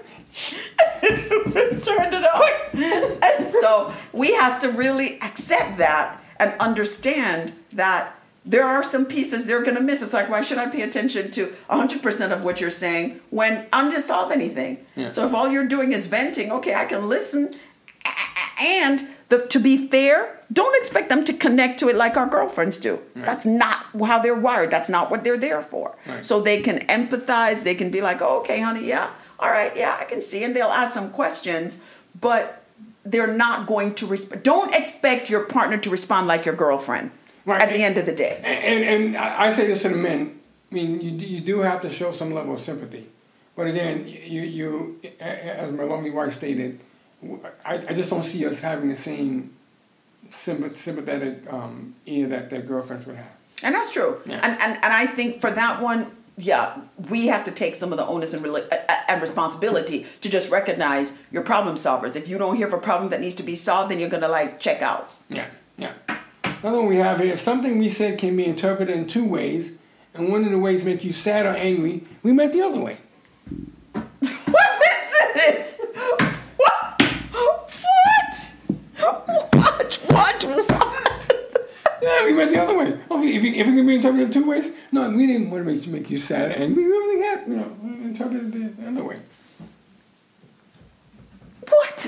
turned 1.01 2.13
it 2.13 2.23
off. 2.23 2.73
and 2.73 3.47
so 3.47 3.93
we 4.11 4.33
have 4.33 4.59
to 4.59 4.69
really 4.69 5.19
accept 5.21 5.77
that 5.77 6.21
and 6.37 6.53
understand 6.59 7.53
that 7.71 8.15
there 8.45 8.65
are 8.65 8.83
some 8.83 9.05
pieces 9.05 9.45
they're 9.45 9.63
going 9.63 9.75
to 9.75 9.81
miss. 9.81 10.01
It's 10.01 10.13
like, 10.13 10.29
why 10.29 10.41
should 10.41 10.57
I 10.57 10.67
pay 10.67 10.81
attention 10.81 11.31
to 11.31 11.53
100% 11.69 12.31
of 12.31 12.43
what 12.43 12.59
you're 12.59 12.69
saying 12.69 13.21
when 13.29 13.67
I'm 13.71 13.89
just 13.89 14.07
solve 14.07 14.31
anything? 14.31 14.85
Yeah. 14.95 15.07
So 15.09 15.25
if 15.25 15.33
all 15.33 15.49
you're 15.49 15.67
doing 15.67 15.93
is 15.93 16.07
venting, 16.07 16.51
okay, 16.51 16.75
I 16.75 16.85
can 16.85 17.07
listen. 17.07 17.53
And 18.59 19.07
the, 19.29 19.47
to 19.47 19.59
be 19.59 19.87
fair, 19.87 20.39
don't 20.51 20.75
expect 20.77 21.09
them 21.09 21.23
to 21.23 21.33
connect 21.33 21.79
to 21.79 21.89
it 21.89 21.95
like 21.95 22.17
our 22.17 22.27
girlfriends 22.27 22.77
do. 22.77 22.99
Right. 23.15 23.25
That's 23.25 23.45
not 23.45 23.85
how 24.05 24.19
they're 24.19 24.35
wired. 24.35 24.71
That's 24.71 24.89
not 24.89 25.09
what 25.09 25.23
they're 25.23 25.37
there 25.37 25.61
for. 25.61 25.95
Right. 26.05 26.25
So 26.25 26.41
they 26.41 26.61
can 26.61 26.79
empathize. 26.87 27.63
They 27.63 27.75
can 27.75 27.89
be 27.89 28.01
like, 28.01 28.21
oh, 28.21 28.39
okay, 28.41 28.59
honey, 28.59 28.85
yeah, 28.85 29.09
all 29.39 29.49
right, 29.49 29.75
yeah, 29.75 29.97
I 29.99 30.05
can 30.05 30.21
see. 30.21 30.43
And 30.43 30.55
they'll 30.55 30.67
ask 30.67 30.93
some 30.93 31.11
questions, 31.11 31.83
but 32.19 32.63
they're 33.05 33.33
not 33.33 33.67
going 33.67 33.95
to 33.95 34.05
respond. 34.05 34.43
Don't 34.43 34.73
expect 34.73 35.29
your 35.29 35.45
partner 35.45 35.77
to 35.77 35.89
respond 35.89 36.27
like 36.27 36.45
your 36.45 36.55
girlfriend 36.55 37.11
right. 37.45 37.61
at 37.61 37.69
and, 37.69 37.75
the 37.75 37.83
end 37.83 37.97
of 37.97 38.05
the 38.05 38.13
day. 38.15 38.41
And, 38.43 38.83
and, 38.83 39.15
and 39.15 39.17
I 39.17 39.51
say 39.53 39.67
this 39.67 39.81
to 39.83 39.89
the 39.89 39.95
men. 39.95 40.39
I 40.71 40.75
mean, 40.75 41.01
you, 41.01 41.11
you 41.11 41.41
do 41.41 41.59
have 41.59 41.81
to 41.81 41.89
show 41.89 42.11
some 42.11 42.33
level 42.33 42.53
of 42.53 42.59
sympathy. 42.59 43.09
But 43.55 43.67
again, 43.67 44.07
you, 44.07 44.41
you 44.41 44.99
as 45.19 45.71
my 45.71 45.83
lovely 45.83 46.09
wife 46.09 46.33
stated, 46.33 46.79
I, 47.63 47.75
I 47.89 47.93
just 47.93 48.09
don't 48.09 48.23
see 48.23 48.45
us 48.45 48.61
having 48.61 48.89
the 48.89 48.95
same 48.95 49.53
sympathetic 50.31 51.51
um, 51.51 51.95
ear 52.05 52.27
that 52.27 52.49
their 52.49 52.61
girlfriends 52.61 53.05
would 53.05 53.17
have. 53.17 53.37
And 53.61 53.75
that's 53.75 53.91
true. 53.91 54.19
Yeah. 54.25 54.39
And, 54.41 54.59
and 54.59 54.83
and 54.83 54.93
I 54.93 55.05
think 55.05 55.39
for 55.39 55.51
that 55.51 55.81
one, 55.81 56.11
yeah, 56.37 56.81
we 57.09 57.27
have 57.27 57.45
to 57.45 57.51
take 57.51 57.75
some 57.75 57.91
of 57.91 57.97
the 57.97 58.05
onus 58.05 58.33
and, 58.33 58.45
and 59.07 59.21
responsibility 59.21 60.07
to 60.21 60.29
just 60.29 60.49
recognize 60.49 61.19
your 61.31 61.43
problem 61.43 61.75
solvers. 61.75 62.15
If 62.15 62.27
you 62.27 62.37
don't 62.37 62.55
hear 62.55 62.67
of 62.67 62.73
a 62.73 62.79
problem 62.79 63.11
that 63.11 63.21
needs 63.21 63.35
to 63.35 63.43
be 63.43 63.55
solved, 63.55 63.91
then 63.91 63.99
you're 63.99 64.09
gonna 64.09 64.27
like 64.27 64.59
check 64.59 64.81
out. 64.81 65.11
Yeah, 65.29 65.47
yeah. 65.77 65.93
Another 66.63 66.77
one 66.77 66.87
we 66.87 66.95
have 66.95 67.19
here: 67.19 67.33
if 67.33 67.41
something 67.41 67.77
we 67.77 67.89
said 67.89 68.17
can 68.17 68.37
be 68.37 68.45
interpreted 68.45 68.95
in 68.95 69.05
two 69.05 69.27
ways, 69.27 69.73
and 70.13 70.31
one 70.31 70.45
of 70.45 70.51
the 70.51 70.57
ways 70.57 70.85
makes 70.85 71.03
you 71.03 71.11
sad 71.11 71.45
or 71.45 71.49
angry, 71.49 72.05
we 72.23 72.31
meant 72.31 72.53
the 72.53 72.61
other 72.61 72.79
way. 72.79 72.99
what 73.91 74.07
is 74.15 75.13
this? 75.33 75.81
What? 76.55 77.01
What? 77.33 77.71
What? 78.95 79.93
What? 80.07 80.43
what? 80.43 80.43
yeah, 82.01 82.23
we 82.23 82.33
went 82.33 82.51
the 82.51 82.61
other 82.61 82.77
way. 82.77 82.97
Oh, 83.11 83.21
if 83.21 83.43
you, 83.43 83.51
if 83.51 83.67
you 83.67 83.75
can 83.75 83.85
be 83.85 83.95
interpreted 83.95 84.31
two 84.31 84.47
ways, 84.49 84.71
no, 84.93 85.09
we 85.09 85.27
didn't 85.27 85.51
want 85.51 85.65
to 85.65 85.73
make, 85.73 85.85
make 85.87 86.09
you 86.09 86.17
sad 86.17 86.53
and 86.53 86.63
angry. 86.63 86.85
We 86.85 86.89
really 86.89 87.25
had, 87.25 87.45
you 87.45 87.57
know, 87.57 87.75
interpreted 88.05 88.77
the 88.77 88.87
other 88.87 89.03
way. 89.03 89.19
What? 91.67 92.07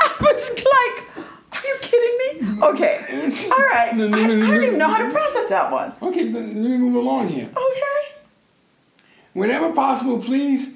I 0.00 0.16
was 0.18 0.50
like, 0.50 1.26
are 1.52 1.66
you 1.66 1.76
kidding 1.82 2.48
me? 2.48 2.51
Okay. 2.62 3.04
All 3.50 3.58
right. 3.58 3.92
I, 3.92 3.94
I 3.94 3.96
don't 3.96 4.64
even 4.64 4.78
know 4.78 4.88
how 4.88 5.04
to 5.04 5.10
process 5.10 5.48
that 5.48 5.72
one. 5.72 5.92
Okay, 6.00 6.28
then 6.28 6.62
let 6.62 6.70
me 6.70 6.78
move 6.78 6.94
along 6.94 7.28
here. 7.28 7.48
Okay. 7.50 8.14
Whenever 9.32 9.72
possible, 9.72 10.18
please 10.20 10.74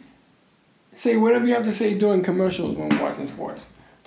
say 0.96 1.16
whatever 1.16 1.46
you 1.46 1.54
have 1.54 1.64
to 1.64 1.72
say 1.72 1.96
during 1.96 2.22
commercials 2.22 2.74
when 2.74 2.98
watching 2.98 3.26
sports. 3.26 3.66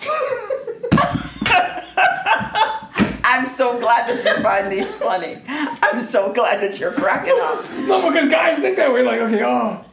I'm 3.22 3.46
so 3.46 3.78
glad 3.78 4.08
that 4.08 4.22
you 4.24 4.42
find 4.42 4.70
these 4.70 4.96
funny. 4.96 5.38
I'm 5.48 6.00
so 6.00 6.32
glad 6.32 6.60
that 6.62 6.78
you're 6.80 6.92
cracking 6.92 7.38
up. 7.40 7.64
No, 7.86 8.10
because 8.10 8.28
guys 8.28 8.58
think 8.58 8.76
that 8.76 8.92
way. 8.92 9.02
Like, 9.02 9.20
okay, 9.20 9.42
oh. 9.44 9.84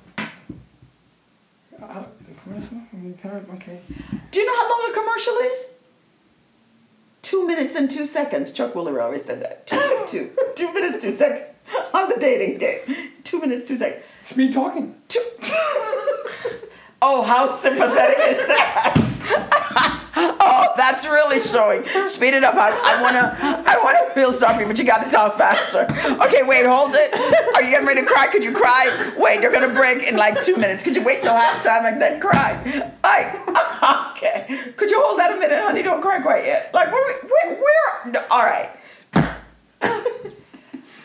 Uh, 1.81 2.03
commercial? 2.43 2.81
Okay. 3.53 3.79
Do 4.31 4.39
you 4.39 4.45
know 4.45 4.55
how 4.55 4.69
long 4.69 4.89
a 4.89 4.93
commercial 4.93 5.35
is? 5.35 5.76
Two 7.27 7.45
minutes 7.45 7.75
and 7.75 7.91
two 7.91 8.05
seconds. 8.05 8.53
Chuck 8.53 8.71
Woolery 8.71 9.03
always 9.03 9.25
said 9.25 9.41
that. 9.41 9.67
Two, 9.67 10.05
two, 10.07 10.31
two 10.55 10.73
minutes, 10.73 11.03
two 11.03 11.17
seconds 11.17 11.43
on 11.93 12.07
the 12.07 12.15
dating 12.15 12.57
game. 12.57 12.79
Two 13.25 13.41
minutes, 13.41 13.67
two 13.67 13.75
seconds. 13.75 14.01
It's 14.21 14.37
me 14.37 14.49
talking. 14.49 14.95
Two. 15.09 15.19
oh, 17.01 17.23
how 17.23 17.45
sympathetic 17.45 18.17
is 18.17 18.47
that? 18.47 20.03
oh, 20.39 20.73
that's 20.75 21.05
really 21.05 21.39
showing. 21.39 21.83
Speed 22.07 22.33
it 22.33 22.43
up. 22.43 22.55
I, 22.55 22.69
I 22.69 23.01
wanna 23.01 23.35
I 23.41 23.79
wanna 23.83 24.09
feel 24.13 24.33
sorry, 24.33 24.65
but 24.65 24.77
you 24.77 24.85
gotta 24.85 25.09
talk 25.09 25.37
faster. 25.37 25.87
Okay, 26.25 26.43
wait, 26.43 26.65
hold 26.65 26.91
it. 26.95 27.13
Are 27.55 27.61
you 27.61 27.69
getting 27.69 27.87
ready 27.87 28.01
to 28.01 28.07
cry? 28.07 28.27
Could 28.27 28.43
you 28.43 28.53
cry? 28.53 29.13
Wait, 29.17 29.41
you're 29.41 29.51
gonna 29.51 29.73
break 29.73 30.07
in 30.07 30.15
like 30.17 30.41
two 30.41 30.57
minutes. 30.57 30.83
Could 30.83 30.95
you 30.95 31.03
wait 31.03 31.21
till 31.21 31.33
halftime 31.33 31.91
and 31.91 32.01
then 32.01 32.19
cry? 32.19 32.53
Like, 33.03 33.47
okay. 34.11 34.71
Could 34.75 34.89
you 34.89 35.01
hold 35.01 35.19
that 35.19 35.31
a 35.35 35.37
minute, 35.37 35.59
honey? 35.61 35.83
Don't 35.83 36.01
cry 36.01 36.19
quite 36.21 36.45
yet. 36.45 36.73
Like, 36.73 36.91
where? 36.91 37.19
where, 37.23 37.55
where? 37.55 38.11
No, 38.11 38.23
all 38.29 38.43
right. 38.43 38.69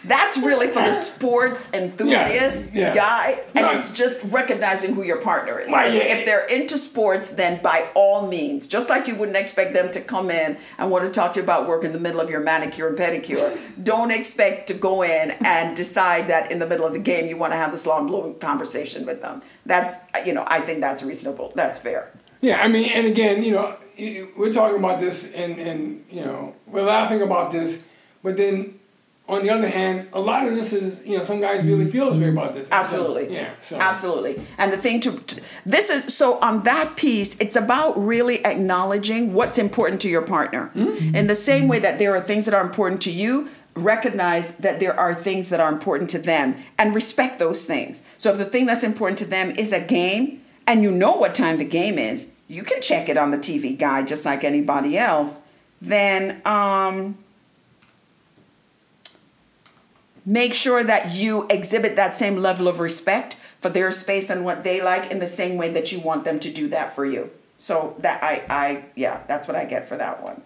That's 0.04 0.36
really 0.38 0.66
for 0.66 0.80
the 0.80 0.92
sports 0.92 1.72
enthusiast 1.72 2.74
yeah, 2.74 2.88
yeah. 2.88 2.94
guy, 2.94 3.40
and 3.54 3.64
right. 3.64 3.76
it's 3.76 3.92
just 3.92 4.24
recognizing 4.24 4.94
who 4.94 5.02
your 5.02 5.18
partner 5.18 5.60
is. 5.60 5.70
Right, 5.70 5.92
yeah. 5.92 6.00
If 6.00 6.26
they're 6.26 6.46
into 6.46 6.76
sports, 6.76 7.30
then 7.30 7.62
by 7.62 7.88
all 7.94 8.26
means, 8.26 8.66
just 8.66 8.88
like 8.88 9.06
you 9.06 9.14
wouldn't 9.14 9.36
expect 9.36 9.74
them 9.74 9.92
to 9.92 10.00
come 10.00 10.30
in 10.30 10.56
and 10.78 10.90
want 10.90 11.04
to 11.04 11.10
talk 11.10 11.34
to 11.34 11.40
you 11.40 11.44
about 11.44 11.68
work 11.68 11.84
in 11.84 11.92
the 11.92 12.00
middle 12.00 12.20
of 12.20 12.30
your 12.30 12.40
manicure 12.40 12.88
and 12.88 12.98
pedicure, 12.98 13.56
don't 13.82 14.10
expect 14.10 14.66
to 14.68 14.74
go 14.74 15.02
in 15.02 15.30
and 15.44 15.76
decide 15.76 16.26
that 16.28 16.50
in 16.50 16.58
the 16.58 16.66
middle 16.66 16.86
of 16.86 16.92
the 16.92 16.98
game 16.98 17.28
you 17.28 17.36
want 17.36 17.52
to 17.52 17.56
have 17.56 17.70
this 17.70 17.86
long, 17.86 18.06
blowing 18.06 18.38
conversation 18.40 19.06
with 19.06 19.22
them. 19.22 19.42
That's 19.66 19.96
you 20.26 20.32
know, 20.32 20.44
I 20.48 20.60
think 20.60 20.80
that's 20.80 21.02
reasonable. 21.02 21.52
That's 21.54 21.78
fair. 21.78 22.12
Yeah, 22.40 22.60
I 22.60 22.66
mean, 22.66 22.90
and 22.90 23.06
again, 23.06 23.44
you 23.44 23.52
know, 23.52 23.76
we're 24.36 24.52
talking 24.52 24.78
about 24.78 24.98
this, 24.98 25.30
and 25.32 25.58
and 25.58 26.04
you 26.10 26.24
know, 26.24 26.56
we're 26.66 26.84
laughing 26.84 27.22
about 27.22 27.52
this, 27.52 27.84
but 28.24 28.36
then 28.36 28.80
on 29.28 29.42
the 29.42 29.50
other 29.50 29.68
hand, 29.68 30.08
a 30.12 30.20
lot 30.20 30.46
of 30.46 30.54
this 30.54 30.72
is, 30.72 31.04
you 31.06 31.16
know, 31.16 31.24
some 31.24 31.40
guys 31.40 31.64
really 31.64 31.90
feel 31.90 32.10
this 32.10 32.20
way 32.20 32.28
about 32.28 32.54
this. 32.54 32.68
Absolutely. 32.70 33.26
So, 33.26 33.32
yeah. 33.32 33.50
So. 33.60 33.78
Absolutely. 33.78 34.42
And 34.58 34.72
the 34.72 34.76
thing 34.76 35.00
to, 35.00 35.16
to, 35.16 35.40
this 35.64 35.90
is, 35.90 36.14
so 36.14 36.38
on 36.40 36.64
that 36.64 36.96
piece, 36.96 37.38
it's 37.38 37.56
about 37.56 37.96
really 37.96 38.44
acknowledging 38.44 39.32
what's 39.32 39.58
important 39.58 40.00
to 40.02 40.08
your 40.08 40.22
partner. 40.22 40.70
Mm-hmm. 40.74 41.14
In 41.14 41.28
the 41.28 41.36
same 41.36 41.68
way 41.68 41.78
that 41.78 41.98
there 41.98 42.14
are 42.16 42.20
things 42.20 42.46
that 42.46 42.54
are 42.54 42.62
important 42.62 43.00
to 43.02 43.12
you, 43.12 43.48
recognize 43.74 44.54
that 44.56 44.80
there 44.80 44.98
are 44.98 45.14
things 45.14 45.48
that 45.50 45.60
are 45.60 45.72
important 45.72 46.10
to 46.10 46.18
them 46.18 46.56
and 46.76 46.94
respect 46.94 47.38
those 47.38 47.64
things. 47.64 48.02
So 48.18 48.32
if 48.32 48.38
the 48.38 48.44
thing 48.44 48.66
that's 48.66 48.82
important 48.82 49.18
to 49.18 49.24
them 49.24 49.52
is 49.52 49.72
a 49.72 49.80
game 49.80 50.42
and 50.66 50.82
you 50.82 50.90
know 50.90 51.12
what 51.14 51.34
time 51.34 51.58
the 51.58 51.64
game 51.64 51.98
is, 51.98 52.32
you 52.48 52.64
can 52.64 52.82
check 52.82 53.08
it 53.08 53.16
on 53.16 53.30
the 53.30 53.38
TV 53.38 53.78
guide 53.78 54.08
just 54.08 54.26
like 54.26 54.44
anybody 54.44 54.98
else, 54.98 55.40
then, 55.80 56.42
um, 56.44 57.16
make 60.24 60.54
sure 60.54 60.84
that 60.84 61.14
you 61.14 61.46
exhibit 61.48 61.96
that 61.96 62.14
same 62.14 62.36
level 62.36 62.68
of 62.68 62.80
respect 62.80 63.36
for 63.60 63.68
their 63.68 63.92
space 63.92 64.30
and 64.30 64.44
what 64.44 64.64
they 64.64 64.80
like 64.80 65.10
in 65.10 65.18
the 65.18 65.26
same 65.26 65.56
way 65.56 65.70
that 65.70 65.92
you 65.92 66.00
want 66.00 66.24
them 66.24 66.40
to 66.40 66.50
do 66.50 66.68
that 66.68 66.94
for 66.94 67.04
you. 67.04 67.30
So 67.58 67.96
that 68.00 68.22
I 68.22 68.42
I 68.48 68.84
yeah, 68.96 69.20
that's 69.28 69.46
what 69.46 69.56
I 69.56 69.64
get 69.64 69.88
for 69.88 69.96
that 69.96 70.22
one. 70.22 70.42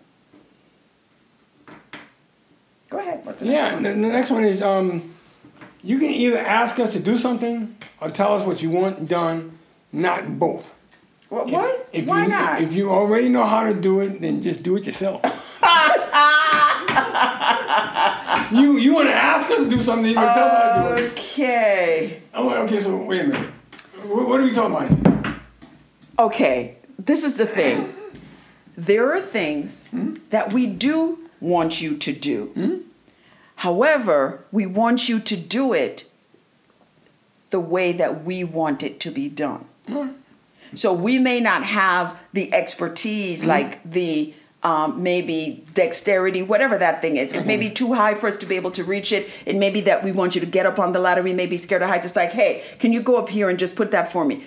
Go 2.88 2.98
ahead. 2.98 3.24
What's 3.24 3.40
the 3.40 3.46
yeah, 3.46 3.70
next 3.70 3.74
one? 3.74 3.84
Yeah, 3.84 3.92
the 3.92 3.96
next 3.96 4.30
one 4.30 4.44
is 4.44 4.62
um, 4.62 5.12
you 5.82 5.98
can 5.98 6.10
either 6.10 6.38
ask 6.38 6.78
us 6.78 6.92
to 6.92 7.00
do 7.00 7.18
something 7.18 7.76
or 8.00 8.10
tell 8.10 8.34
us 8.34 8.46
what 8.46 8.62
you 8.62 8.70
want 8.70 9.08
done, 9.08 9.58
not 9.92 10.38
both. 10.38 10.74
What? 11.28 11.48
what? 11.48 11.88
If 11.92 12.06
Why 12.06 12.22
you, 12.22 12.28
not? 12.28 12.60
If 12.60 12.72
you 12.74 12.90
already 12.90 13.28
know 13.28 13.44
how 13.44 13.64
to 13.64 13.74
do 13.74 14.00
it, 14.00 14.20
then 14.20 14.40
just 14.40 14.62
do 14.62 14.76
it 14.76 14.86
yourself. 14.86 15.20
you 18.52 18.76
you 18.78 18.94
want 18.94 19.08
to 19.08 19.14
ask 19.14 19.50
us 19.50 19.58
to 19.58 19.68
do 19.68 19.80
something, 19.80 20.08
you 20.08 20.14
can 20.14 20.34
tell 20.34 20.48
us 20.48 20.62
how 20.62 20.88
to 20.88 21.00
do 21.00 21.04
it. 21.04 21.12
okay. 21.12 22.22
I'm 22.32 22.46
like, 22.46 22.56
okay, 22.58 22.80
so 22.80 23.04
wait 23.04 23.22
a 23.22 23.24
minute. 23.28 23.50
What, 24.04 24.28
what 24.28 24.40
are 24.40 24.44
we 24.44 24.52
talking 24.52 24.74
about? 24.74 25.24
here? 25.24 25.40
Okay. 26.18 26.78
This 26.98 27.24
is 27.24 27.36
the 27.36 27.46
thing. 27.46 27.92
There 28.76 29.12
are 29.12 29.20
things 29.20 29.88
hmm? 29.88 30.14
that 30.30 30.52
we 30.52 30.66
do 30.66 31.30
want 31.40 31.80
you 31.80 31.96
to 31.96 32.12
do. 32.12 32.46
Hmm? 32.48 32.76
However, 33.56 34.44
we 34.52 34.66
want 34.66 35.08
you 35.08 35.18
to 35.20 35.36
do 35.36 35.72
it 35.72 36.10
the 37.50 37.60
way 37.60 37.92
that 37.92 38.24
we 38.24 38.44
want 38.44 38.82
it 38.82 39.00
to 39.00 39.10
be 39.10 39.28
done. 39.28 39.66
So 40.74 40.92
we 40.92 41.18
may 41.18 41.40
not 41.40 41.62
have 41.62 42.20
the 42.32 42.52
expertise 42.52 43.42
hmm? 43.42 43.48
like 43.48 43.82
the 43.88 44.34
um, 44.66 45.00
maybe 45.00 45.64
dexterity, 45.74 46.42
whatever 46.42 46.76
that 46.76 47.00
thing 47.00 47.16
is. 47.16 47.32
It 47.32 47.46
may 47.46 47.56
be 47.56 47.66
mm-hmm. 47.66 47.74
too 47.74 47.92
high 47.92 48.14
for 48.14 48.26
us 48.26 48.36
to 48.38 48.46
be 48.46 48.56
able 48.56 48.72
to 48.72 48.82
reach 48.82 49.12
it. 49.12 49.30
It 49.46 49.54
may 49.54 49.70
be 49.70 49.80
that 49.82 50.02
we 50.02 50.10
want 50.10 50.34
you 50.34 50.40
to 50.40 50.46
get 50.46 50.66
up 50.66 50.80
on 50.80 50.90
the 50.90 50.98
ladder. 50.98 51.22
We 51.22 51.32
may 51.32 51.46
be 51.46 51.56
scared 51.56 51.82
of 51.82 51.88
heights. 51.88 52.04
It's 52.04 52.16
like, 52.16 52.32
hey, 52.32 52.64
can 52.80 52.92
you 52.92 53.00
go 53.00 53.16
up 53.16 53.28
here 53.28 53.48
and 53.48 53.60
just 53.60 53.76
put 53.76 53.92
that 53.92 54.10
for 54.10 54.24
me? 54.24 54.44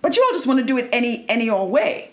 But 0.00 0.16
you 0.16 0.24
all 0.24 0.32
just 0.32 0.46
want 0.46 0.60
to 0.60 0.64
do 0.64 0.78
it 0.78 0.88
any 0.92 1.28
any 1.28 1.50
old 1.50 1.70
way. 1.70 2.12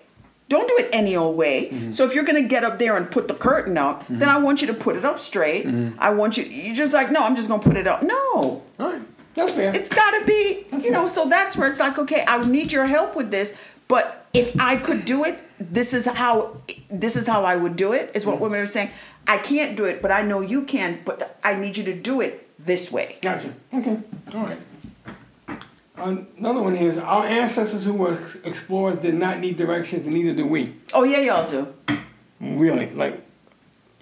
Don't 0.49 0.68
do 0.68 0.76
it 0.78 0.89
any 0.91 1.16
old 1.16 1.38
way. 1.38 1.70
Mm-hmm. 1.70 1.91
So 1.91 2.03
if 2.03 2.13
you're 2.13 2.26
gonna 2.26 2.41
get 2.41 2.66
up 2.66 2.80
there 2.80 2.97
and 2.97 3.09
put 3.09 3.30
the 3.30 3.34
curtain 3.34 3.78
up, 3.78 4.05
then 4.09 4.20
mm-hmm. 4.20 4.30
I 4.30 4.38
want 4.38 4.59
you 4.59 4.68
to 4.68 4.74
put 4.74 4.97
it 4.97 5.05
up 5.05 5.22
straight. 5.22 5.66
I 5.97 6.09
want 6.09 6.36
you. 6.36 6.43
You're 6.43 6.76
just 6.76 6.93
like, 6.93 7.11
no, 7.11 7.24
I'm 7.24 7.38
just 7.38 7.47
gonna 7.47 7.63
put 7.63 7.78
it 7.78 7.88
up. 7.88 8.03
No, 8.03 8.61
All 8.78 8.91
right, 8.91 9.01
that's 9.36 9.53
fair. 9.53 9.74
it's 9.74 9.88
got 9.89 10.20
to 10.20 10.26
be, 10.26 10.66
you 10.80 10.91
know. 10.91 11.07
So 11.07 11.30
that's 11.30 11.55
where 11.55 11.72
it's 11.72 11.80
like, 11.80 11.97
okay, 11.97 12.26
I 12.28 12.43
need 12.45 12.74
your 12.74 12.88
help 12.88 13.16
with 13.16 13.32
this. 13.32 13.57
But 13.88 14.28
if 14.34 14.59
I 14.59 14.76
could 14.76 15.05
do 15.05 15.24
it, 15.24 15.39
this 15.60 15.93
is 15.93 16.06
how 16.06 16.58
this 16.89 17.16
is 17.16 17.28
how 17.28 17.43
I 17.43 17.56
would 17.56 17.76
do 17.76 17.93
it. 17.93 18.12
Is 18.14 18.26
what 18.26 18.38
mm. 18.38 18.41
women 18.41 18.60
are 18.60 18.66
saying. 18.66 18.91
I 19.28 19.38
can't 19.38 19.76
do 19.76 19.86
it, 19.86 20.01
but 20.01 20.12
I 20.12 20.22
know 20.22 20.41
you 20.41 20.66
can. 20.66 20.99
But 21.06 21.39
I 21.43 21.56
need 21.56 21.78
you 21.78 21.84
to 21.86 21.93
do 21.93 22.22
it 22.22 22.47
this 22.64 22.91
way. 22.91 23.18
Gotcha. 23.22 23.53
Okay. 23.74 23.99
All 24.34 24.43
right. 24.43 24.60
Another 25.97 26.62
one 26.62 26.76
is 26.76 26.97
our 26.97 27.26
ancestors 27.26 27.86
who 27.86 27.93
were 27.93 28.18
explorers 28.43 28.97
did 28.97 29.16
not 29.16 29.39
need 29.39 29.56
directions, 29.56 30.06
and 30.06 30.14
neither 30.14 30.34
do 30.34 30.45
we. 30.45 30.76
Oh 30.93 31.03
yeah, 31.03 31.20
y'all 31.20 31.47
do. 31.47 31.74
Really, 32.41 32.89
like 32.91 33.24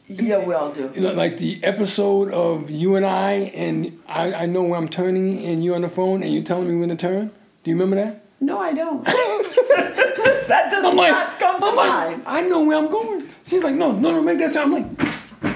Yeah, 0.07 0.43
we 0.43 0.55
all 0.55 0.71
do. 0.71 0.91
you 0.95 1.01
know, 1.01 1.13
like 1.13 1.37
the 1.37 1.63
episode 1.63 2.31
of 2.31 2.71
you 2.71 2.95
and 2.95 3.05
I, 3.05 3.31
and 3.53 4.01
I, 4.07 4.33
I 4.33 4.45
know 4.47 4.63
where 4.63 4.79
I'm 4.79 4.89
turning, 4.89 5.45
and 5.45 5.63
you're 5.63 5.75
on 5.75 5.81
the 5.81 5.89
phone, 5.89 6.23
and 6.23 6.33
you're 6.33 6.43
telling 6.43 6.67
me 6.67 6.75
when 6.75 6.89
to 6.89 6.95
turn. 6.95 7.31
Do 7.63 7.69
you 7.69 7.75
remember 7.75 7.95
that? 7.97 8.22
No, 8.43 8.59
I 8.59 8.73
don't. 8.73 9.05
that 9.05 10.67
does 10.69 10.83
I'm 10.83 10.97
like, 10.97 11.11
not 11.11 11.39
come 11.39 11.61
to 11.61 11.65
I'm 11.65 11.75
like. 11.77 12.19
I 12.25 12.41
know 12.41 12.65
where 12.65 12.77
I'm 12.77 12.91
going. 12.91 13.29
She's 13.47 13.63
like, 13.63 13.75
no, 13.75 13.93
no, 13.93 14.11
no, 14.11 14.21
make 14.21 14.37
that 14.39 14.53
turn. 14.53 14.73
I'm 14.73 14.73
like, 14.73 15.55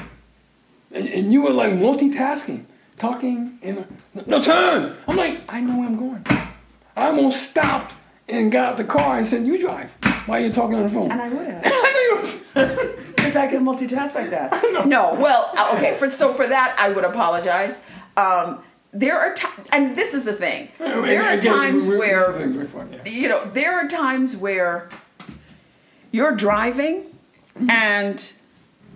and, 0.94 1.08
and 1.10 1.34
you 1.34 1.44
were 1.44 1.52
like 1.52 1.74
multitasking, 1.74 2.64
talking, 2.98 3.60
and 3.62 3.80
uh, 3.80 4.22
no 4.26 4.42
turn. 4.42 4.96
I'm 5.06 5.18
like, 5.18 5.42
I 5.50 5.60
know 5.60 5.80
where 5.80 5.88
I'm 5.88 5.98
going. 5.98 6.26
I 6.96 7.08
almost 7.08 7.50
stopped 7.50 7.94
and 8.30 8.52
got 8.52 8.72
out 8.72 8.78
the 8.78 8.86
car 8.86 9.18
and 9.18 9.28
said, 9.28 9.46
you 9.46 9.60
drive 9.60 9.92
Why 10.26 10.40
are 10.40 10.42
you're 10.46 10.54
talking 10.54 10.78
on 10.78 10.84
the 10.84 10.90
phone. 10.90 11.12
And 11.12 11.22
I 11.22 11.28
would 11.28 11.46
have. 11.46 11.64
I 11.66 12.16
know 12.56 12.64
you 12.64 13.06
Because 13.18 13.36
I 13.36 13.48
can 13.48 13.66
multitask 13.66 14.16
like 14.16 14.30
that. 14.30 14.64
No, 14.88 15.14
well, 15.16 15.52
uh, 15.58 15.74
okay. 15.76 15.96
For 15.98 16.10
so 16.10 16.34
for 16.34 16.48
that, 16.48 16.76
I 16.80 16.92
would 16.92 17.04
apologize. 17.04 17.82
Um, 18.16 18.64
there 18.94 19.20
are 19.20 19.34
times, 19.34 19.68
and 19.72 19.96
this 19.96 20.14
is 20.14 20.26
the 20.26 20.34
thing. 20.34 20.70
There 20.80 21.22
are 21.22 21.34
Again, 21.34 21.42
times 21.42 21.88
we- 21.88 21.94
we- 21.96 22.00
where 22.00 22.32
this 22.32 22.42
is 22.48 22.56
very 22.56 22.68
fun, 22.68 22.94
yeah. 23.06 23.12
you 23.12 23.28
know 23.30 23.46
there 23.46 23.74
are 23.74 23.88
times 23.88 24.36
where 24.38 24.90
you're 26.12 26.36
driving 26.36 27.04
mm-hmm. 27.56 27.70
and 27.70 28.34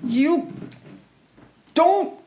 you 0.04 0.54
don't 1.74 2.18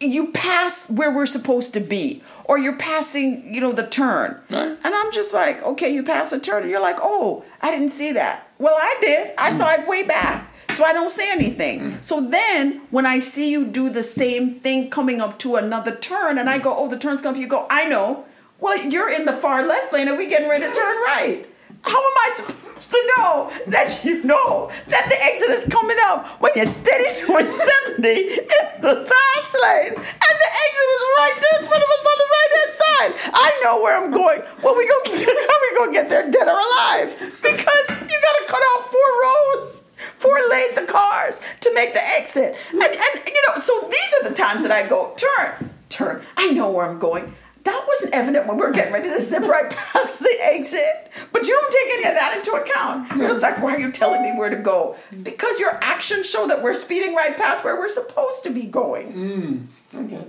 you 0.00 0.30
pass 0.32 0.90
where 0.90 1.10
we're 1.10 1.26
supposed 1.26 1.72
to 1.74 1.80
be 1.80 2.22
or 2.44 2.58
you're 2.58 2.76
passing 2.76 3.52
you 3.54 3.60
know 3.60 3.72
the 3.72 3.86
turn 3.86 4.38
Right. 4.50 4.76
and 4.84 4.94
i'm 4.94 5.12
just 5.12 5.32
like 5.32 5.62
okay 5.62 5.92
you 5.92 6.02
pass 6.02 6.32
a 6.32 6.38
turn 6.40 6.62
and 6.62 6.70
you're 6.70 6.80
like 6.82 6.98
oh 7.00 7.44
i 7.62 7.70
didn't 7.70 7.88
see 7.90 8.12
that 8.12 8.46
well 8.58 8.76
i 8.78 8.96
did 9.00 9.30
i 9.38 9.50
saw 9.50 9.72
it 9.72 9.86
way 9.88 10.02
back 10.02 10.52
so 10.70 10.84
i 10.84 10.92
don't 10.92 11.10
say 11.10 11.30
anything 11.30 11.80
mm. 11.80 12.04
so 12.04 12.20
then 12.20 12.80
when 12.90 13.06
i 13.06 13.18
see 13.18 13.50
you 13.50 13.66
do 13.66 13.88
the 13.90 14.02
same 14.02 14.50
thing 14.50 14.90
coming 14.90 15.20
up 15.20 15.38
to 15.38 15.56
another 15.56 15.94
turn 15.94 16.38
and 16.38 16.48
i 16.48 16.58
mm. 16.58 16.62
go 16.62 16.74
oh 16.76 16.88
the 16.88 16.98
turn's 16.98 17.20
coming 17.20 17.36
up 17.36 17.40
you 17.40 17.48
go 17.48 17.66
i 17.70 17.88
know 17.88 18.24
well 18.60 18.76
you're 18.76 19.10
in 19.10 19.24
the 19.24 19.32
far 19.32 19.66
left 19.66 19.92
lane 19.92 20.08
and 20.08 20.18
we 20.18 20.26
getting 20.28 20.48
ready 20.48 20.64
to 20.64 20.72
turn 20.72 20.96
right 21.04 21.46
how 21.86 21.98
am 21.98 22.18
I 22.18 22.30
supposed 22.34 22.90
to 22.90 23.12
know 23.16 23.52
that 23.68 24.04
you 24.04 24.22
know 24.24 24.70
that 24.88 25.06
the 25.08 25.18
exit 25.22 25.50
is 25.50 25.64
coming 25.70 25.96
up 26.06 26.26
when 26.42 26.50
you're 26.56 26.66
steady 26.66 27.06
doing 27.22 27.46
70 27.96 28.10
in 28.10 28.66
the 28.82 29.06
fast 29.06 29.52
lane 29.62 29.94
and 29.94 30.34
the 30.42 30.50
exit 30.66 30.88
is 30.96 31.02
right 31.18 31.38
there 31.40 31.60
in 31.62 31.66
front 31.66 31.82
of 31.82 31.88
us 31.88 32.04
on 32.10 32.16
the 32.18 32.28
right 32.36 32.50
hand 32.58 32.72
side? 32.74 33.12
I 33.32 33.60
know 33.62 33.82
where 33.82 33.96
I'm 33.96 34.10
going. 34.10 34.42
Well, 34.62 34.76
we 34.76 34.86
get, 34.86 35.14
how 35.14 35.56
we 35.62 35.76
gonna 35.78 35.92
get 35.92 36.10
there 36.10 36.30
dead 36.30 36.48
or 36.48 36.58
alive? 36.58 37.14
Because 37.40 37.86
you 37.88 38.16
gotta 38.18 38.44
cut 38.48 38.62
off 38.74 38.90
four 38.90 39.10
rows, 39.22 39.82
four 40.18 40.38
lanes 40.50 40.78
of 40.78 40.86
cars 40.86 41.40
to 41.60 41.74
make 41.74 41.92
the 41.92 42.04
exit. 42.04 42.56
And, 42.72 42.82
and 42.82 43.26
you 43.26 43.42
know, 43.48 43.58
so 43.58 43.88
these 43.90 44.14
are 44.20 44.28
the 44.28 44.34
times 44.34 44.62
that 44.62 44.72
I 44.72 44.88
go 44.88 45.14
turn, 45.16 45.70
turn. 45.88 46.22
I 46.36 46.50
know 46.52 46.70
where 46.70 46.86
I'm 46.86 46.98
going. 46.98 47.34
That 47.64 47.84
wasn't 47.88 48.14
evident 48.14 48.46
when 48.46 48.58
we 48.58 48.62
were 48.64 48.70
getting 48.72 48.92
ready 48.92 49.08
to 49.08 49.20
zip 49.20 49.42
right 49.48 49.68
past 49.68 50.20
the 50.20 50.38
exit. 50.40 51.10
But 51.32 51.42
you 51.48 51.48
don't 51.48 51.72
take 51.72 51.98
any 51.98 52.08
of 52.08 52.14
that 52.14 52.36
into 52.36 52.52
account. 52.52 53.16
You're 53.16 53.28
just 53.30 53.42
like, 53.42 53.60
why 53.60 53.74
are 53.74 53.80
you 53.80 53.90
telling 53.90 54.22
me 54.22 54.38
where 54.38 54.50
to 54.50 54.56
go? 54.56 54.96
Because 55.22 55.58
your 55.58 55.76
actions 55.82 56.30
show 56.30 56.46
that 56.46 56.62
we're 56.62 56.74
speeding 56.74 57.16
right 57.16 57.36
past 57.36 57.64
where 57.64 57.76
we're 57.76 57.88
supposed 57.88 58.44
to 58.44 58.50
be 58.50 58.62
going. 58.62 59.66
Mm, 59.92 60.04
okay. 60.04 60.24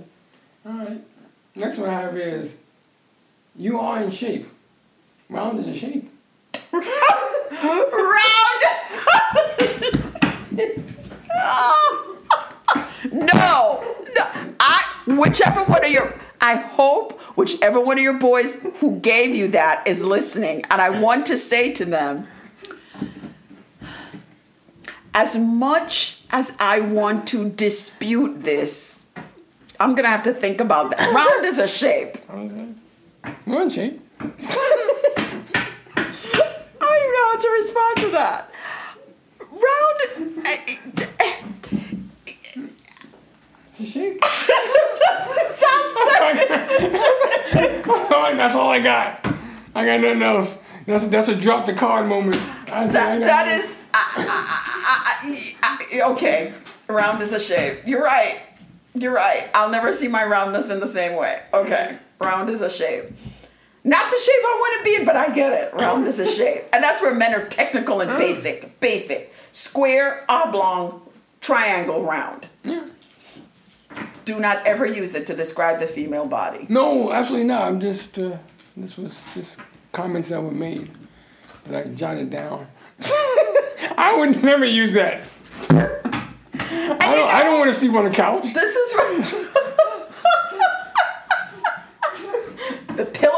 All 0.66 0.72
right. 0.72 1.00
Next 1.54 1.78
one 1.78 1.90
I 1.90 2.00
have 2.00 2.16
is 2.16 2.56
you 3.54 3.78
are 3.78 4.02
in 4.02 4.10
shape. 4.10 4.48
Round 5.28 5.58
is 5.58 5.68
in 5.68 5.74
shape. 5.74 6.10
Round. 6.72 6.84
no, 13.12 13.84
no. 14.16 14.26
I 14.60 14.84
whichever 15.06 15.64
one 15.64 15.84
of 15.84 15.90
your 15.90 16.14
I 16.40 16.56
hope 16.56 17.20
whichever 17.36 17.80
one 17.80 17.98
of 17.98 18.02
your 18.02 18.18
boys 18.18 18.56
who 18.76 18.98
gave 19.00 19.34
you 19.34 19.48
that 19.48 19.86
is 19.86 20.04
listening, 20.04 20.64
and 20.70 20.80
I 20.80 21.00
want 21.00 21.26
to 21.26 21.36
say 21.36 21.72
to 21.72 21.84
them, 21.84 22.26
as 25.14 25.36
much 25.36 26.22
as 26.30 26.56
I 26.60 26.80
want 26.80 27.26
to 27.28 27.48
dispute 27.48 28.44
this, 28.44 29.04
I'm 29.80 29.94
gonna 29.94 30.08
have 30.08 30.24
to 30.24 30.32
think 30.32 30.60
about 30.60 30.90
that. 30.90 31.14
Round 31.14 31.44
is 31.44 31.58
a 31.58 31.68
shape. 31.68 32.16
Okay. 32.28 32.68
We're 33.46 33.62
in 33.62 33.70
shape. 33.70 34.00
I 36.98 37.00
don't 37.00 37.04
even 37.04 37.14
know 37.14 37.28
how 37.28 37.38
to 37.38 37.50
respond 37.50 37.96
to 38.00 38.08
that. 38.10 38.50
Round. 39.50 39.98
It's 43.80 43.94
in 48.02 48.22
like 48.22 48.36
that's 48.36 48.54
all 48.54 48.68
I 48.70 48.80
got. 48.80 49.24
I 49.74 49.84
got 49.86 50.00
nothing 50.00 50.22
else. 50.22 50.56
That's 50.86 51.06
that's 51.08 51.28
a 51.28 51.36
drop 51.36 51.66
the 51.66 51.74
card 51.74 52.06
moment. 52.08 52.36
I 52.70 52.86
that. 52.86 53.18
got 53.20 53.26
That 53.26 53.48
nothing. 53.48 53.76
I, 53.94 54.04
I, 54.16 55.56
I, 55.62 56.02
I, 56.02 56.10
okay. 56.12 56.52
Round 56.88 57.22
is 57.22 57.32
a 57.32 57.40
shape. 57.40 57.80
You're 57.86 58.02
right. 58.02 58.40
You're 58.94 59.12
right. 59.12 59.48
I'll 59.54 59.70
never 59.70 59.92
see 59.92 60.08
my 60.08 60.24
roundness 60.24 60.70
in 60.70 60.80
the 60.80 60.88
same 60.88 61.16
way. 61.16 61.42
Okay. 61.52 61.96
Round 62.20 62.48
is 62.50 62.62
a 62.62 62.70
shape. 62.70 63.04
Not 63.88 64.10
the 64.10 64.18
shape 64.18 64.42
I 64.44 64.56
want 64.60 64.78
to 64.78 64.84
be 64.84 64.96
in, 64.96 65.06
but 65.06 65.16
I 65.16 65.34
get 65.34 65.52
it. 65.54 65.72
Round 65.72 66.06
is 66.06 66.18
a 66.18 66.26
shape. 66.38 66.64
And 66.74 66.84
that's 66.84 67.00
where 67.00 67.14
men 67.14 67.34
are 67.34 67.46
technical 67.46 68.02
and 68.02 68.18
basic. 68.18 68.78
Basic. 68.80 69.32
Square, 69.50 70.26
oblong, 70.28 71.00
triangle, 71.40 72.04
round. 72.04 72.48
Yeah. 72.64 72.86
Do 74.26 74.38
not 74.38 74.66
ever 74.66 74.84
use 74.84 75.14
it 75.14 75.26
to 75.28 75.34
describe 75.34 75.80
the 75.80 75.86
female 75.86 76.26
body. 76.26 76.66
No, 76.68 77.10
absolutely 77.12 77.46
not. 77.46 77.62
I'm 77.62 77.80
just 77.80 78.18
uh, 78.18 78.36
this 78.76 78.98
was 78.98 79.22
just 79.34 79.56
comments 79.90 80.28
that 80.28 80.42
were 80.42 80.50
made 80.50 80.90
that 81.64 81.86
I 81.86 81.88
jotted 81.88 82.28
down. 82.28 82.66
I 83.00 84.16
would 84.18 84.42
never 84.42 84.66
use 84.66 84.92
that. 84.94 85.22
I 85.70 87.14
don't, 87.16 87.30
I 87.30 87.42
don't 87.42 87.58
want 87.58 87.72
to 87.72 87.74
sleep 87.74 87.94
on 87.94 88.04
the 88.04 88.10
couch. 88.10 88.52
This 88.52 88.76
is 88.76 88.94
right. 88.94 89.24
the 92.98 93.06
pillow 93.06 93.37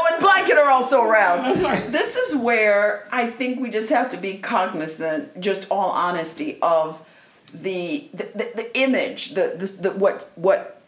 also 0.71 1.03
around. 1.03 1.55
This 1.91 2.15
is 2.17 2.35
where 2.35 3.07
I 3.11 3.27
think 3.27 3.59
we 3.59 3.69
just 3.69 3.89
have 3.89 4.09
to 4.09 4.17
be 4.17 4.37
cognizant, 4.37 5.39
just 5.39 5.69
all 5.69 5.91
honesty, 5.91 6.57
of 6.61 7.05
the 7.53 8.09
the, 8.13 8.29
the, 8.33 8.51
the 8.55 8.79
image, 8.79 9.31
the, 9.31 9.55
the 9.57 9.89
the 9.89 9.91
what 9.91 10.29
what 10.35 10.81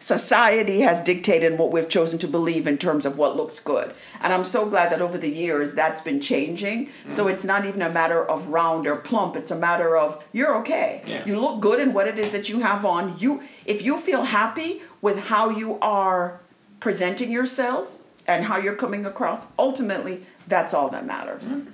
society 0.00 0.80
has 0.80 1.02
dictated 1.02 1.58
what 1.58 1.70
we've 1.70 1.88
chosen 1.88 2.18
to 2.18 2.26
believe 2.26 2.66
in 2.66 2.78
terms 2.78 3.04
of 3.04 3.18
what 3.18 3.36
looks 3.36 3.60
good. 3.60 3.92
And 4.22 4.32
I'm 4.32 4.46
so 4.46 4.68
glad 4.68 4.90
that 4.90 5.02
over 5.02 5.18
the 5.18 5.28
years 5.28 5.74
that's 5.74 6.00
been 6.00 6.22
changing. 6.22 6.86
Mm-hmm. 6.86 7.10
So 7.10 7.28
it's 7.28 7.44
not 7.44 7.66
even 7.66 7.82
a 7.82 7.90
matter 7.90 8.24
of 8.24 8.48
round 8.48 8.86
or 8.86 8.96
plump, 8.96 9.36
it's 9.36 9.50
a 9.50 9.56
matter 9.56 9.96
of 9.96 10.26
you're 10.32 10.56
okay. 10.56 11.02
Yeah. 11.06 11.24
You 11.26 11.38
look 11.38 11.60
good 11.60 11.80
in 11.80 11.92
what 11.92 12.08
it 12.08 12.18
is 12.18 12.32
that 12.32 12.48
you 12.48 12.60
have 12.60 12.84
on. 12.84 13.18
You 13.18 13.42
if 13.66 13.82
you 13.82 13.98
feel 13.98 14.24
happy 14.24 14.82
with 15.02 15.18
how 15.24 15.50
you 15.50 15.78
are 15.80 16.40
presenting 16.80 17.30
yourself 17.30 17.99
and 18.30 18.44
how 18.44 18.56
you're 18.56 18.76
coming 18.76 19.04
across, 19.04 19.46
ultimately 19.58 20.24
that's 20.46 20.72
all 20.74 20.88
that 20.90 21.06
matters. 21.06 21.50
Mm-hmm 21.50 21.70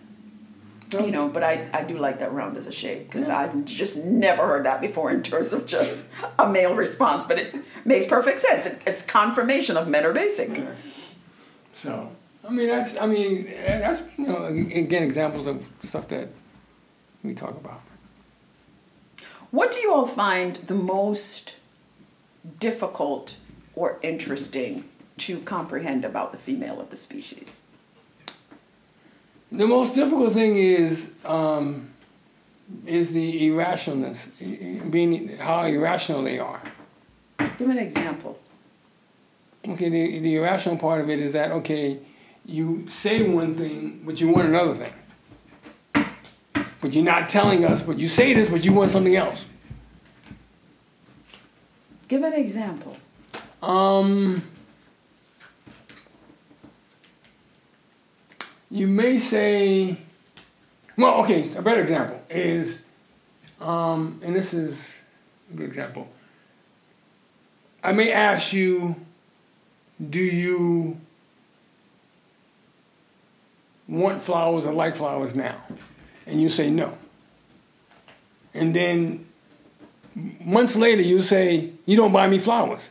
you 0.93 1.11
know, 1.11 1.29
but 1.29 1.43
I, 1.43 1.69
I 1.73 1.83
do 1.83 1.99
like 1.99 2.21
that 2.21 2.33
round 2.33 2.57
as 2.57 2.67
a 2.67 2.73
shape 2.73 3.11
because 3.11 3.29
yeah. 3.29 3.39
I've 3.39 3.65
just 3.65 4.05
never 4.05 4.47
heard 4.47 4.65
that 4.67 4.81
before 4.81 5.11
in 5.11 5.23
terms 5.23 5.53
of 5.53 5.67
just 5.67 6.09
a 6.39 6.49
male 6.49 6.75
response. 6.75 7.25
But 7.25 7.39
it 7.39 7.55
makes 7.85 8.07
perfect 8.07 8.41
sense. 8.41 8.67
It, 8.67 8.81
it's 8.87 9.05
confirmation 9.05 9.77
of 9.77 9.89
men 9.89 10.05
are 10.05 10.13
basic. 10.13 10.57
Yeah. 10.57 10.73
So 11.75 12.13
I 12.47 12.53
mean 12.53 12.69
that's 12.69 12.97
I 12.97 13.07
mean 13.07 13.47
that's 13.47 14.03
you 14.17 14.27
know 14.27 14.45
again 14.45 15.03
examples 15.03 15.47
of 15.47 15.69
stuff 15.83 16.09
that 16.09 16.29
we 17.23 17.35
talk 17.35 17.57
about. 17.57 17.81
What 19.51 19.73
do 19.73 19.81
you 19.81 19.93
all 19.93 20.07
find 20.07 20.57
the 20.57 20.75
most 20.75 21.57
difficult 22.61 23.37
or 23.75 23.99
interesting 24.03 24.85
to 25.19 25.41
comprehend 25.41 26.05
about 26.05 26.33
the 26.33 26.39
female 26.39 26.81
of 26.81 26.91
the 26.91 26.97
species? 26.97 27.63
The 29.51 29.67
most 29.67 29.95
difficult 29.95 30.35
thing 30.35 30.57
is 30.57 31.13
um, 31.25 31.91
is 32.85 33.13
the 33.13 33.49
irrationalness, 33.49 34.91
being 34.91 35.29
how 35.39 35.65
irrational 35.65 36.23
they 36.23 36.39
are. 36.39 36.61
Give 37.39 37.69
me 37.69 37.79
an 37.79 37.79
example. 37.79 38.39
Okay, 39.67 39.89
the, 39.89 40.19
the 40.21 40.37
irrational 40.37 40.77
part 40.77 41.01
of 41.01 41.11
it 41.11 41.21
is 41.21 41.33
that 41.33 41.53
okay, 41.53 41.99
you 42.45 42.89
say 42.89 43.29
one 43.29 43.55
thing, 43.55 44.03
but 44.05 44.21
you 44.21 44.31
want 44.31 44.49
another 44.49 44.75
thing. 44.75 44.93
But 46.81 46.93
you're 46.93 47.05
not 47.05 47.29
telling 47.29 47.65
us, 47.65 47.83
but 47.83 47.99
you 47.99 48.09
say 48.09 48.35
this, 48.35 48.49
but 48.49 48.65
you 48.65 48.73
want 48.73 48.91
something 48.91 49.17
else. 49.17 49.47
Give 52.09 52.23
an 52.23 52.35
example. 52.35 52.97
Um, 53.63 54.45
you 58.77 58.87
may 58.87 59.19
say, 59.19 59.97
well, 60.99 61.23
okay, 61.23 61.55
a 61.57 61.63
better 61.63 61.81
example 61.81 62.21
is, 62.29 62.79
um, 63.59 64.21
and 64.23 64.37
this 64.37 64.53
is 64.53 64.87
a 65.51 65.57
good 65.57 65.67
example. 65.67 66.09
I 67.83 67.93
may 67.93 68.13
ask 68.13 68.53
you, 68.53 68.97
do 70.11 70.19
you 70.19 71.01
want 73.89 74.23
flowers 74.23 74.67
or 74.67 74.75
like 74.75 74.97
flowers 74.97 75.35
now? 75.35 75.57
And 76.27 76.43
you 76.43 76.51
say 76.51 76.69
no. 76.69 76.99
And 78.53 78.75
then 78.75 79.27
months 80.41 80.77
later, 80.77 81.01
you 81.01 81.23
say, 81.23 81.71
you 81.87 81.97
don't 81.97 82.13
buy 82.13 82.29
me 82.29 82.39
flowers. 82.39 82.91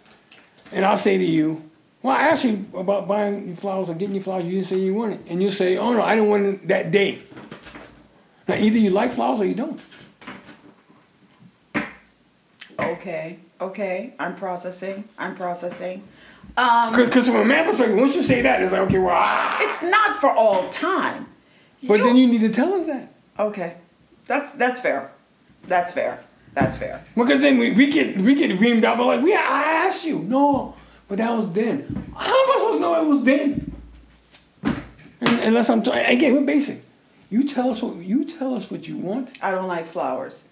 And 0.71 0.83
I'll 0.83 0.97
say 0.97 1.19
to 1.19 1.25
you, 1.25 1.69
well, 2.06 2.16
I 2.16 2.28
asked 2.28 2.45
you 2.45 2.64
about 2.78 3.08
buying 3.08 3.47
you 3.47 3.56
flowers 3.56 3.89
or 3.89 3.95
getting 3.95 4.14
you 4.14 4.22
flowers. 4.22 4.45
You 4.45 4.51
didn't 4.51 4.68
say 4.68 4.78
you 4.78 4.93
wanted, 4.93 5.22
it. 5.22 5.32
and 5.32 5.41
you 5.41 5.49
say, 5.49 5.76
"Oh 5.76 5.91
no, 5.91 6.03
I 6.03 6.14
didn't 6.16 6.30
want 6.30 6.45
it 6.45 6.68
that 6.68 6.91
day." 6.91 7.18
Now, 8.47 8.58
either 8.58 8.78
you 8.78 8.91
like 8.91 9.14
flowers 9.14 9.41
or 9.41 9.45
you 9.45 9.56
don't. 9.56 9.82
Okay, 12.80 13.39
okay, 13.60 14.14
I'm 14.20 14.36
processing. 14.36 15.10
I'm 15.18 15.34
processing. 15.34 16.03
Because 16.49 17.28
um, 17.28 17.34
from 17.34 17.41
a 17.41 17.45
man 17.45 17.66
perspective, 17.66 17.97
once 17.97 18.16
you 18.16 18.22
say 18.22 18.43
that, 18.43 18.62
it's 18.62 18.72
like, 18.72 18.82
okay, 18.82 18.99
well, 18.99 19.10
ah. 19.12 19.58
it's 19.62 19.84
not 19.84 20.18
for 20.18 20.30
all 20.30 20.70
time. 20.70 21.26
But 21.88 21.97
you, 21.97 22.03
then 22.03 22.18
you 22.18 22.28
need 22.28 22.41
to 22.41 22.49
tell 22.49 22.72
us 22.76 22.86
that. 22.86 23.12
Okay, 23.39 23.78
that's 24.28 24.53
that's 24.53 24.80
fair. 24.80 25.12
That's 25.66 25.91
fair. 25.91 26.20
That's 26.53 26.78
fair. 26.78 27.03
Well, 27.16 27.26
because 27.26 27.41
then 27.41 27.58
we, 27.58 27.72
we 27.72 27.89
get 27.89 28.22
we 28.22 28.36
get 28.36 28.51
reamed 28.60 28.84
out, 28.84 28.99
but 28.99 29.08
like 29.08 29.24
we 29.24 29.34
I 29.34 29.88
asked 29.88 30.06
you, 30.06 30.20
no, 30.20 30.74
but 31.08 31.18
that 31.18 31.32
was 31.32 31.51
then. 31.51 32.12
How 32.16 32.26
am 32.26 32.49
I 32.49 32.53
supposed 32.58 32.74
to 32.76 32.80
know 32.80 33.03
it 33.03 33.08
was 33.08 33.24
then? 33.24 33.72
Unless 35.22 35.70
I'm 35.70 35.84
t- 35.84 35.91
again, 35.91 36.34
we're 36.34 36.45
basic. 36.45 36.82
You 37.30 37.43
tell 37.43 37.70
us 37.70 37.82
what 37.82 37.97
you 37.97 38.26
tell 38.26 38.53
us 38.53 38.70
what 38.70 38.88
you 38.88 38.97
want. 38.97 39.32
I 39.41 39.51
don't 39.51 39.68
like 39.68 39.88
flowers. 39.88 40.47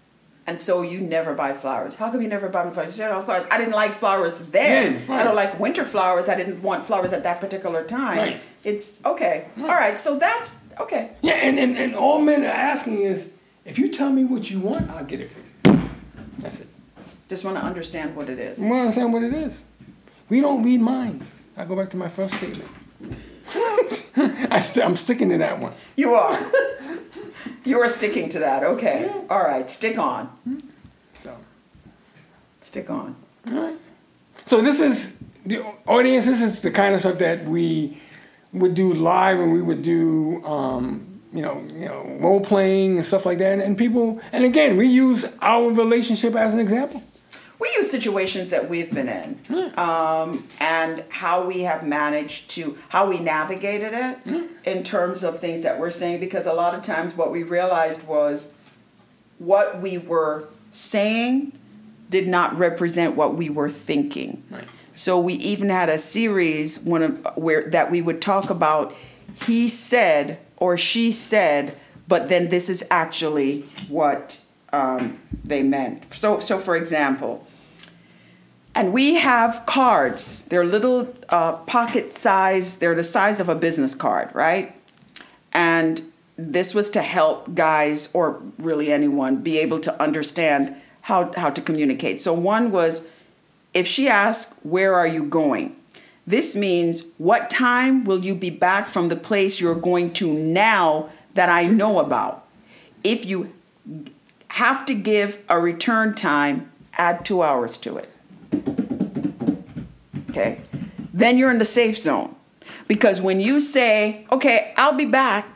And 0.46 0.60
so 0.60 0.82
you 0.82 1.00
never 1.00 1.34
buy 1.34 1.54
flowers. 1.54 1.96
How 1.96 2.12
come 2.12 2.22
you 2.22 2.28
never 2.28 2.50
buy 2.50 2.66
me 2.66 2.72
flowers? 2.72 2.98
You 2.98 3.04
said, 3.04 3.12
oh, 3.14 3.22
flowers. 3.22 3.48
I 3.50 3.58
didn't 3.58 3.74
like 3.74 3.92
flowers 3.92 4.38
then. 4.48 4.96
then 4.96 5.08
right. 5.08 5.22
I 5.22 5.24
don't 5.24 5.36
like 5.36 5.58
winter 5.58 5.86
flowers. 5.86 6.28
I 6.28 6.36
didn't 6.36 6.62
want 6.62 6.86
flowers 6.86 7.14
at 7.14 7.24
that 7.24 7.40
particular 7.40 7.86
time. 7.86 8.18
Right. 8.18 8.42
It's 8.66 9.04
okay. 9.06 9.48
Right. 9.56 9.70
All 9.70 9.76
right. 9.76 9.98
So 9.98 10.20
that's 10.20 10.62
okay. 10.82 11.12
Yeah, 11.22 11.36
and, 11.36 11.58
and, 11.58 11.78
and 11.78 11.96
all 11.96 12.20
men 12.20 12.44
are 12.44 12.48
asking 12.48 12.98
is 12.98 13.30
if 13.64 13.80
you 13.80 13.88
tell 13.88 14.12
me 14.12 14.26
what 14.26 14.52
you 14.52 14.60
want, 14.60 14.90
I'll 14.90 15.06
get 15.06 15.22
it 15.22 15.32
for 15.32 15.40
you. 15.72 15.90
That's 16.40 16.60
it. 16.60 16.68
Just 17.30 17.46
want 17.46 17.56
to 17.56 17.64
understand 17.64 18.14
what 18.14 18.28
it 18.30 18.38
is. 18.38 18.60
Want 18.60 18.72
to 18.72 18.80
understand 18.80 19.14
what 19.14 19.24
it 19.24 19.34
is. 19.34 19.64
We 20.34 20.42
don't 20.42 20.64
read 20.64 20.82
minds. 20.82 21.30
I 21.56 21.64
go 21.66 21.76
back 21.76 21.92
to 21.92 21.98
my 21.98 22.10
first 22.10 22.34
statement. 22.34 22.68
I 24.52 24.60
st- 24.60 24.84
I'm 24.84 24.96
sticking 24.96 25.30
to 25.30 25.38
that 25.38 25.60
one. 25.60 25.74
You 25.96 26.16
are. 26.16 26.36
you 27.64 27.80
are 27.80 27.88
sticking 27.88 28.30
to 28.30 28.40
that. 28.40 28.64
Okay. 28.64 29.12
Yeah. 29.12 29.22
All 29.30 29.44
right. 29.44 29.70
Stick 29.70 30.00
on. 30.00 30.36
So. 31.14 31.38
Stick 32.62 32.90
on. 32.90 33.16
All 33.46 33.54
right. 33.54 33.78
So 34.46 34.60
this 34.62 34.80
is 34.80 35.16
the 35.46 35.60
audience. 35.86 36.26
This 36.26 36.42
is 36.42 36.62
the 36.62 36.72
kind 36.72 36.96
of 36.96 37.02
stuff 37.02 37.20
that 37.20 37.46
we 37.46 38.00
would 38.54 38.74
do 38.74 38.92
live, 38.92 39.40
and 39.40 39.54
we 39.54 39.62
would 39.62 39.84
do, 39.84 40.44
um, 40.46 41.22
you 41.32 41.44
know, 41.44 41.64
you 41.76 41.86
know, 41.86 42.18
role 42.20 42.42
playing 42.42 42.98
and 42.98 43.06
stuff 43.06 43.28
like 43.28 43.38
that. 43.38 43.54
And, 43.54 43.62
and 43.62 43.78
people, 43.78 44.20
and 44.32 44.46
again, 44.46 44.78
we 44.78 44.88
use 44.88 45.28
our 45.44 45.70
relationship 45.70 46.34
as 46.34 46.56
an 46.56 46.60
example 46.60 47.04
we 47.60 47.72
use 47.78 47.90
situations 47.90 48.50
that 48.52 48.70
we've 48.70 48.94
been 48.94 49.08
in 49.08 49.36
mm. 49.48 49.78
um, 49.78 50.48
and 50.60 51.04
how 51.10 51.46
we 51.46 51.62
have 51.62 51.86
managed 51.86 52.50
to 52.52 52.78
how 52.90 53.08
we 53.08 53.20
navigated 53.20 53.94
it 53.94 54.24
mm. 54.26 54.50
in 54.66 54.84
terms 54.84 55.24
of 55.24 55.40
things 55.40 55.64
that 55.64 55.80
we're 55.80 55.90
saying 55.90 56.20
because 56.20 56.46
a 56.46 56.54
lot 56.54 56.76
of 56.76 56.84
times 56.84 57.16
what 57.16 57.32
we 57.32 57.44
realized 57.44 58.04
was 58.04 58.52
what 59.40 59.82
we 59.82 59.98
were 59.98 60.48
saying 60.72 61.52
did 62.10 62.28
not 62.28 62.58
represent 62.58 63.16
what 63.16 63.36
we 63.36 63.50
were 63.50 63.70
thinking 63.70 64.44
right. 64.50 64.68
so 64.94 65.20
we 65.20 65.34
even 65.36 65.70
had 65.70 65.90
a 65.90 65.98
series 65.98 66.80
one 66.80 67.02
of 67.02 67.28
where 67.36 67.70
that 67.70 67.90
we 67.90 68.02
would 68.02 68.22
talk 68.22 68.50
about 68.50 68.94
he 69.46 69.68
said 69.68 70.40
or 70.58 70.78
she 70.78 71.12
said 71.12 71.78
but 72.08 72.30
then 72.30 72.50
this 72.50 72.70
is 72.70 72.86
actually 72.92 73.62
what 73.88 74.40
um, 74.74 75.20
they 75.44 75.64
meant. 75.64 76.14
So, 76.14 76.40
so 76.40 76.58
for 76.58 76.76
example, 76.76 77.48
and 78.76 78.92
we 78.92 79.16
have 79.16 79.66
cards. 79.68 80.46
They're 80.46 80.66
little 80.66 81.16
uh, 81.30 81.58
pocket 81.58 82.12
size. 82.12 82.80
They're 82.80 82.96
the 82.96 83.04
size 83.04 83.40
of 83.40 83.48
a 83.48 83.56
business 83.56 83.94
card, 83.94 84.34
right? 84.34 84.76
And 85.54 86.02
this 86.38 86.74
was 86.74 86.90
to 86.92 87.04
help 87.04 87.54
guys 87.54 88.10
or 88.14 88.42
really 88.58 88.92
anyone 88.92 89.44
be 89.44 89.60
able 89.60 89.80
to 89.82 90.02
understand 90.02 90.76
how, 91.02 91.32
how 91.34 91.52
to 91.52 91.62
communicate. 91.62 92.20
So 92.20 92.34
one 92.34 92.72
was 92.72 93.08
if 93.74 93.86
she 93.86 94.08
asks, 94.08 94.60
Where 94.64 94.96
are 94.96 95.08
you 95.08 95.26
going? 95.26 95.76
This 96.26 96.56
means, 96.56 97.04
What 97.20 97.52
time 97.52 98.04
will 98.06 98.26
you 98.26 98.34
be 98.34 98.50
back 98.50 98.88
from 98.88 99.10
the 99.10 99.16
place 99.16 99.62
you're 99.62 99.76
going 99.76 100.14
to 100.14 100.34
now 100.34 101.10
that 101.36 101.50
I 101.50 101.66
know 101.66 102.00
about? 102.00 102.48
If 103.04 103.26
you 103.26 103.54
have 104.54 104.86
to 104.86 104.94
give 104.94 105.44
a 105.50 105.60
return 105.60 106.14
time, 106.14 106.72
add 106.96 107.26
two 107.26 107.42
hours 107.42 107.76
to 107.76 107.98
it. 107.98 108.08
Okay? 110.30 110.62
Then 111.12 111.40
you're 111.40 111.50
in 111.50 111.58
the 111.58 111.66
safe 111.66 111.98
zone. 111.98 112.36
Because 112.88 113.20
when 113.20 113.40
you 113.40 113.60
say, 113.60 114.28
okay, 114.32 114.72
I'll 114.78 114.96
be 114.96 115.08
back, 115.08 115.48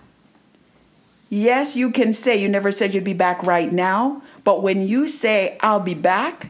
yes, 1.29 1.75
you 1.75 1.91
can 1.91 2.11
say 2.11 2.37
you 2.37 2.49
never 2.49 2.71
said 2.71 2.95
you'd 2.95 3.03
be 3.03 3.13
back 3.13 3.43
right 3.43 3.71
now, 3.71 4.23
but 4.43 4.63
when 4.63 4.81
you 4.81 5.05
say, 5.07 5.59
I'll 5.61 5.79
be 5.79 5.93
back, 5.93 6.49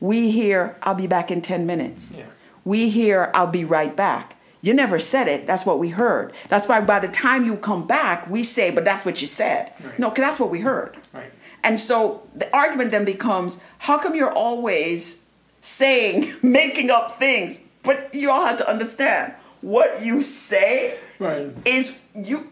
we 0.00 0.32
hear, 0.32 0.76
I'll 0.82 0.96
be 0.96 1.06
back 1.06 1.30
in 1.30 1.40
10 1.40 1.66
minutes. 1.66 2.16
Yeah. 2.18 2.24
We 2.64 2.88
hear, 2.90 3.30
I'll 3.32 3.46
be 3.46 3.64
right 3.64 3.94
back. 3.94 4.34
You 4.60 4.74
never 4.74 4.98
said 4.98 5.28
it. 5.28 5.46
That's 5.46 5.64
what 5.64 5.78
we 5.78 5.90
heard. 5.90 6.32
That's 6.48 6.66
why 6.66 6.80
by 6.80 6.98
the 6.98 7.08
time 7.08 7.44
you 7.44 7.56
come 7.56 7.86
back, 7.86 8.28
we 8.28 8.42
say, 8.42 8.72
but 8.72 8.84
that's 8.84 9.04
what 9.04 9.20
you 9.20 9.28
said. 9.28 9.72
Right. 9.84 9.98
No, 10.00 10.10
because 10.10 10.22
that's 10.22 10.40
what 10.40 10.50
we 10.50 10.60
heard. 10.60 10.96
Right. 11.12 11.30
And 11.62 11.78
so 11.78 12.22
the 12.34 12.54
argument 12.56 12.90
then 12.90 13.04
becomes 13.04 13.62
how 13.78 13.98
come 13.98 14.14
you're 14.14 14.32
always 14.32 15.26
saying, 15.60 16.32
making 16.42 16.90
up 16.90 17.16
things? 17.18 17.60
But 17.82 18.14
you 18.14 18.30
all 18.30 18.44
have 18.44 18.58
to 18.58 18.68
understand 18.68 19.34
what 19.62 20.02
you 20.02 20.22
say 20.22 20.96
right. 21.18 21.52
is 21.64 22.02
you 22.14 22.48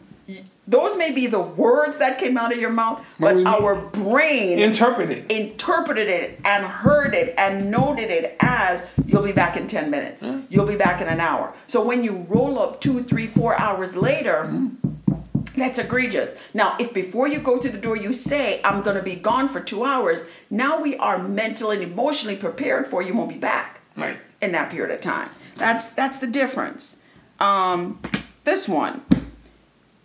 Those 0.66 0.96
may 0.98 1.12
be 1.12 1.26
the 1.26 1.40
words 1.40 1.96
that 1.98 2.18
came 2.18 2.36
out 2.36 2.52
of 2.52 2.58
your 2.58 2.70
mouth, 2.70 3.02
But 3.18 3.46
our 3.46 3.76
brain 3.76 4.58
Interpret 4.58 5.10
it. 5.10 5.30
interpreted 5.32 6.08
it 6.08 6.38
and 6.44 6.66
heard 6.66 7.14
it 7.14 7.34
and 7.38 7.70
noted 7.70 8.10
it 8.10 8.36
as 8.40 8.84
you'll 9.06 9.22
be 9.22 9.32
back 9.32 9.56
in 9.56 9.66
10 9.66 9.90
minutes 9.90 10.22
you'll 10.50 10.66
be 10.66 10.76
back 10.76 11.00
in 11.00 11.08
an 11.08 11.20
hour 11.20 11.54
so 11.66 11.82
when 11.82 12.04
you 12.04 12.26
roll 12.28 12.58
up 12.58 12.80
two 12.82 13.02
three 13.02 13.26
four 13.26 13.58
hours 13.58 13.96
later 13.96 14.44
mm-hmm. 14.46 14.90
That's 15.58 15.78
egregious 15.78 16.36
now 16.54 16.76
if 16.78 16.92
before 16.94 17.28
you 17.28 17.38
go 17.40 17.58
to 17.58 17.68
the 17.68 17.78
door 17.78 17.96
you 17.96 18.12
say 18.12 18.60
i'm 18.64 18.82
going 18.82 18.96
to 18.96 19.02
be 19.02 19.14
gone 19.14 19.46
for 19.48 19.60
two 19.60 19.84
hours 19.84 20.26
now 20.50 20.80
we 20.80 20.96
are 20.96 21.18
mentally 21.18 21.76
and 21.82 21.92
emotionally 21.92 22.36
prepared 22.36 22.86
for 22.86 23.02
you 23.02 23.14
won't 23.14 23.28
be 23.30 23.36
back 23.38 23.80
Right. 23.96 24.18
in 24.40 24.52
that 24.52 24.70
period 24.70 24.94
of 24.94 25.00
time 25.00 25.28
that's 25.56 25.90
that's 25.90 26.18
the 26.18 26.26
difference 26.26 26.96
um, 27.40 28.00
this 28.44 28.68
one 28.68 29.02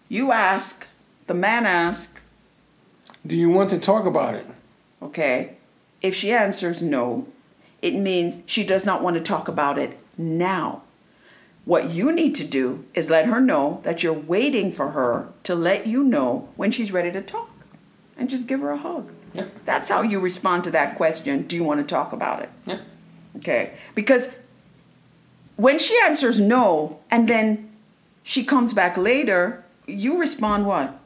you 0.09 0.31
ask 0.31 0.87
the 1.27 1.33
man 1.33 1.65
ask 1.65 2.21
Do 3.25 3.35
you 3.35 3.49
want 3.49 3.69
to 3.71 3.79
talk 3.79 4.05
about 4.05 4.35
it? 4.35 4.45
Okay. 5.01 5.55
If 6.01 6.13
she 6.13 6.31
answers 6.31 6.81
no, 6.81 7.27
it 7.81 7.95
means 7.95 8.41
she 8.45 8.63
does 8.65 8.85
not 8.85 9.01
want 9.01 9.15
to 9.15 9.21
talk 9.23 9.47
about 9.47 9.77
it 9.77 9.97
now. 10.17 10.83
What 11.66 11.91
you 11.91 12.11
need 12.11 12.36
to 12.36 12.45
do 12.45 12.86
is 12.93 13.09
let 13.09 13.26
her 13.26 13.39
know 13.39 13.80
that 13.84 14.03
you're 14.03 14.14
waiting 14.14 14.72
for 14.72 14.89
her 14.89 15.30
to 15.43 15.55
let 15.55 15.88
you 15.88 16.03
know 16.03 16.49
when 16.55 16.72
she's 16.72 16.91
ready 16.91 17.11
to 17.11 17.22
talk. 17.22 17.49
And 18.18 18.30
just 18.30 18.47
give 18.47 18.59
her 18.59 18.72
a 18.72 18.78
hug. 18.78 19.11
Yeah. 19.34 19.45
That's 19.66 19.89
how 19.89 20.01
you 20.01 20.20
respond 20.20 20.64
to 20.66 20.72
that 20.72 20.95
question 20.95 21.47
Do 21.47 21.55
you 21.55 21.64
want 21.64 21.80
to 21.80 21.86
talk 21.95 22.14
about 22.14 22.43
it? 22.43 22.49
Yeah. 22.66 22.80
Okay. 23.38 23.74
Because 23.95 24.36
when 25.55 25.80
she 25.80 25.97
answers 26.03 26.39
no 26.39 26.99
and 27.09 27.28
then 27.28 27.72
she 28.22 28.43
comes 28.43 28.74
back 28.74 28.97
later, 28.97 29.64
you 29.88 30.20
respond 30.20 30.66
what? 30.68 30.99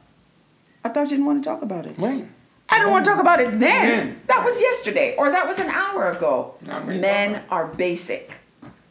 I 0.84 0.90
thought 0.90 1.04
you 1.04 1.16
didn't 1.16 1.26
want 1.26 1.42
to 1.42 1.48
talk 1.48 1.62
about 1.62 1.86
it. 1.86 1.98
Right. 1.98 2.26
I 2.68 2.78
don't 2.78 2.90
want 2.90 3.04
to 3.06 3.10
talk 3.10 3.20
about 3.20 3.40
it 3.40 3.58
then. 3.58 4.20
That 4.26 4.44
was 4.44 4.60
yesterday, 4.60 5.16
or 5.16 5.30
that 5.30 5.46
was 5.48 5.58
an 5.58 5.70
hour 5.70 6.10
ago. 6.10 6.54
Men 6.62 7.42
are 7.50 7.66
basic, 7.66 8.37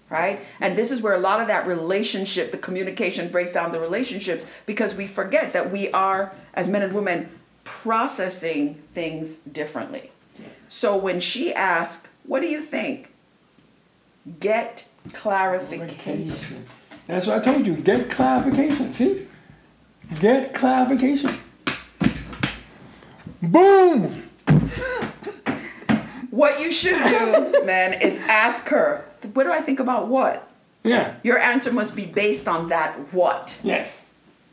right? 0.09 0.39
And 0.59 0.77
this 0.77 0.91
is 0.91 1.01
where 1.01 1.13
a 1.13 1.19
lot 1.19 1.41
of 1.41 1.47
that 1.47 1.67
relationship, 1.67 2.51
the 2.51 2.57
communication 2.57 3.29
breaks 3.29 3.51
down 3.51 3.71
the 3.71 3.79
relationships 3.79 4.47
because 4.65 4.95
we 4.95 5.07
forget 5.07 5.53
that 5.53 5.71
we 5.71 5.91
are, 5.91 6.33
as 6.53 6.67
men 6.67 6.81
and 6.81 6.93
women, 6.93 7.29
processing 7.63 8.75
things 8.93 9.37
differently. 9.37 10.11
So 10.67 10.95
when 10.95 11.19
she 11.19 11.53
asks, 11.53 12.09
What 12.23 12.41
do 12.41 12.47
you 12.47 12.61
think? 12.61 13.11
Get 14.39 14.87
clarification. 15.13 16.65
That's 17.07 17.27
what 17.27 17.37
I 17.37 17.43
told 17.43 17.65
you. 17.65 17.75
Get 17.75 18.09
clarification. 18.09 18.91
See? 18.91 19.27
Get 20.19 20.53
clarification. 20.53 21.37
Boom! 23.41 24.23
What 26.29 26.59
you 26.59 26.71
should 26.71 27.01
do, 27.03 27.63
man, 27.65 27.99
is 28.01 28.19
ask 28.27 28.67
her, 28.67 29.06
What 29.33 29.43
do 29.43 29.51
I 29.51 29.61
think 29.61 29.79
about 29.79 30.07
what? 30.07 30.47
Yeah. 30.83 31.15
Your 31.23 31.37
answer 31.37 31.71
must 31.73 31.95
be 31.95 32.05
based 32.05 32.47
on 32.47 32.69
that 32.69 32.93
what. 33.13 33.59
Yes. 33.63 34.03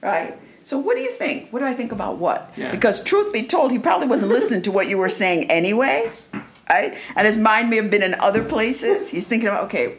right? 0.05 0.39
So 0.63 0.79
what 0.79 0.97
do 0.97 1.03
you 1.03 1.11
think? 1.11 1.53
What 1.53 1.61
do 1.61 1.67
I 1.67 1.75
think 1.75 1.93
about 1.93 2.19
what? 2.19 2.53
Yeah. 2.57 2.71
Because 2.71 3.03
truth 3.03 3.33
be 3.33 3.45
told, 3.47 3.71
he 3.73 3.79
probably 3.79 4.07
wasn't 4.09 4.33
listening 4.33 4.63
to 4.63 4.73
what 4.73 4.89
you 4.89 4.97
were 4.99 5.09
saying 5.11 5.51
anyway, 5.51 6.11
right? 6.71 6.97
And 7.17 7.27
his 7.27 7.37
mind 7.37 7.71
may 7.71 7.77
have 7.77 7.91
been 7.91 8.03
in 8.03 8.15
other 8.15 8.43
places. 8.43 9.11
He's 9.11 9.27
thinking 9.27 9.49
about, 9.49 9.65
okay, 9.65 9.97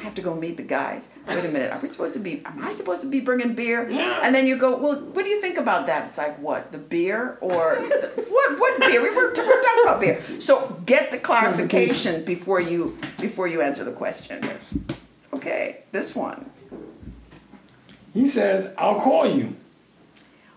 I 0.00 0.02
have 0.04 0.14
to 0.14 0.22
go 0.22 0.34
meet 0.34 0.56
the 0.56 0.62
guys. 0.62 1.10
Wait 1.28 1.44
a 1.44 1.48
minute, 1.48 1.70
are 1.70 1.78
we 1.78 1.86
supposed 1.86 2.14
to 2.14 2.20
be? 2.20 2.40
Am 2.46 2.64
I 2.64 2.70
supposed 2.70 3.02
to 3.02 3.08
be 3.08 3.20
bringing 3.20 3.54
beer? 3.54 3.86
Yeah. 3.90 4.20
And 4.22 4.34
then 4.34 4.46
you 4.46 4.56
go, 4.56 4.74
well, 4.78 4.98
what 4.98 5.24
do 5.26 5.28
you 5.30 5.42
think 5.42 5.58
about 5.58 5.86
that? 5.88 6.08
It's 6.08 6.16
like 6.16 6.38
what? 6.38 6.72
The 6.72 6.78
beer 6.78 7.36
or 7.42 7.74
what? 8.30 8.58
What 8.58 8.80
beer? 8.80 9.02
We 9.02 9.10
were, 9.10 9.26
we're 9.26 9.32
talking 9.34 9.82
about 9.84 10.00
beer. 10.00 10.22
So 10.40 10.80
get 10.86 11.10
the 11.10 11.18
clarification 11.18 12.24
before 12.24 12.62
you 12.62 12.96
before 13.20 13.46
you 13.46 13.60
answer 13.60 13.84
the 13.84 13.92
question. 13.92 14.42
Yes. 14.42 14.74
Okay, 15.34 15.82
this 15.92 16.16
one. 16.16 16.50
He 18.14 18.26
says, 18.26 18.72
I'll 18.78 18.98
call 18.98 19.26
you. 19.26 19.54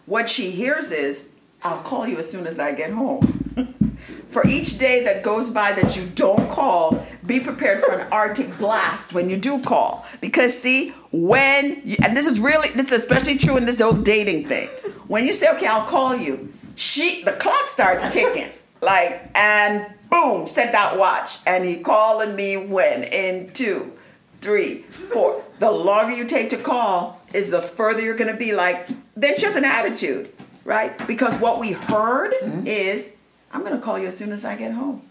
What 0.06 0.30
she 0.30 0.52
hears 0.52 0.90
is, 0.90 1.32
I'll 1.64 1.84
call 1.84 2.08
you 2.08 2.18
as 2.18 2.32
soon 2.32 2.48
as 2.48 2.60
I 2.60 2.72
get 2.72 2.92
home. 2.92 3.44
for 4.28 4.46
each 4.48 4.78
day 4.78 5.04
that 5.04 5.24
goes 5.24 5.50
by 5.50 5.72
that 5.74 5.96
you 5.96 6.06
don't 6.08 6.50
call, 6.50 7.06
be 7.26 7.40
prepared 7.40 7.84
for 7.84 7.94
an 7.94 8.08
Arctic 8.12 8.58
blast 8.58 9.14
when 9.14 9.30
you 9.30 9.38
do 9.38 9.62
call. 9.62 10.06
Because, 10.22 10.58
see, 10.58 10.90
when, 11.12 11.82
you, 11.84 11.98
and 12.04 12.16
this 12.16 12.26
is 12.26 12.40
really, 12.40 12.70
this 12.70 12.88
is 12.88 13.04
especially 13.04 13.38
true 13.38 13.58
in 13.58 13.66
this 13.66 13.82
old 13.82 14.04
dating 14.04 14.48
thing. 14.48 14.68
When 15.08 15.26
you 15.26 15.34
say, 15.34 15.50
okay, 15.56 15.68
I'll 15.68 15.86
call 15.86 16.16
you, 16.16 16.54
she, 16.76 17.24
the 17.24 17.34
clock 17.34 17.68
starts 17.68 18.14
ticking. 18.14 18.50
Like, 18.82 19.30
and 19.36 19.86
boom, 20.10 20.48
set 20.48 20.72
that 20.74 20.98
watch. 20.98 21.38
And 21.48 21.66
he 21.66 21.78
calling 21.78 22.36
me 22.36 22.58
when? 22.58 23.04
In 23.04 23.52
two, 23.54 23.94
three, 24.42 24.80
four. 24.82 25.44
The 25.60 25.72
longer 25.72 26.14
you 26.14 26.26
take 26.26 26.50
to 26.50 26.58
call 26.58 27.22
is 27.34 27.52
the 27.52 27.62
further 27.62 28.02
you're 28.02 28.16
gonna 28.16 28.36
be 28.36 28.54
like, 28.54 28.88
then 29.16 29.36
just 29.38 29.56
an 29.56 29.66
attitude, 29.66 30.32
right? 30.66 30.96
Because 31.08 31.40
what 31.40 31.60
we 31.60 31.72
heard 31.72 32.34
mm-hmm. 32.34 32.68
is, 32.68 33.14
I'm 33.52 33.64
gonna 33.64 33.80
call 33.80 33.98
you 33.98 34.08
as 34.08 34.18
soon 34.18 34.32
as 34.32 34.44
I 34.44 34.56
get 34.56 34.74
home. 34.74 35.02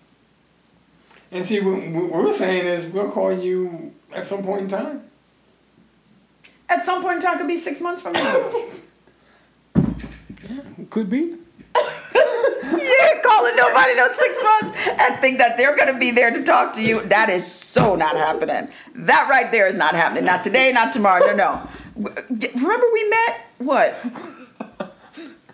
And 1.33 1.47
see, 1.47 1.61
what, 1.61 1.89
what 1.89 2.13
we're 2.13 2.33
saying 2.33 2.67
is 2.67 2.93
we'll 2.93 3.11
call 3.11 3.33
you 3.33 3.95
at 4.15 4.25
some 4.25 4.45
point 4.45 4.63
in 4.63 4.69
time. 4.69 5.03
At 6.69 6.85
some 6.85 7.03
point 7.03 7.17
in 7.17 7.23
time, 7.23 7.39
could 7.39 7.49
be 7.49 7.57
six 7.57 7.81
months 7.81 8.03
from 8.03 8.13
now. 8.13 8.51
Yeah, 10.45 10.61
could 10.91 11.09
be. 11.09 11.37
ain't 13.03 13.23
calling 13.23 13.57
nobody 13.57 13.95
no 13.95 14.09
six 14.13 14.43
months 14.43 14.89
and 14.89 15.17
think 15.21 15.39
that 15.39 15.57
they're 15.57 15.77
gonna 15.77 15.99
be 15.99 16.11
there 16.11 16.31
to 16.31 16.43
talk 16.43 16.73
to 16.75 16.83
you. 16.83 17.01
That 17.03 17.29
is 17.29 17.51
so 17.51 17.95
not 17.95 18.17
happening. 18.17 18.69
That 18.95 19.29
right 19.29 19.51
there 19.51 19.67
is 19.67 19.77
not 19.77 19.95
happening. 19.95 20.25
Not 20.25 20.45
today, 20.45 20.73
not 20.73 20.93
tomorrow. 20.93 21.35
No, 21.35 21.69
no. 21.97 22.11
Remember 22.55 22.87
we 22.93 23.09
met 23.09 23.41
what 23.59 24.05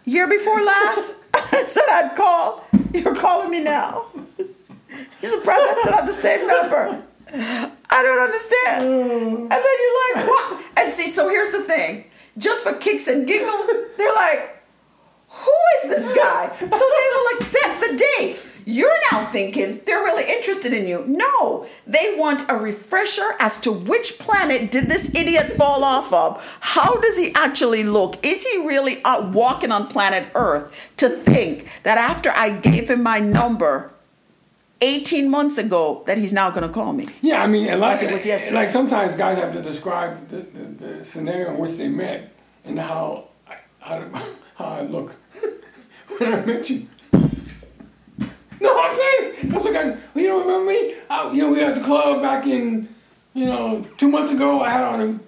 year 0.04 0.26
before 0.26 0.62
last? 0.62 1.16
I 1.34 1.66
said 1.66 1.84
I'd 1.88 2.16
call. 2.16 2.64
You're 2.92 3.14
calling 3.14 3.50
me 3.50 3.60
now. 3.60 4.06
You're 5.20 5.30
surprised 5.30 5.62
I 5.62 5.80
still 5.80 5.92
have 5.92 6.06
the 6.06 6.12
same 6.12 6.46
number. 6.46 7.02
I 7.32 8.02
don't 8.02 8.18
understand. 8.18 8.82
Mm. 8.84 9.40
And 9.42 9.50
then 9.50 9.76
you're 9.82 10.16
like, 10.16 10.28
what? 10.28 10.64
And 10.76 10.90
see, 10.90 11.10
so 11.10 11.28
here's 11.28 11.52
the 11.52 11.62
thing. 11.62 12.04
Just 12.36 12.66
for 12.66 12.74
kicks 12.74 13.08
and 13.08 13.26
giggles, 13.26 13.68
they're 13.96 14.14
like, 14.14 14.62
who 15.28 15.52
is 15.82 15.90
this 15.90 16.16
guy? 16.16 16.50
So 16.58 16.66
they 16.66 16.68
will 16.68 17.36
accept 17.36 17.80
the 17.80 18.04
date. 18.18 18.40
You're 18.64 18.98
now 19.10 19.24
thinking 19.26 19.80
they're 19.86 20.04
really 20.04 20.30
interested 20.30 20.74
in 20.74 20.86
you. 20.86 21.02
No, 21.06 21.66
they 21.86 22.14
want 22.18 22.44
a 22.50 22.54
refresher 22.54 23.34
as 23.40 23.58
to 23.62 23.72
which 23.72 24.18
planet 24.18 24.70
did 24.70 24.88
this 24.88 25.14
idiot 25.14 25.52
fall 25.52 25.82
off 25.82 26.12
of? 26.12 26.58
How 26.60 26.96
does 26.96 27.16
he 27.16 27.32
actually 27.34 27.82
look? 27.82 28.24
Is 28.24 28.46
he 28.46 28.66
really 28.66 29.02
out 29.06 29.30
walking 29.30 29.72
on 29.72 29.86
planet 29.86 30.28
Earth 30.34 30.90
to 30.98 31.08
think 31.08 31.66
that 31.82 31.96
after 31.96 32.30
I 32.30 32.50
gave 32.50 32.90
him 32.90 33.02
my 33.02 33.20
number 33.20 33.94
18 34.80 35.28
months 35.30 35.58
ago 35.58 36.02
that 36.06 36.18
he's 36.18 36.32
now 36.32 36.50
going 36.50 36.62
to 36.66 36.68
call 36.72 36.92
me? 36.92 37.06
Yeah, 37.20 37.42
I 37.42 37.46
mean, 37.46 37.68
and 37.68 37.80
like, 37.80 38.00
Like 38.00 38.08
it 38.10 38.12
was 38.12 38.24
yesterday. 38.26 38.54
like 38.54 38.70
sometimes 38.70 39.16
guys 39.16 39.36
have 39.38 39.52
to 39.52 39.62
describe 39.62 40.28
the, 40.28 40.36
the, 40.36 40.64
the 40.86 41.04
scenario 41.04 41.50
in 41.50 41.58
which 41.58 41.72
they 41.72 41.88
met 41.88 42.32
and 42.64 42.78
how 42.78 43.28
I, 43.48 43.56
how, 43.80 44.24
how 44.56 44.64
I 44.66 44.82
look 44.82 45.16
when 46.18 46.32
I 46.34 46.44
met 46.44 46.70
you. 46.70 46.86
No, 48.60 48.76
I'm 48.76 48.96
saying 48.96 49.48
that's 49.50 49.64
what 49.64 49.72
guys. 49.72 49.96
Well, 50.14 50.22
you 50.24 50.28
don't 50.30 50.46
remember 50.46 50.70
me? 50.70 50.94
I, 51.08 51.32
you 51.32 51.42
know, 51.42 51.52
we 51.52 51.58
were 51.58 51.64
at 51.64 51.74
the 51.76 51.80
club 51.84 52.20
back 52.22 52.44
in, 52.46 52.88
you 53.32 53.46
know, 53.46 53.86
two 53.96 54.08
months 54.08 54.32
ago. 54.32 54.60
I 54.62 54.70
had 54.70 54.84
on 54.84 55.00
a 55.00 55.20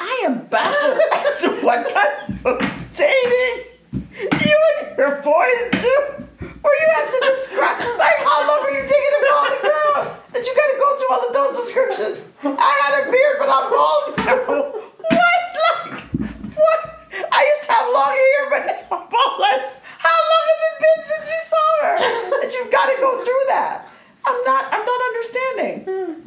I 0.00 0.22
am 0.26 0.46
baffled 0.46 1.00
as 1.12 1.40
to 1.42 1.50
what 1.64 1.88
kind 1.92 2.38
of 2.44 2.96
dating 2.96 3.64
you 3.92 4.56
and 4.78 4.98
your 4.98 5.22
boys 5.22 5.82
do. 5.82 6.17
Or 6.64 6.70
you 6.70 6.86
have 6.94 7.08
to 7.08 7.20
describe, 7.30 7.78
like, 7.98 8.18
how 8.24 8.46
long 8.46 8.60
are 8.66 8.70
you 8.74 8.82
taking 8.82 9.12
to 9.14 9.22
call 9.30 9.44
the 9.50 9.60
girl? 9.62 10.18
That 10.32 10.42
you 10.46 10.52
gotta 10.54 10.76
go 10.78 10.88
through 10.98 11.10
all 11.14 11.22
of 11.28 11.32
those 11.32 11.54
descriptions. 11.56 12.26
I 12.42 12.72
had 12.82 12.92
a 13.06 13.10
beard, 13.10 13.36
but 13.38 13.48
I'm 13.48 13.70
bald. 13.70 14.04
What? 15.08 15.40
Like, 15.58 16.00
what? 16.54 16.80
I 17.32 17.40
used 17.48 17.62
to 17.66 17.72
have 17.72 17.86
long 17.92 18.12
hair, 18.12 18.42
but 18.50 18.62
now 18.66 18.98
I'm 18.98 19.08
bald. 19.08 19.40
Like, 19.40 19.62
how 19.98 20.18
long 20.30 20.44
has 20.52 20.60
it 20.68 20.76
been 20.84 21.00
since 21.06 21.26
you 21.30 21.40
saw 21.40 21.68
her? 21.82 21.96
That 22.42 22.52
you've 22.54 22.70
gotta 22.70 22.96
go 23.00 23.22
through 23.22 23.44
that. 23.48 23.88
I'm 24.24 24.44
not, 24.44 24.66
I'm 24.72 24.84
not 24.84 25.00
understanding. 25.08 26.24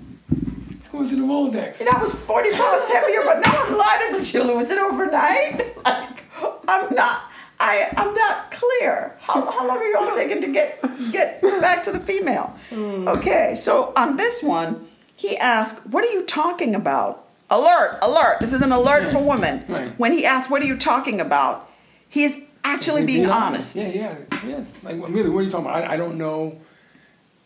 It's 0.80 0.88
going 0.88 1.08
go 1.08 1.10
into 1.10 1.16
the 1.16 1.28
Rolodex. 1.28 1.80
And 1.80 1.90
I 1.90 2.02
was 2.02 2.16
40 2.16 2.52
pounds 2.52 2.88
heavier, 2.88 3.22
but 3.24 3.46
now 3.46 3.64
I'm 3.64 3.78
lighter. 3.78 4.14
Did 4.14 4.34
you 4.34 4.44
lose 4.44 4.72
it 4.72 4.80
overnight? 4.80 5.76
Like, 5.86 6.24
I'm 6.68 6.96
not. 6.96 7.31
I 7.62 7.94
I'm 7.96 8.14
not 8.14 8.52
clear. 8.52 9.16
How, 9.22 9.50
how 9.52 9.68
long 9.68 9.78
are 9.78 9.84
you 9.88 9.98
all 9.98 10.12
taking 10.16 10.42
to 10.42 10.48
get 10.52 10.82
get 11.12 11.42
back 11.62 11.84
to 11.84 11.92
the 11.92 12.00
female? 12.00 12.56
Mm. 12.72 13.08
Okay, 13.18 13.54
so 13.56 13.94
on 13.96 14.18
this 14.18 14.42
one, 14.44 14.88
he 15.16 15.38
asked, 15.38 15.86
"What 15.88 16.04
are 16.04 16.12
you 16.12 16.24
talking 16.26 16.74
about?" 16.76 17.28
alert, 17.52 18.00
alert. 18.02 18.40
This 18.40 18.54
is 18.54 18.62
an 18.62 18.72
alert 18.72 19.12
for 19.12 19.22
women. 19.22 19.64
Right. 19.68 19.90
When 20.00 20.12
he 20.14 20.26
asks, 20.26 20.50
"What 20.50 20.62
are 20.62 20.66
you 20.66 20.78
talking 20.78 21.20
about?" 21.22 21.70
He's 22.10 22.38
actually 22.64 23.06
being 23.06 23.30
honest. 23.30 23.76
Yeah, 23.76 23.88
yeah, 23.90 24.16
yes. 24.46 24.72
Like, 24.84 24.96
really, 25.08 25.30
what 25.30 25.40
are 25.42 25.44
you 25.44 25.52
talking 25.52 25.68
about? 25.68 25.84
I, 25.84 25.94
I 25.94 25.98
don't 25.98 26.18
know. 26.18 26.60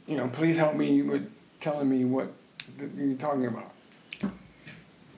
You 0.07 0.17
know, 0.17 0.27
please 0.27 0.57
help 0.57 0.75
me 0.75 1.01
with 1.01 1.29
telling 1.59 1.89
me 1.89 2.05
what 2.05 2.31
th- 2.79 2.91
you're 2.95 3.15
talking 3.17 3.45
about. 3.47 3.71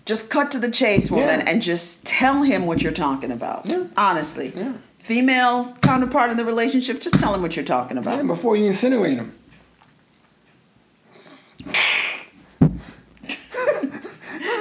Just 0.06 0.30
cut 0.30 0.52
to 0.52 0.60
the 0.60 0.72
chase, 0.72 1.12
woman, 1.12 1.42
Yeah. 1.42 1.46
and 1.52 1.62
just 1.62 2.06
tell 2.06 2.44
him 2.44 2.66
what 2.66 2.82
you're 2.82 2.94
talking 2.94 3.32
about. 3.32 3.66
Yeah. 3.66 3.88
Honestly. 3.98 4.54
Yeah. 4.56 4.74
Female 5.08 5.74
counterpart 5.82 6.32
in 6.32 6.38
the 6.38 6.44
relationship, 6.44 7.00
just 7.00 7.18
tell 7.18 7.34
him 7.34 7.42
what 7.42 7.56
you're 7.56 7.64
talking 7.64 7.98
about. 7.98 8.18
Yeah, 8.18 8.24
before 8.24 8.58
you 8.58 8.66
insinuate 8.66 9.16
them. 9.16 9.32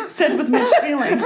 Said 0.09 0.38
with 0.38 0.49
much 0.49 0.72
feeling. 0.80 1.20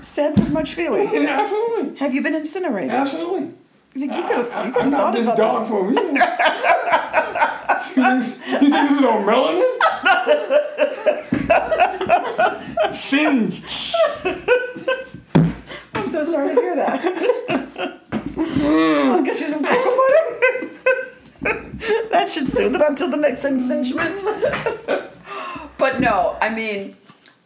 Said 0.00 0.38
with 0.38 0.50
much 0.50 0.72
feeling. 0.72 1.10
Yeah, 1.12 1.40
absolutely. 1.42 1.98
Have 1.98 2.14
you 2.14 2.22
been 2.22 2.34
incinerated? 2.34 2.92
Absolutely. 2.92 3.50
You 3.94 4.08
could 4.08 4.48
have. 4.48 4.66
You 4.66 4.72
could 4.72 4.82
have 4.84 4.90
not 4.90 5.12
thought 5.12 5.12
this 5.12 5.24
about 5.26 5.36
dog 5.36 5.64
that. 5.64 5.68
for 5.68 5.84
a 5.84 5.88
reason. 5.88 6.16
you, 7.94 8.22
think, 8.22 8.62
you 8.62 8.70
think 8.70 8.72
this 8.72 8.92
is 8.92 9.04
on 9.04 9.22
melanin? 9.26 9.74
Singe. 12.94 13.62
So 16.16 16.24
sorry 16.24 16.48
to 16.48 16.54
hear 16.54 16.76
that. 16.76 18.00
I'll 18.38 19.22
get 19.22 19.38
you 19.38 19.48
some 19.48 19.62
cocoa 19.62 19.96
butter. 21.42 21.68
that 22.10 22.30
should 22.30 22.48
soothe 22.48 22.74
it 22.74 22.80
until 22.80 23.10
the 23.10 23.18
next 23.18 23.44
infringement. 23.44 24.22
but 25.76 26.00
no, 26.00 26.38
I 26.40 26.48
mean, 26.48 26.96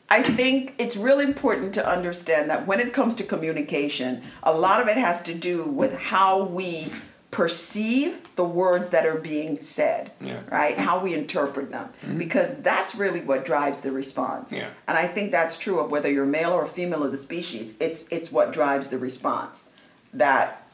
I 0.08 0.22
think 0.22 0.76
it's 0.78 0.96
really 0.96 1.24
important 1.24 1.74
to 1.74 1.84
understand 1.84 2.48
that 2.50 2.68
when 2.68 2.78
it 2.78 2.92
comes 2.92 3.16
to 3.16 3.24
communication, 3.24 4.22
a 4.44 4.54
lot 4.54 4.80
of 4.80 4.86
it 4.86 4.96
has 4.96 5.20
to 5.22 5.34
do 5.34 5.64
with 5.64 5.98
how 5.98 6.44
we 6.44 6.92
perceive 7.30 8.34
the 8.34 8.44
words 8.44 8.90
that 8.90 9.06
are 9.06 9.18
being 9.18 9.60
said, 9.60 10.10
Yeah. 10.20 10.40
right? 10.50 10.76
How 10.76 10.98
we 10.98 11.14
interpret 11.14 11.70
them, 11.70 11.90
mm-hmm. 12.04 12.18
because 12.18 12.56
that's 12.56 12.94
really 12.94 13.20
what 13.20 13.44
drives 13.44 13.82
the 13.82 13.92
response. 13.92 14.52
Yeah. 14.52 14.68
And 14.88 14.98
I 14.98 15.06
think 15.06 15.30
that's 15.30 15.56
true 15.56 15.78
of 15.78 15.90
whether 15.90 16.10
you're 16.10 16.26
male 16.26 16.50
or 16.50 16.66
female 16.66 17.04
of 17.04 17.12
the 17.12 17.16
species. 17.16 17.76
It's 17.80 18.08
it's 18.08 18.32
what 18.32 18.52
drives 18.52 18.88
the 18.88 18.98
response. 18.98 19.66
That 20.12 20.68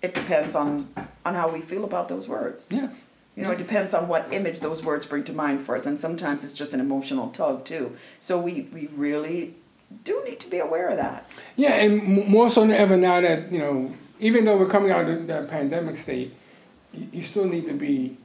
it 0.00 0.14
depends 0.14 0.56
on 0.56 0.88
on 1.24 1.34
how 1.34 1.48
we 1.50 1.60
feel 1.60 1.84
about 1.84 2.08
those 2.08 2.28
words. 2.28 2.66
Yeah. 2.70 2.88
You 3.36 3.44
know, 3.44 3.52
it 3.52 3.58
depends 3.58 3.94
on 3.94 4.08
what 4.08 4.30
image 4.30 4.60
those 4.60 4.84
words 4.84 5.06
bring 5.06 5.24
to 5.24 5.32
mind 5.32 5.62
for 5.62 5.74
us, 5.74 5.86
and 5.86 5.98
sometimes 5.98 6.44
it's 6.44 6.52
just 6.52 6.74
an 6.74 6.80
emotional 6.80 7.30
tug 7.30 7.64
too. 7.64 7.96
So 8.18 8.38
we 8.38 8.68
we 8.72 8.88
really 8.88 9.54
do 10.04 10.22
need 10.24 10.40
to 10.40 10.50
be 10.50 10.58
aware 10.58 10.88
of 10.88 10.96
that. 10.98 11.30
Yeah, 11.56 11.74
and 11.74 12.28
more 12.28 12.50
so 12.50 12.62
than 12.62 12.72
ever 12.72 12.96
now 12.96 13.20
that, 13.20 13.52
you 13.52 13.58
know, 13.58 13.92
even 14.22 14.44
though 14.44 14.56
we're 14.56 14.68
coming 14.68 14.92
out 14.92 15.08
of 15.08 15.26
the 15.26 15.42
pandemic 15.50 15.96
state, 15.96 16.32
you, 16.94 17.08
you 17.12 17.20
still 17.20 17.44
need 17.44 17.66
to 17.66 17.74
be 17.74 18.16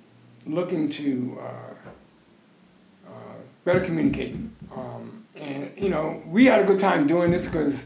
looking 0.46 0.88
to 0.90 1.38
uh, 1.42 3.10
uh, 3.10 3.12
better 3.66 3.82
communicate. 3.82 4.36
Um, 4.74 5.26
and, 5.36 5.72
you 5.76 5.90
know, 5.90 6.22
we 6.28 6.46
had 6.46 6.62
a 6.62 6.66
good 6.66 6.80
time 6.80 7.08
doing 7.08 7.32
this 7.32 7.46
because, 7.46 7.86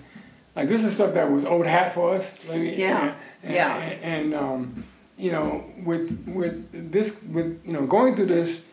like, 0.55 0.67
this 0.67 0.83
is 0.83 0.93
stuff 0.93 1.13
that 1.13 1.31
was 1.31 1.45
old 1.45 1.65
hat 1.65 1.93
for 1.93 2.13
us. 2.13 2.37
Like, 2.47 2.77
Yeah, 2.77 3.15
And, 3.43 3.53
yeah. 3.53 3.77
And, 3.77 4.03
and 4.03 4.33
um, 4.33 4.83
you 5.17 5.31
know, 5.31 5.71
with, 5.85 6.25
with 6.27 6.91
this, 6.91 7.17
with, 7.23 7.61
you 7.65 7.71
know, 7.71 7.85
going 7.85 8.17
through 8.17 8.25
this, 8.27 8.65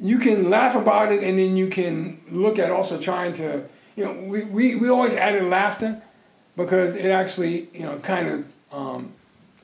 you 0.00 0.18
can 0.18 0.48
laugh 0.48 0.74
about 0.74 1.12
it 1.12 1.22
and 1.22 1.38
then 1.38 1.56
you 1.56 1.68
can 1.68 2.20
look 2.30 2.58
at 2.58 2.70
also 2.70 2.98
trying 2.98 3.34
to, 3.34 3.64
you 3.94 4.04
know, 4.04 4.12
we, 4.26 4.44
we, 4.44 4.74
we 4.76 4.88
always 4.88 5.12
added 5.12 5.44
laughter 5.44 6.00
because 6.54 6.94
it 6.94 7.10
actually, 7.10 7.68
you 7.74 7.82
know, 7.82 7.98
kind 7.98 8.28
of 8.28 8.44
um, 8.76 9.12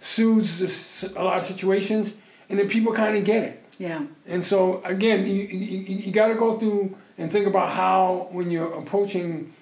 soothes 0.00 0.58
this, 0.58 1.04
a 1.14 1.22
lot 1.22 1.38
of 1.38 1.44
situations 1.44 2.14
and 2.48 2.58
then 2.58 2.68
people 2.68 2.92
kind 2.92 3.16
of 3.16 3.24
get 3.24 3.42
it. 3.42 3.64
Yeah. 3.78 4.04
And 4.26 4.44
so 4.44 4.82
again, 4.84 5.26
you, 5.26 5.32
you, 5.32 5.96
you 5.96 6.12
got 6.12 6.28
to 6.28 6.34
go 6.34 6.52
through 6.52 6.96
and 7.18 7.30
think 7.30 7.46
about 7.46 7.70
how 7.70 8.28
when 8.30 8.50
you're 8.50 8.72
approaching 8.74 9.52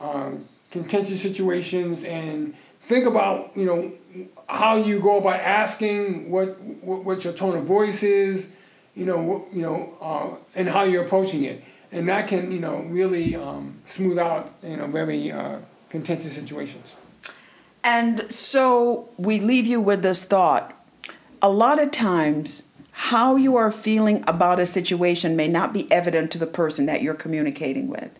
um, 0.00 0.44
contentious 0.70 1.20
situations 1.20 2.04
and 2.04 2.54
think 2.80 3.06
about 3.06 3.56
you 3.56 3.66
know 3.66 3.92
how 4.48 4.76
you 4.76 5.00
go 5.00 5.18
about 5.18 5.40
asking 5.40 6.30
what 6.30 6.60
what, 6.60 7.04
what 7.04 7.24
your 7.24 7.32
tone 7.32 7.56
of 7.56 7.64
voice 7.64 8.02
is, 8.02 8.48
you 8.94 9.04
know 9.04 9.20
what, 9.20 9.52
you 9.52 9.62
know 9.62 9.94
uh, 10.00 10.36
and 10.54 10.68
how 10.68 10.84
you're 10.84 11.04
approaching 11.04 11.44
it, 11.44 11.64
and 11.90 12.08
that 12.08 12.28
can 12.28 12.52
you 12.52 12.60
know 12.60 12.82
really 12.82 13.34
um, 13.34 13.78
smooth 13.84 14.18
out 14.18 14.52
you 14.62 14.76
know 14.76 14.86
very 14.86 15.32
uh, 15.32 15.58
contentious 15.88 16.34
situations. 16.34 16.94
And 17.88 18.30
so 18.30 19.08
we 19.16 19.40
leave 19.40 19.66
you 19.66 19.80
with 19.80 20.02
this 20.02 20.22
thought. 20.22 20.74
A 21.40 21.48
lot 21.48 21.82
of 21.82 21.90
times, 21.90 22.64
how 22.92 23.36
you 23.36 23.56
are 23.56 23.72
feeling 23.72 24.22
about 24.26 24.60
a 24.60 24.66
situation 24.66 25.36
may 25.36 25.48
not 25.48 25.72
be 25.72 25.90
evident 25.90 26.30
to 26.32 26.38
the 26.38 26.46
person 26.46 26.84
that 26.84 27.00
you're 27.00 27.14
communicating 27.14 27.88
with 27.88 28.10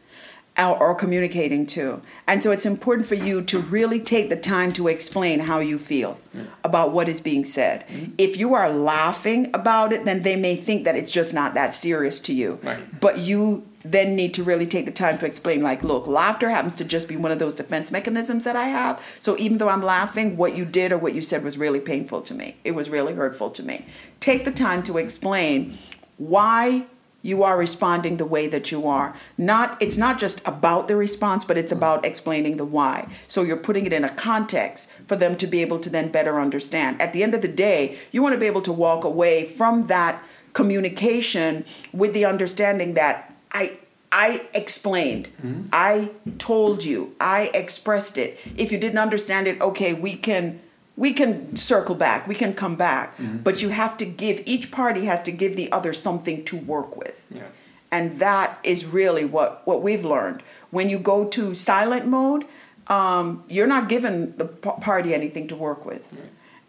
or, 0.59 0.95
communicating 0.95 1.67
to. 1.67 2.01
And 2.27 2.43
so 2.43 2.51
it's 2.51 2.65
important 2.65 3.07
for 3.07 3.15
you 3.15 3.43
to 3.43 3.61
really 3.61 4.01
take 4.01 4.29
the 4.31 4.37
time 4.37 4.73
to 4.73 4.89
explain 4.89 5.41
how 5.41 5.61
you 5.61 5.79
feel 5.79 6.19
mm. 6.35 6.47
about 6.65 6.93
what 6.93 7.09
is 7.09 7.21
being 7.21 7.45
said. 7.45 7.87
Mm. 7.89 8.15
If 8.17 8.37
you 8.39 8.55
are 8.55 8.73
laughing 8.73 9.51
about 9.55 9.93
it, 9.93 10.05
then 10.05 10.23
they 10.23 10.35
may 10.35 10.57
think 10.57 10.85
that 10.85 10.97
it's 10.97 11.13
just 11.13 11.33
not 11.33 11.55
that 11.55 11.75
serious 11.75 12.19
to 12.21 12.33
you. 12.33 12.59
Right. 12.63 13.01
But 13.01 13.19
you 13.19 13.68
then 13.85 14.17
need 14.17 14.35
to 14.35 14.43
really 14.43 14.67
take 14.67 14.87
the 14.87 14.93
time 14.93 15.19
to 15.19 15.27
explain 15.27 15.63
like 15.63 15.83
look 15.83 16.07
laughter 16.07 16.51
happens 16.51 16.75
to 16.77 16.85
just 16.85 17.09
be 17.09 17.17
one 17.17 17.31
of 17.31 17.39
those 17.39 17.55
defense 17.55 17.91
mechanisms 17.91 18.45
that 18.45 18.57
i 18.57 18.69
have. 18.69 19.03
So 19.19 19.37
even 19.39 19.59
though 19.59 19.69
i'm 19.69 19.83
laughing 19.83 20.37
what 20.37 20.57
you 20.57 20.65
did 20.65 20.93
or 20.93 20.99
what 20.99 21.15
you 21.15 21.23
said 21.23 21.45
was 21.45 21.59
really 21.59 21.81
painful 21.81 22.23
to 22.23 22.35
me. 22.35 22.57
It 22.65 22.73
was 22.73 22.91
really 22.91 23.15
hurtful 23.15 23.51
to 23.51 23.63
me. 23.63 23.87
Take 24.21 24.45
the 24.45 24.53
time 24.53 24.83
to 24.85 24.99
explain 24.99 25.79
why 26.17 26.87
you 27.21 27.43
are 27.43 27.59
responding 27.59 28.17
the 28.17 28.25
way 28.25 28.47
that 28.47 28.71
you 28.71 28.87
are. 28.87 29.15
Not 29.37 29.81
it's 29.81 29.99
not 29.99 30.19
just 30.19 30.47
about 30.47 30.89
the 30.89 30.97
response 30.97 31.45
but 31.45 31.59
it's 31.59 31.73
about 31.73 32.05
explaining 32.05 32.57
the 32.57 32.65
why. 32.65 33.09
So 33.27 33.43
you're 33.43 33.57
putting 33.57 33.87
it 33.87 33.93
in 33.93 34.05
a 34.05 34.09
context 34.09 34.91
for 35.07 35.17
them 35.17 35.37
to 35.37 35.47
be 35.47 35.63
able 35.63 35.79
to 35.81 35.91
then 35.91 36.11
better 36.11 36.41
understand. 36.41 37.01
At 37.01 37.13
the 37.13 37.23
end 37.23 37.35
of 37.35 37.43
the 37.43 37.49
day 37.49 37.99
you 38.11 38.23
want 38.23 38.35
to 38.35 38.41
be 38.41 38.47
able 38.47 38.63
to 38.63 38.73
walk 38.73 39.05
away 39.05 39.45
from 39.45 39.83
that 39.83 40.23
communication 40.53 41.65
with 41.93 42.13
the 42.15 42.25
understanding 42.25 42.95
that 42.95 43.28
I 43.53 43.73
I 44.11 44.43
explained. 44.55 45.29
I 45.73 46.11
told 46.39 46.85
you. 46.85 47.15
I 47.21 47.51
expressed 47.55 48.17
it. 48.19 48.39
If 48.57 48.73
you 48.73 48.79
didn't 48.79 48.99
understand 48.99 49.47
it, 49.47 49.61
okay, 49.61 49.93
we 49.95 50.15
can 50.17 50.61
we 50.97 51.13
can 51.13 51.55
circle 51.57 51.95
back. 51.95 52.27
We 52.27 52.35
can 52.35 52.55
come 52.55 52.75
back. 52.77 53.15
But 53.45 53.63
you 53.63 53.69
have 53.71 53.97
to 53.99 54.05
give 54.07 54.43
each 54.47 54.71
party 54.71 55.05
has 55.05 55.23
to 55.23 55.33
give 55.33 55.57
the 55.57 55.71
other 55.73 55.93
something 55.93 56.45
to 56.47 56.57
work 56.57 56.97
with. 56.97 57.27
Yeah. 57.31 57.43
And 57.91 58.19
that 58.21 58.59
is 58.65 58.85
really 58.85 59.25
what 59.25 59.63
what 59.67 59.83
we've 59.83 60.05
learned. 60.05 60.43
When 60.71 60.89
you 60.89 60.99
go 60.99 61.25
to 61.27 61.55
silent 61.55 62.07
mode, 62.07 62.45
um, 62.89 63.45
you're 63.49 63.67
not 63.67 63.89
giving 63.89 64.37
the 64.37 64.45
p- 64.47 64.71
party 64.81 65.15
anything 65.15 65.49
to 65.49 65.57
work 65.57 65.85
with. 65.87 66.03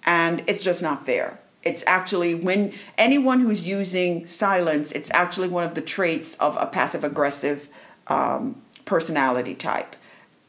And 0.06 0.44
it's 0.48 0.64
just 0.64 0.82
not 0.82 1.06
fair. 1.06 1.40
It's 1.64 1.84
actually 1.86 2.36
when 2.36 2.74
anyone 2.98 3.42
who's 3.42 3.68
using 3.68 4.26
silence, 4.26 4.92
it's 4.92 5.12
actually 5.12 5.50
one 5.50 5.64
of 5.64 5.76
the 5.76 5.82
traits 5.82 6.36
of 6.36 6.58
a 6.60 6.66
passive 6.66 7.04
aggressive 7.04 7.70
um, 8.08 8.62
personality 8.86 9.56
type. 9.56 9.96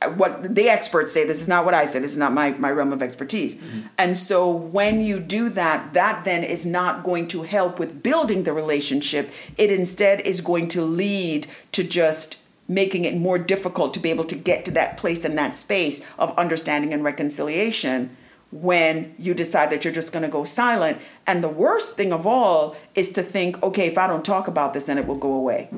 Uh, 0.01 0.11
What 0.11 0.55
the 0.55 0.69
experts 0.69 1.13
say, 1.13 1.27
this 1.27 1.41
is 1.41 1.49
not 1.49 1.65
what 1.65 1.75
I 1.75 1.85
said, 1.85 2.03
this 2.03 2.13
is 2.13 2.19
not 2.19 2.33
my, 2.33 2.53
my 2.53 2.71
realm 2.71 2.93
of 2.93 3.03
expertise. 3.03 3.61
And 3.99 4.17
so 4.17 4.49
when 4.51 5.01
you 5.01 5.19
do 5.21 5.49
that, 5.51 5.93
that 5.95 6.25
then 6.25 6.45
is 6.45 6.65
not 6.65 7.03
going 7.03 7.27
to 7.29 7.43
help 7.43 7.79
with 7.79 8.03
building 8.03 8.45
the 8.45 8.53
relationship. 8.53 9.31
It 9.59 9.71
instead 9.71 10.21
is 10.21 10.41
going 10.41 10.69
to 10.69 10.83
lead 10.83 11.49
to 11.73 11.83
just 11.83 12.39
making 12.69 13.05
it 13.05 13.17
more 13.17 13.37
difficult 13.37 13.93
to 13.95 14.01
be 14.01 14.11
able 14.11 14.25
to 14.25 14.37
get 14.37 14.65
to 14.65 14.71
that 14.71 14.97
place 14.97 15.25
and 15.25 15.37
that 15.37 15.57
space 15.57 16.03
of 16.17 16.39
understanding 16.39 16.95
and 16.95 17.03
reconciliation 17.03 18.17
when 18.53 19.15
you 19.19 19.33
decide 19.33 19.71
that 19.71 19.85
you're 19.85 19.95
just 19.95 20.13
going 20.13 20.25
to 20.25 20.29
go 20.29 20.45
silent. 20.45 20.99
And 21.27 21.43
the 21.43 21.49
worst 21.49 21.97
thing 21.97 22.13
of 22.13 22.27
all 22.27 22.77
is 22.95 23.13
to 23.13 23.23
think, 23.23 23.63
okay, 23.63 23.87
if 23.87 23.97
I 23.97 24.07
don't 24.07 24.25
talk 24.25 24.49
about 24.49 24.75
this, 24.75 24.87
then 24.87 24.99
it 24.99 25.07
will 25.07 25.19
go 25.19 25.33
away. 25.33 25.69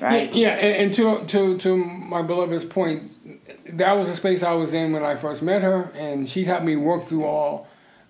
Right? 0.00 0.32
Yeah, 0.32 0.50
and, 0.50 0.76
and 0.76 0.94
to 0.94 1.24
to 1.26 1.58
to 1.58 1.76
my 1.76 2.22
beloved's 2.22 2.64
point, 2.64 3.76
that 3.76 3.92
was 3.94 4.06
the 4.06 4.14
space 4.14 4.42
I 4.42 4.52
was 4.52 4.72
in 4.72 4.92
when 4.92 5.02
I 5.02 5.16
first 5.16 5.42
met 5.42 5.62
her, 5.62 5.90
and 5.96 6.28
she's 6.28 6.46
helped 6.46 6.64
me 6.64 6.76
work 6.76 7.04
through 7.04 7.24
all, 7.24 7.66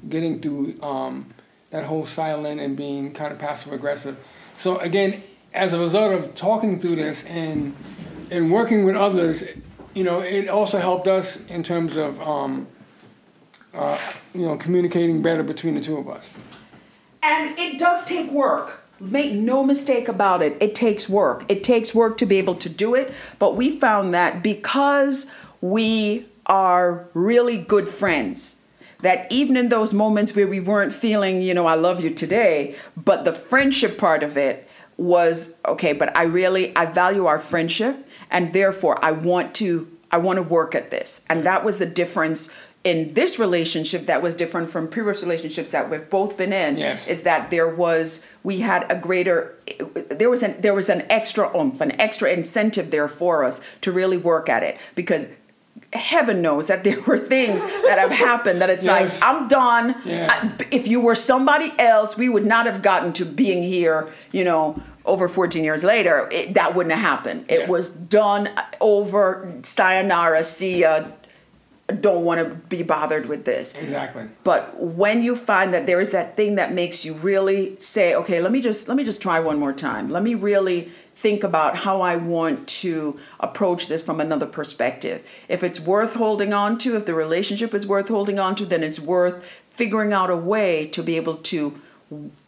getting 0.06 0.40
through 0.40 0.80
um, 0.82 1.30
that 1.70 1.86
whole 1.86 2.04
silent 2.04 2.60
and 2.60 2.76
being 2.76 3.12
kind 3.12 3.32
of 3.32 3.38
passive 3.38 3.72
aggressive. 3.72 4.18
So 4.58 4.78
again, 4.78 5.22
as 5.54 5.72
a 5.72 5.78
result 5.78 6.12
of 6.12 6.34
talking 6.34 6.78
through 6.78 6.96
this 6.96 7.24
and 7.24 7.74
and 8.30 8.52
working 8.52 8.84
with 8.84 8.96
others, 8.96 9.44
you 9.94 10.04
know, 10.04 10.20
it 10.20 10.48
also 10.48 10.78
helped 10.78 11.08
us 11.08 11.42
in 11.46 11.62
terms 11.62 11.96
of 11.96 12.20
um, 12.20 12.66
uh, 13.78 13.98
you 14.34 14.42
know 14.42 14.56
communicating 14.56 15.22
better 15.22 15.42
between 15.42 15.74
the 15.74 15.80
two 15.80 15.96
of 15.96 16.08
us. 16.08 16.36
And 17.22 17.58
it 17.58 17.78
does 17.78 18.04
take 18.04 18.30
work. 18.30 18.84
Make 19.00 19.32
no 19.32 19.62
mistake 19.62 20.08
about 20.08 20.42
it, 20.42 20.56
it 20.60 20.74
takes 20.74 21.08
work. 21.08 21.44
It 21.48 21.62
takes 21.62 21.94
work 21.94 22.18
to 22.18 22.26
be 22.26 22.36
able 22.38 22.56
to 22.56 22.68
do 22.68 22.94
it. 22.94 23.16
But 23.38 23.54
we 23.56 23.78
found 23.78 24.12
that 24.12 24.42
because 24.42 25.26
we 25.60 26.26
are 26.46 27.08
really 27.14 27.58
good 27.58 27.88
friends, 27.88 28.60
that 29.02 29.30
even 29.30 29.56
in 29.56 29.68
those 29.68 29.94
moments 29.94 30.34
where 30.34 30.48
we 30.48 30.58
weren't 30.58 30.92
feeling, 30.92 31.42
you 31.42 31.54
know, 31.54 31.66
I 31.66 31.74
love 31.74 32.02
you 32.02 32.10
today, 32.10 32.74
but 32.96 33.24
the 33.24 33.32
friendship 33.32 33.98
part 33.98 34.24
of 34.24 34.36
it 34.36 34.68
was 34.96 35.56
okay, 35.64 35.92
but 35.92 36.16
I 36.16 36.24
really 36.24 36.76
I 36.76 36.86
value 36.86 37.26
our 37.26 37.38
friendship 37.38 38.04
and 38.30 38.52
therefore 38.52 39.02
I 39.04 39.12
want 39.12 39.54
to 39.56 39.88
I 40.10 40.18
want 40.18 40.38
to 40.38 40.42
work 40.42 40.74
at 40.74 40.90
this. 40.90 41.24
And 41.28 41.44
that 41.44 41.64
was 41.64 41.78
the 41.78 41.86
difference 41.86 42.52
in 42.84 43.12
this 43.14 43.38
relationship 43.38 44.06
that 44.06 44.22
was 44.22 44.34
different 44.34 44.70
from 44.70 44.86
previous 44.88 45.22
relationships 45.22 45.72
that 45.72 45.90
we've 45.90 46.08
both 46.08 46.36
been 46.38 46.52
in 46.52 46.76
Yes. 46.78 47.08
is 47.08 47.22
that 47.22 47.50
there 47.50 47.68
was 47.68 48.24
we 48.44 48.60
had 48.60 48.86
a 48.90 48.96
greater 48.96 49.54
there 50.10 50.30
was 50.30 50.42
an 50.42 50.54
there 50.60 50.74
was 50.74 50.88
an 50.88 51.02
extra 51.10 51.50
oomph 51.56 51.80
an 51.80 52.00
extra 52.00 52.30
incentive 52.30 52.90
there 52.90 53.08
for 53.08 53.44
us 53.44 53.60
to 53.80 53.90
really 53.92 54.16
work 54.16 54.48
at 54.48 54.62
it 54.62 54.78
because 54.94 55.28
heaven 55.92 56.40
knows 56.40 56.66
that 56.68 56.84
there 56.84 57.00
were 57.02 57.18
things 57.18 57.62
that 57.82 57.98
have 57.98 58.10
happened 58.28 58.60
that 58.62 58.70
it's 58.70 58.84
Yes. 58.86 59.20
like 59.20 59.28
i'm 59.28 59.48
done 59.48 59.96
Yeah. 60.04 60.28
I- 60.30 60.66
if 60.70 60.86
you 60.86 61.00
were 61.00 61.14
somebody 61.16 61.72
else 61.78 62.16
we 62.16 62.28
would 62.28 62.46
not 62.46 62.66
have 62.66 62.80
gotten 62.82 63.12
to 63.14 63.24
being 63.24 63.62
here 63.62 64.08
you 64.32 64.44
know 64.44 64.80
over 65.04 65.26
14 65.28 65.64
years 65.64 65.82
later 65.82 66.28
it, 66.30 66.54
that 66.54 66.74
wouldn't 66.74 66.94
have 66.94 67.02
happened 67.04 67.46
it 67.48 67.60
Yeah. 67.60 67.66
was 67.66 67.88
done 67.90 68.50
over 68.80 69.52
sayonara 69.62 70.42
see 70.44 70.80
ya 70.80 71.04
don't 71.88 72.24
want 72.24 72.38
to 72.38 72.54
be 72.54 72.82
bothered 72.82 73.26
with 73.26 73.44
this 73.46 73.74
Exactly. 73.74 74.24
but 74.44 74.78
when 74.78 75.22
you 75.22 75.34
find 75.34 75.72
that 75.72 75.86
there 75.86 76.00
is 76.00 76.10
that 76.12 76.36
thing 76.36 76.56
that 76.56 76.72
makes 76.72 77.04
you 77.04 77.14
really 77.14 77.78
say 77.80 78.14
okay 78.14 78.40
let 78.42 78.52
me 78.52 78.60
just 78.60 78.88
let 78.88 78.96
me 78.96 79.04
just 79.04 79.22
try 79.22 79.40
one 79.40 79.58
more 79.58 79.72
time 79.72 80.10
let 80.10 80.22
me 80.22 80.34
really 80.34 80.90
think 81.14 81.42
about 81.42 81.76
how 81.78 82.00
i 82.02 82.14
want 82.14 82.68
to 82.68 83.18
approach 83.40 83.88
this 83.88 84.02
from 84.02 84.20
another 84.20 84.46
perspective 84.46 85.26
if 85.48 85.62
it's 85.62 85.80
worth 85.80 86.14
holding 86.14 86.52
on 86.52 86.76
to 86.76 86.94
if 86.94 87.06
the 87.06 87.14
relationship 87.14 87.72
is 87.72 87.86
worth 87.86 88.08
holding 88.08 88.38
on 88.38 88.54
to 88.54 88.66
then 88.66 88.82
it's 88.82 89.00
worth 89.00 89.62
figuring 89.70 90.12
out 90.12 90.28
a 90.28 90.36
way 90.36 90.86
to 90.88 91.02
be 91.02 91.16
able 91.16 91.36
to 91.36 91.80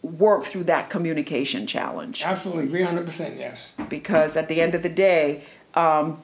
work 0.02 0.44
through 0.44 0.64
that 0.64 0.88
communication 0.90 1.66
challenge 1.66 2.22
Absolutely. 2.24 2.80
300% 2.80 3.38
yes. 3.38 3.72
because 3.88 4.36
at 4.36 4.48
the 4.48 4.60
end 4.60 4.74
of 4.74 4.82
the 4.82 4.88
day, 4.88 5.42
um, 5.74 6.22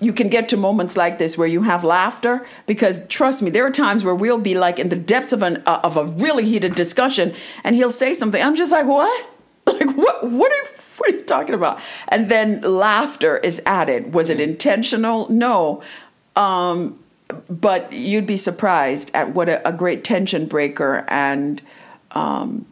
you 0.00 0.12
can 0.12 0.28
get 0.28 0.48
to 0.48 0.56
moments 0.56 0.96
like 0.96 1.18
this 1.18 1.38
where 1.38 1.46
you 1.46 1.62
have 1.62 1.84
laughter. 1.84 2.44
Because 2.66 3.06
trust 3.06 3.42
me, 3.42 3.50
there 3.50 3.64
are 3.64 3.70
times 3.70 4.02
where 4.02 4.14
we'll 4.14 4.38
be 4.38 4.54
like 4.54 4.78
in 4.78 4.88
the 4.88 4.96
depths 4.96 5.32
of 5.32 5.42
an 5.42 5.62
uh, 5.66 5.80
of 5.84 5.96
a 5.96 6.04
really 6.04 6.44
heated 6.44 6.74
discussion, 6.74 7.34
and 7.64 7.76
he'll 7.76 7.92
say 7.92 8.14
something. 8.14 8.42
I'm 8.42 8.56
just 8.56 8.72
like, 8.72 8.86
what? 8.86 9.28
Like 9.64 9.96
what? 9.96 10.28
What 10.28 10.50
are 10.50 10.66
what 10.96 11.10
are 11.10 11.16
you 11.16 11.22
talking 11.22 11.54
about? 11.54 11.80
And 12.08 12.28
then 12.28 12.60
laughter 12.62 13.38
is 13.38 13.62
added. 13.64 14.12
Was 14.12 14.28
it 14.28 14.40
intentional? 14.40 15.30
No. 15.30 15.82
Um, 16.36 16.98
but 17.48 17.92
you'd 17.92 18.26
be 18.26 18.36
surprised 18.36 19.10
at 19.14 19.34
what 19.34 19.48
a, 19.48 19.66
a 19.66 19.72
great 19.72 20.04
tension 20.04 20.46
breaker 20.46 21.04
and 21.08 21.62
um, 22.10 22.66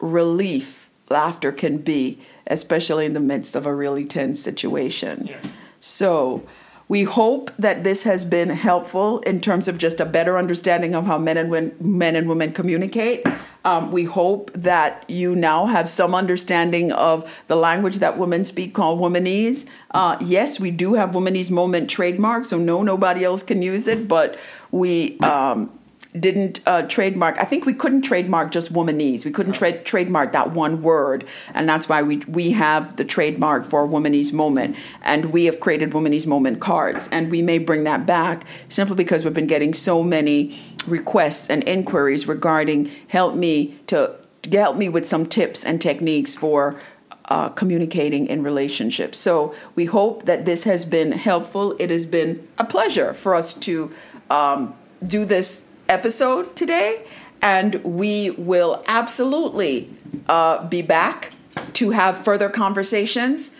relief 0.00 0.90
laughter 1.08 1.52
can 1.52 1.78
be, 1.78 2.18
especially 2.46 3.06
in 3.06 3.12
the 3.12 3.20
midst 3.20 3.54
of 3.56 3.66
a 3.66 3.74
really 3.74 4.04
tense 4.04 4.40
situation. 4.40 5.26
Yeah. 5.26 5.40
So, 5.78 6.44
we 6.90 7.04
hope 7.04 7.52
that 7.56 7.84
this 7.84 8.02
has 8.02 8.24
been 8.24 8.48
helpful 8.48 9.20
in 9.20 9.40
terms 9.40 9.68
of 9.68 9.78
just 9.78 10.00
a 10.00 10.04
better 10.04 10.36
understanding 10.36 10.92
of 10.92 11.06
how 11.06 11.18
men 11.18 11.36
and 11.36 11.48
women, 11.48 11.76
men 11.80 12.16
and 12.16 12.28
women 12.28 12.52
communicate. 12.52 13.24
Um, 13.64 13.92
we 13.92 14.02
hope 14.02 14.50
that 14.54 15.08
you 15.08 15.36
now 15.36 15.66
have 15.66 15.88
some 15.88 16.16
understanding 16.16 16.90
of 16.90 17.44
the 17.46 17.54
language 17.54 18.00
that 18.00 18.18
women 18.18 18.44
speak 18.44 18.74
called 18.74 18.98
womanese. 18.98 19.68
Uh, 19.92 20.16
yes, 20.20 20.58
we 20.58 20.72
do 20.72 20.94
have 20.94 21.12
womanese 21.12 21.48
moment 21.48 21.88
trademark, 21.88 22.44
so 22.44 22.58
no, 22.58 22.82
nobody 22.82 23.24
else 23.24 23.44
can 23.44 23.62
use 23.62 23.86
it, 23.86 24.08
but 24.08 24.36
we 24.72 25.16
um, 25.20 25.70
didn't 26.18 26.60
uh, 26.66 26.82
trademark. 26.82 27.38
I 27.38 27.44
think 27.44 27.66
we 27.66 27.74
couldn't 27.74 28.02
trademark 28.02 28.50
just 28.50 28.72
womanese. 28.72 29.24
We 29.24 29.30
couldn't 29.30 29.52
tra- 29.52 29.82
trademark 29.82 30.32
that 30.32 30.50
one 30.50 30.82
word, 30.82 31.24
and 31.54 31.68
that's 31.68 31.88
why 31.88 32.02
we 32.02 32.18
we 32.26 32.50
have 32.52 32.96
the 32.96 33.04
trademark 33.04 33.64
for 33.64 33.86
womanese 33.86 34.32
moment, 34.32 34.76
and 35.02 35.26
we 35.26 35.44
have 35.44 35.60
created 35.60 35.90
womanese 35.90 36.26
moment 36.26 36.60
cards, 36.60 37.08
and 37.12 37.30
we 37.30 37.42
may 37.42 37.58
bring 37.58 37.84
that 37.84 38.06
back 38.06 38.44
simply 38.68 38.96
because 38.96 39.24
we've 39.24 39.34
been 39.34 39.46
getting 39.46 39.72
so 39.72 40.02
many 40.02 40.58
requests 40.86 41.48
and 41.48 41.62
inquiries 41.64 42.26
regarding 42.26 42.90
help 43.08 43.36
me 43.36 43.78
to 43.86 44.16
help 44.50 44.76
me 44.76 44.88
with 44.88 45.06
some 45.06 45.26
tips 45.26 45.64
and 45.64 45.80
techniques 45.80 46.34
for. 46.34 46.80
Uh, 47.26 47.48
communicating 47.50 48.26
in 48.26 48.42
relationships. 48.42 49.16
So 49.16 49.54
we 49.76 49.84
hope 49.84 50.24
that 50.24 50.46
this 50.46 50.64
has 50.64 50.84
been 50.84 51.12
helpful. 51.12 51.76
It 51.78 51.88
has 51.88 52.04
been 52.04 52.48
a 52.58 52.64
pleasure 52.64 53.14
for 53.14 53.36
us 53.36 53.54
to 53.54 53.92
um, 54.28 54.74
do 55.06 55.24
this 55.24 55.69
episode 55.90 56.56
today, 56.56 57.04
and 57.42 57.82
we 57.84 58.30
will 58.30 58.82
absolutely 58.86 59.90
uh, 60.28 60.66
be 60.66 60.82
back 60.82 61.32
to 61.74 61.90
have 61.90 62.16
further 62.16 62.48
conversations 62.48 63.54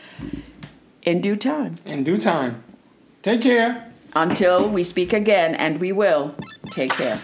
in 1.02 1.20
due 1.20 1.36
time. 1.36 1.76
In 1.84 2.04
due 2.04 2.18
time. 2.18 2.62
Take 3.22 3.42
care. 3.42 3.92
Until 4.14 4.68
we 4.68 4.82
speak 4.84 5.12
again, 5.12 5.54
and 5.54 5.78
we 5.78 5.92
will. 5.92 6.34
Take 6.70 6.92
care. 6.92 7.20